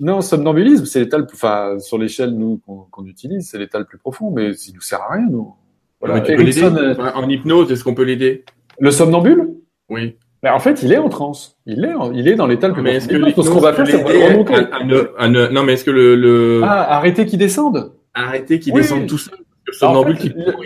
[0.00, 2.60] Non, somnambulisme, c'est l'état, enfin, sur l'échelle nous
[2.90, 5.54] qu'on utilise, c'est l'état le plus profond, mais il nous sert à rien, nous.
[6.00, 6.24] Voilà.
[6.28, 8.44] Euh, en hypnose, est-ce qu'on peut l'aider?
[8.80, 9.54] Le somnambule?
[9.88, 10.16] Oui.
[10.42, 11.56] Mais en fait, il est en transe.
[11.66, 13.14] Il est, il est dans l'état le plus mais profond.
[13.14, 15.52] Est-ce que ce qu'on va faire, c'est remonter.
[15.52, 16.62] non, mais est-ce que le, le...
[16.64, 17.92] Ah, arrêter qu'il descende.
[18.14, 19.38] Arrêter qu'il descende tout seul?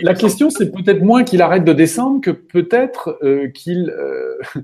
[0.01, 3.89] La question, c'est peut-être moins qu'il arrête de descendre que peut-être euh, qu'il.
[3.89, 4.37] Euh...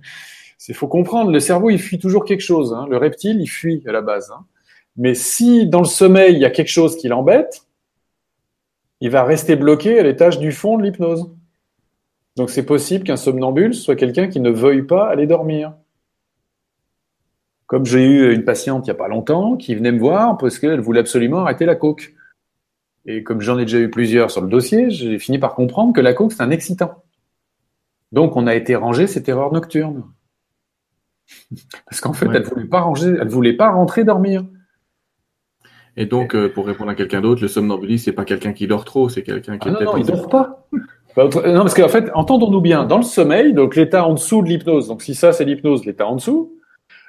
[0.69, 2.73] Il faut comprendre, le cerveau, il fuit toujours quelque chose.
[2.73, 2.87] Hein.
[2.89, 4.31] Le reptile, il fuit à la base.
[4.31, 4.45] Hein.
[4.95, 7.65] Mais si dans le sommeil, il y a quelque chose qui l'embête,
[9.01, 11.29] il va rester bloqué à l'étage du fond de l'hypnose.
[12.35, 15.73] Donc c'est possible qu'un somnambule soit quelqu'un qui ne veuille pas aller dormir.
[17.67, 20.59] Comme j'ai eu une patiente il n'y a pas longtemps qui venait me voir parce
[20.59, 22.13] qu'elle voulait absolument arrêter la coke.
[23.05, 26.01] Et comme j'en ai déjà eu plusieurs sur le dossier, j'ai fini par comprendre que
[26.01, 27.03] la coke, c'est un excitant.
[28.11, 30.03] Donc on a été ranger cette erreur nocturne.
[31.89, 34.45] Parce qu'en fait, elle voulait pas ranger, elle voulait pas rentrer dormir.
[35.95, 38.83] Et donc, euh, pour répondre à quelqu'un d'autre, le somnambuliste, c'est pas quelqu'un qui dort
[38.83, 39.69] trop, c'est quelqu'un qui.
[39.69, 40.67] Ah non, non, il dort pas.
[41.15, 44.49] Bah, non, parce qu'en fait, entendons-nous bien, dans le sommeil, donc l'état en dessous de
[44.49, 44.87] l'hypnose.
[44.87, 46.47] Donc, si ça c'est l'hypnose, l'état en dessut,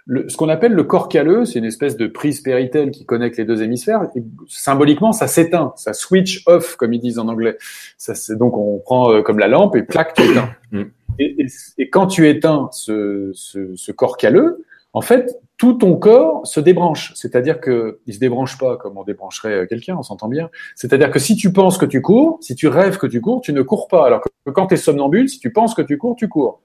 [0.06, 3.38] le, ce qu'on appelle le corps calleux, c'est une espèce de prise péritelle qui connecte
[3.38, 4.08] les deux hémisphères.
[4.14, 7.56] Et symboliquement, ça s'éteint, ça switch off, comme ils disent en anglais.
[7.96, 10.50] Ça, donc, on prend euh, comme la lampe et plaque, tu éteins.
[10.72, 10.84] Mm.
[11.20, 11.46] Et, et,
[11.78, 16.58] et, quand tu éteins ce, ce, ce corps calleux, en fait, tout ton corps se
[16.58, 17.12] débranche.
[17.14, 20.50] C'est-à-dire que il se débranche pas comme on débrancherait euh, quelqu'un, on s'entend bien.
[20.74, 23.52] C'est-à-dire que si tu penses que tu cours, si tu rêves que tu cours, tu
[23.52, 24.06] ne cours pas.
[24.06, 26.60] Alors que quand tu es somnambule, si tu penses que tu cours, tu cours.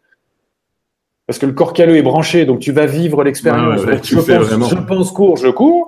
[1.29, 3.81] Parce que le corps calleux est branché, donc tu vas vivre l'expérience.
[3.81, 4.25] je, pense,
[4.71, 5.87] je pense je cours.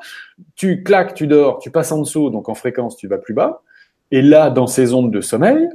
[0.53, 3.63] Tu claques, tu dors, tu passes en dessous, donc en fréquence, tu vas plus bas.
[4.11, 5.68] Et là, dans ces ondes de sommeil,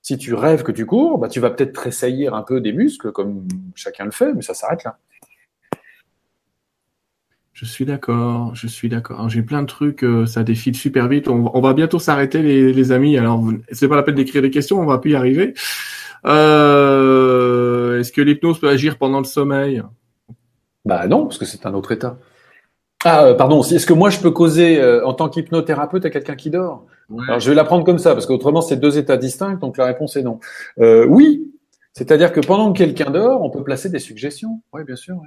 [0.00, 3.12] si tu rêves que tu cours, bah, tu vas peut-être tressaillir un peu des muscles,
[3.12, 4.96] comme chacun le fait, mais ça s'arrête là.
[7.52, 9.28] Je suis d'accord, je suis d'accord.
[9.28, 11.28] J'ai plein de trucs, euh, ça défile super vite.
[11.28, 13.18] On, va bientôt s'arrêter, les, amis.
[13.18, 15.52] Alors, c'est pas la peine d'écrire des questions, on va plus y arriver.
[16.26, 17.39] Euh,
[18.00, 19.82] est-ce que l'hypnose peut agir pendant le sommeil?
[20.84, 22.18] Bah non, parce que c'est un autre état.
[23.04, 23.62] Ah, euh, pardon.
[23.62, 26.86] Est-ce que moi je peux causer en tant qu'hypnothérapeute à quelqu'un qui dort?
[27.26, 29.54] Alors, je vais l'apprendre comme ça, parce qu'autrement c'est deux états distincts.
[29.54, 30.40] Donc la réponse est non.
[30.78, 31.50] oui,
[31.92, 34.62] c'est-à-dire que pendant que quelqu'un dort, on peut placer des suggestions.
[34.72, 35.20] Oui, bien sûr.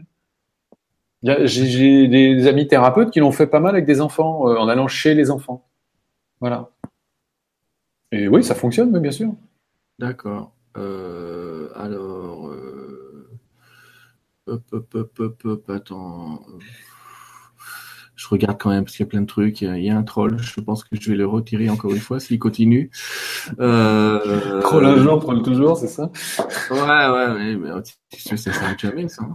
[1.24, 4.88] J'ai des amis thérapeutes qui l'ont fait pas mal avec des enfants, euh, en allant
[4.88, 5.66] chez les enfants.
[6.42, 6.70] Voilà.
[8.12, 9.34] Et oui, ça fonctionne, bien sûr.
[10.00, 10.52] D'accord.
[10.78, 13.30] Euh, alors, euh,
[14.48, 16.46] hop, hop, hop, hop, hop, attends.
[18.16, 19.62] Je regarde quand même parce qu'il y a plein de trucs.
[19.62, 20.38] Il y a un troll.
[20.40, 22.90] Je pense que je vais le retirer encore une fois s'il continue.
[23.60, 24.62] Euh...
[24.62, 26.12] Troll un jour, troll toujours, c'est ça?
[26.70, 27.70] Ouais, ouais, mais, mais
[28.18, 29.28] ça s'arrête jamais, ça.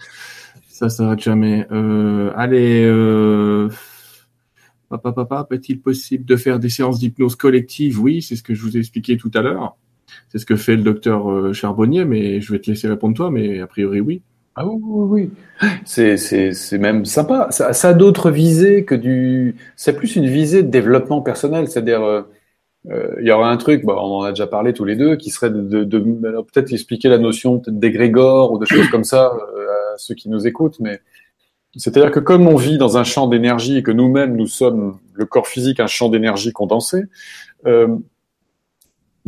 [0.68, 1.66] Ça s'arrête jamais.
[1.72, 3.68] Euh, allez, euh,
[4.88, 8.00] papa, papa, est-il possible de faire des séances d'hypnose collective?
[8.00, 9.76] Oui, c'est ce que je vous ai expliqué tout à l'heure.
[10.30, 13.30] C'est ce que fait le docteur euh, Charbonnier, mais je vais te laisser répondre toi,
[13.30, 14.22] mais a priori oui.
[14.60, 15.30] Ah oui, oui,
[15.60, 15.68] oui.
[15.84, 17.46] C'est, c'est, c'est même sympa.
[17.50, 19.54] Ça, ça a d'autres visées que du.
[19.76, 22.02] C'est plus une visée de développement personnel, c'est-à-dire.
[22.02, 22.22] Euh,
[22.90, 25.30] euh, il y aura un truc, on en a déjà parlé tous les deux, qui
[25.30, 29.98] serait de, de, peut-être expliquer la notion d'égrégore ou de choses comme ça euh, à
[29.98, 31.00] ceux qui nous écoutent, mais
[31.76, 35.26] c'est-à-dire que comme on vit dans un champ d'énergie et que nous-mêmes nous sommes le
[35.26, 37.02] corps physique un champ d'énergie condensé,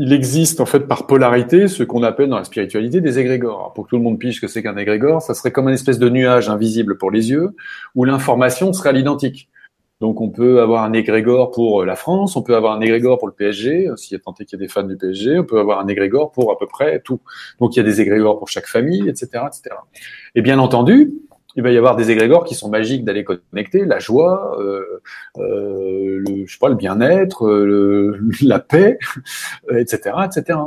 [0.03, 3.75] il existe en fait par polarité ce qu'on appelle dans la spiritualité des égrégores.
[3.75, 5.99] pour que tout le monde pige que c'est qu'un égrégore, ça serait comme une espèce
[5.99, 7.51] de nuage invisible pour les yeux
[7.95, 9.51] où l'information serait à l'identique.
[10.01, 13.19] Donc on peut avoir un égrégore pour euh, la France, on peut avoir un égrégore
[13.19, 15.45] pour le PSG, euh, s'il a tenté qu'il y ait des fans du PSG, on
[15.45, 17.21] peut avoir un égrégore pour à peu près tout.
[17.59, 19.77] Donc il y a des égrégores pour chaque famille, etc., etc.
[20.35, 21.13] Et bien entendu,
[21.57, 25.03] il va y avoir des égrégores qui sont magiques d'aller connecter, la joie, euh,
[25.39, 28.99] euh, le, je sais pas, le bien-être, euh, la paix,
[29.71, 30.59] etc., etc.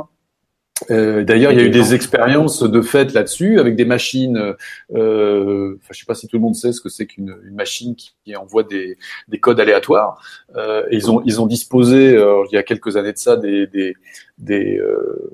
[0.90, 4.54] Euh, D'ailleurs, il y a eu des expériences de fait là-dessus avec des machines.
[4.94, 7.94] Euh, enfin, je sais pas si tout le monde sait ce que c'est qu'une machine
[7.94, 8.98] qui, envoie des,
[9.28, 10.20] des, codes aléatoires.
[10.56, 13.36] Euh, et ils ont ils ont disposé euh, il y a quelques années de ça
[13.36, 13.94] des des,
[14.38, 15.32] des euh,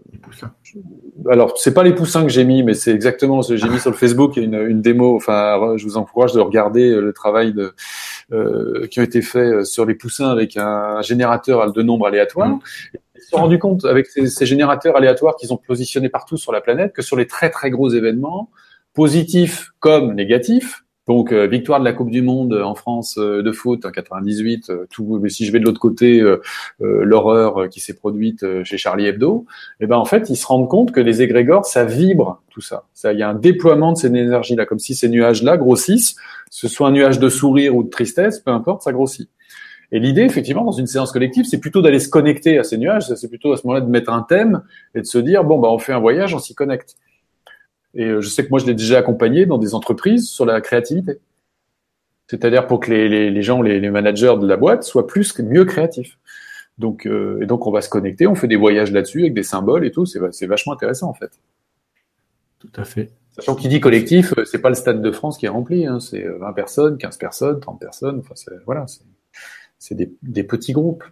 [1.31, 3.81] alors c'est pas les poussins que j'ai mis, mais c'est exactement ce que j'ai mis
[3.81, 4.33] sur le Facebook.
[4.37, 5.17] Il y a une, une démo.
[5.17, 7.75] Enfin, je vous encourage de regarder le travail de
[8.89, 12.51] qui ont été faits sur les poussins avec un générateur de nombres aléatoires.
[12.51, 12.61] Mmh
[13.31, 17.03] sont rendus compte avec ces, générateurs aléatoires qu'ils ont positionnés partout sur la planète que
[17.03, 18.51] sur les très très gros événements,
[18.95, 23.91] positifs comme négatifs, Donc victoire de la Coupe du Monde en France de foot en
[23.91, 24.73] 98.
[24.91, 26.23] tout, mais si je vais de l'autre côté,
[26.79, 29.47] l'horreur qui s'est produite chez Charlie Hebdo,
[29.81, 32.61] et eh ben en fait ils se rendent compte que les égrégores ça vibre tout
[32.61, 32.85] ça.
[32.93, 35.57] Ça, il y a un déploiement de ces énergies là, comme si ces nuages là
[35.57, 36.17] grossissent,
[36.51, 39.31] ce soit un nuage de sourire ou de tristesse, peu importe, ça grossit.
[39.93, 43.13] Et l'idée, effectivement, dans une séance collective, c'est plutôt d'aller se connecter à ces nuages.
[43.15, 44.63] C'est plutôt à ce moment-là de mettre un thème
[44.95, 46.97] et de se dire bon, bah, on fait un voyage, on s'y connecte.
[47.95, 50.61] Et euh, je sais que moi, je l'ai déjà accompagné dans des entreprises sur la
[50.61, 51.19] créativité.
[52.29, 55.37] C'est-à-dire pour que les, les, les gens, les, les, managers de la boîte soient plus
[55.41, 56.19] mieux créatifs.
[56.79, 59.43] Donc, euh, et donc, on va se connecter, on fait des voyages là-dessus avec des
[59.43, 60.07] symboles et tout.
[60.07, 61.33] C'est vachement intéressant en fait.
[62.61, 63.11] Tout à fait.
[63.33, 65.87] Sachant qu'il dit collectif, euh, c'est pas le stade de France qui est rempli.
[65.87, 65.99] Hein.
[65.99, 68.21] C'est 20 personnes, 15 personnes, 30 personnes.
[68.21, 68.35] Enfin,
[68.65, 68.87] voilà.
[68.87, 69.03] C'est
[69.93, 71.05] des, des petits groupes.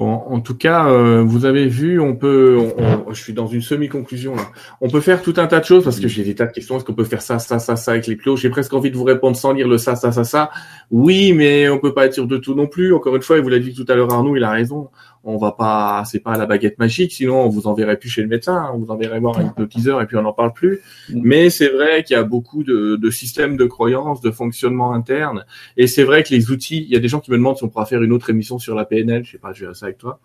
[0.00, 2.72] En tout cas, euh, vous avez vu, on peut,
[3.10, 4.44] je suis dans une semi-conclusion là.
[4.80, 6.76] On peut faire tout un tas de choses parce que j'ai des tas de questions.
[6.76, 8.96] Est-ce qu'on peut faire ça, ça, ça, ça avec les clos J'ai presque envie de
[8.96, 10.50] vous répondre sans lire le ça, ça, ça, ça.
[10.92, 12.94] Oui, mais on peut pas être sûr de tout non plus.
[12.94, 14.88] Encore une fois, et vous l'a dit tout à l'heure Arnaud, il a raison
[15.28, 18.28] on va pas, c'est pas la baguette magique, sinon on vous enverrait plus chez le
[18.28, 18.70] médecin, hein.
[18.74, 20.80] on vous enverrait voir un hypnotiseur et puis on n'en parle plus.
[21.10, 21.20] Mm.
[21.22, 25.44] Mais c'est vrai qu'il y a beaucoup de, systèmes de croyances, de fonctionnement interne,
[25.76, 27.64] et c'est vrai que les outils, il y a des gens qui me demandent si
[27.64, 29.86] on pourra faire une autre émission sur la PNL, je sais pas, je vais ça
[29.86, 30.18] avec toi.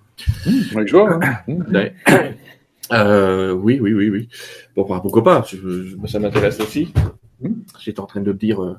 [0.45, 1.19] Mmh, je vois.
[1.21, 1.89] Hein.
[2.91, 4.27] Euh, oui, oui, oui, oui.
[4.75, 5.45] Bon, bah, pourquoi pas
[6.05, 6.93] Ça m'intéresse aussi.
[7.41, 7.53] Mm.
[7.80, 8.61] J'étais en train de dire.
[8.61, 8.75] Euh,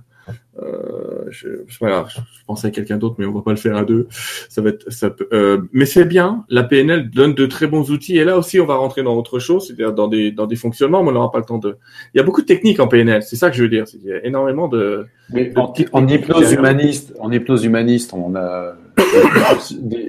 [0.62, 1.48] euh, je,
[1.80, 4.06] voilà, je, pensais à quelqu'un d'autre, mais on va pas le faire à deux.
[4.48, 6.44] Ça va être, ça peut, euh, mais c'est bien.
[6.48, 8.16] La PNL donne de très bons outils.
[8.18, 11.02] Et là aussi, on va rentrer dans autre chose, c'est-à-dire dans des dans des fonctionnements,
[11.02, 11.76] mais on n'aura pas le temps de.
[12.14, 13.22] Il y a beaucoup de techniques en PNL.
[13.22, 13.84] C'est ça que je veux dire.
[13.94, 15.06] Il y a énormément de.
[15.30, 18.74] Mais en, hypnose humaniste, en hypnose humaniste, on a,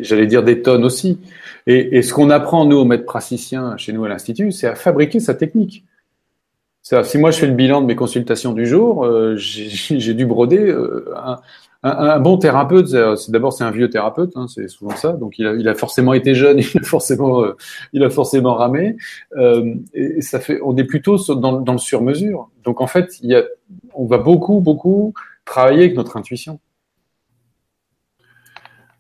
[0.02, 1.20] j'allais dire des tonnes aussi.
[1.68, 4.76] Et, et ce qu'on apprend nous, aux maîtres praticiens chez nous à l'institut, c'est à
[4.76, 5.84] fabriquer sa technique
[7.04, 10.60] si moi je fais le bilan de mes consultations du jour, euh, j'ai dû broder
[10.60, 11.40] euh, un,
[11.84, 12.88] un, bon thérapeute.
[13.18, 15.14] C'est d'abord c'est un vieux thérapeute, hein, c'est souvent ça.
[15.14, 17.56] Donc il a, il a, forcément été jeune, il a forcément, euh,
[17.92, 18.98] il a forcément ramé.
[19.94, 22.50] et ça fait, on est plutôt dans, dans le sur-mesure.
[22.64, 23.44] Donc en fait, il y a,
[23.96, 25.14] on va beaucoup beaucoup
[25.44, 26.60] travailler avec notre intuition.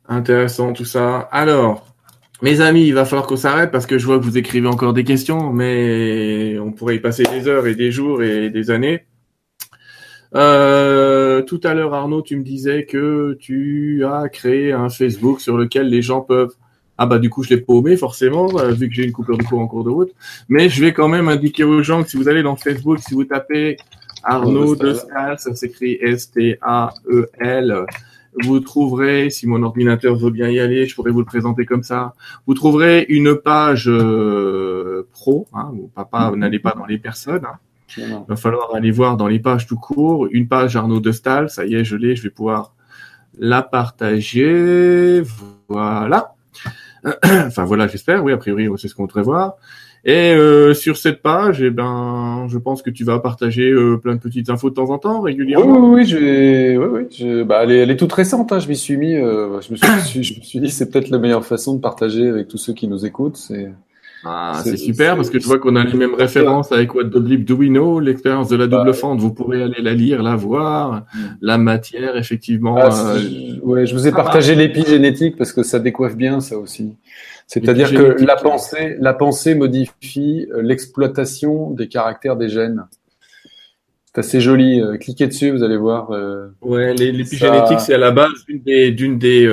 [0.08, 1.28] Intéressant tout ça.
[1.32, 1.95] Alors,
[2.46, 4.94] mes amis, il va falloir qu'on s'arrête parce que je vois que vous écrivez encore
[4.94, 9.04] des questions, mais on pourrait y passer des heures et des jours et des années.
[10.36, 15.58] Euh, tout à l'heure, Arnaud, tu me disais que tu as créé un Facebook sur
[15.58, 16.54] lequel les gens peuvent.
[17.00, 19.44] Ah bah du coup, je l'ai paumé forcément, euh, vu que j'ai une coupure de
[19.44, 20.12] cours en cours de route.
[20.48, 23.16] Mais je vais quand même indiquer aux gens que si vous allez dans Facebook, si
[23.16, 23.78] vous tapez
[24.24, 27.86] Arnaud de Stal, ça s'écrit S-T-A-E-L
[28.44, 31.84] vous trouverez, si mon ordinateur veut bien y aller, je pourrais vous le présenter comme
[31.84, 32.14] ça.
[32.48, 35.48] Vous trouverez une page euh, pro.
[35.54, 37.46] Hein, où papa, vous n'allez pas dans les personnes.
[37.46, 37.58] Hein.
[37.98, 40.28] Il va falloir aller voir dans les pages tout court.
[40.32, 42.16] Une page Arnaud de Stal, ça y est, je l'ai.
[42.16, 42.74] Je vais pouvoir
[43.38, 45.24] la partager.
[45.70, 46.34] Voilà.
[47.24, 48.24] enfin voilà, j'espère.
[48.24, 49.56] Oui, a priori, c'est ce qu'on voudrait voir.
[50.08, 54.14] Et euh, sur cette page, eh ben, je pense que tu vas partager euh, plein
[54.14, 55.90] de petites infos de temps en temps, régulièrement.
[55.90, 57.42] Oui, oui, oui, oui, oui je...
[57.42, 58.52] bah, elle, est, elle est toute récente.
[58.52, 59.16] Hein, je m'y suis mis.
[59.16, 62.30] Euh, je, me suis, je me suis dit, c'est peut-être la meilleure façon de partager
[62.30, 63.38] avec tous ceux qui nous écoutent.
[63.38, 63.72] C'est
[64.28, 67.18] ah, c'est super parce que je vois qu'on a les mêmes références avec What the
[67.18, 69.20] Bleep Do We Know, l'expérience de la double bah, fente.
[69.20, 71.06] Vous pourrez aller la lire, la voir.
[71.14, 71.20] Mm.
[71.42, 72.76] La matière, effectivement.
[72.78, 73.60] Ah, euh...
[73.62, 76.96] ouais, je vous ai partagé l'épigénétique parce que ça décoiffe bien, ça aussi.
[77.48, 82.86] C'est-à-dire que la pensée, la pensée modifie euh, l'exploitation des caractères des gènes.
[84.06, 84.82] C'est assez joli.
[84.82, 86.12] Euh, cliquez dessus, vous allez voir.
[86.12, 89.48] Euh, ouais, l'épigénétique, c'est à la base d'une des, d'une des,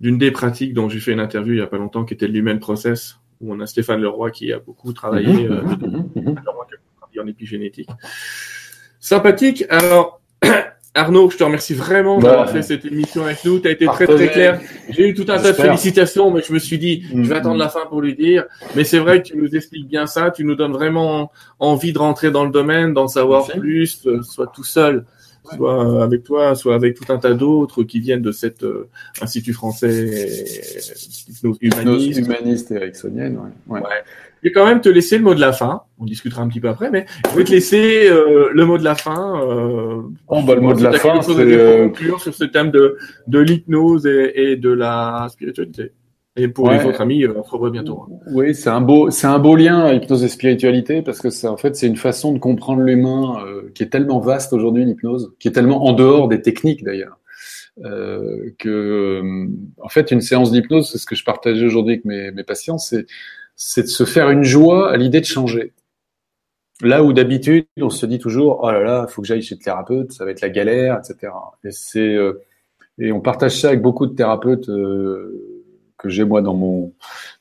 [0.00, 2.28] d'une des pratiques dont j'ai fait une interview il y a pas longtemps, qui était
[2.28, 6.34] l'human process, où on a Stéphane Leroy qui a beaucoup travaillé mmh, mmh, mmh,
[7.18, 7.88] en épigénétique.
[8.98, 9.64] Sympathique.
[9.70, 10.20] Alors,
[10.92, 13.60] Arnaud, je te remercie vraiment d'avoir fait cette émission avec nous.
[13.60, 14.60] Tu as été très très clair.
[14.88, 17.58] J'ai eu tout un tas de félicitations, mais je me suis dit, je vais attendre
[17.58, 18.44] la fin pour lui dire.
[18.74, 20.32] Mais c'est vrai que tu nous expliques bien ça.
[20.32, 21.30] Tu nous donnes vraiment
[21.60, 25.04] envie de rentrer dans le domaine, d'en savoir plus, euh, soit tout seul,
[25.44, 28.88] soit avec toi, soit avec tout un tas d'autres qui viennent de cet euh,
[29.20, 30.28] institut français
[31.60, 33.38] humaniste, humaniste et ericksonienne.
[33.66, 33.80] Ouais.
[33.80, 33.88] ouais.
[34.42, 35.82] Je vais quand même te laisser le mot de la fin.
[35.98, 38.84] On discutera un petit peu après, mais je vais te laisser euh, le mot de
[38.84, 39.38] la fin.
[39.42, 42.96] Euh, bon, bah, le mot de la fin, c'est euh, conclure sur ce thème de,
[43.26, 45.92] de l'hypnose et, et, de la spiritualité.
[46.40, 48.06] Et pour les autres amis, on se revoit bientôt.
[48.06, 48.16] Hein.
[48.32, 51.58] Oui, c'est un beau, c'est un beau lien hypnose et spiritualité parce que c'est en
[51.58, 55.48] fait c'est une façon de comprendre l'humain euh, qui est tellement vaste aujourd'hui l'hypnose, qui
[55.48, 57.18] est tellement en dehors des techniques d'ailleurs.
[57.84, 59.22] Euh, que
[59.82, 62.78] en fait une séance d'hypnose, c'est ce que je partageais aujourd'hui avec mes, mes patients,
[62.78, 63.06] c'est
[63.54, 65.74] c'est de se faire une joie à l'idée de changer.
[66.82, 69.56] Là où d'habitude, on se dit toujours, oh là là, il faut que j'aille chez
[69.56, 71.30] le thérapeute, ça va être la galère, etc.
[71.62, 72.40] Et c'est euh,
[73.00, 75.49] et on partage ça avec beaucoup de thérapeutes euh,
[76.00, 76.92] que j'ai moi dans mon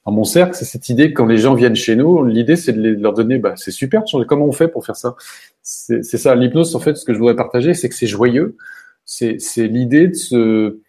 [0.05, 0.55] dans mon cercle.
[0.55, 3.39] C'est cette idée que quand les gens viennent chez nous, l'idée c'est de, leur donner,
[3.39, 4.25] bah c'est super de changer.
[4.27, 5.15] Comment on fait pour faire ça?
[5.61, 6.75] C'est ça l'hypnose.
[6.75, 8.57] En fait, ce que je voudrais partager, c'est que c'est joyeux.
[9.05, 10.79] C'est c'est l'idée de se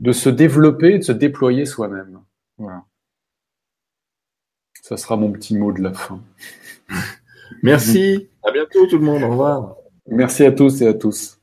[0.00, 2.20] de se développer, de se déployer soi-même.
[2.56, 2.84] Voilà.
[4.82, 6.20] Ça sera mon petit mot de la fin.
[7.62, 8.28] Merci.
[8.42, 9.22] À bientôt tout le monde.
[9.22, 9.76] Au revoir.
[10.06, 11.37] Merci à tous et à tous.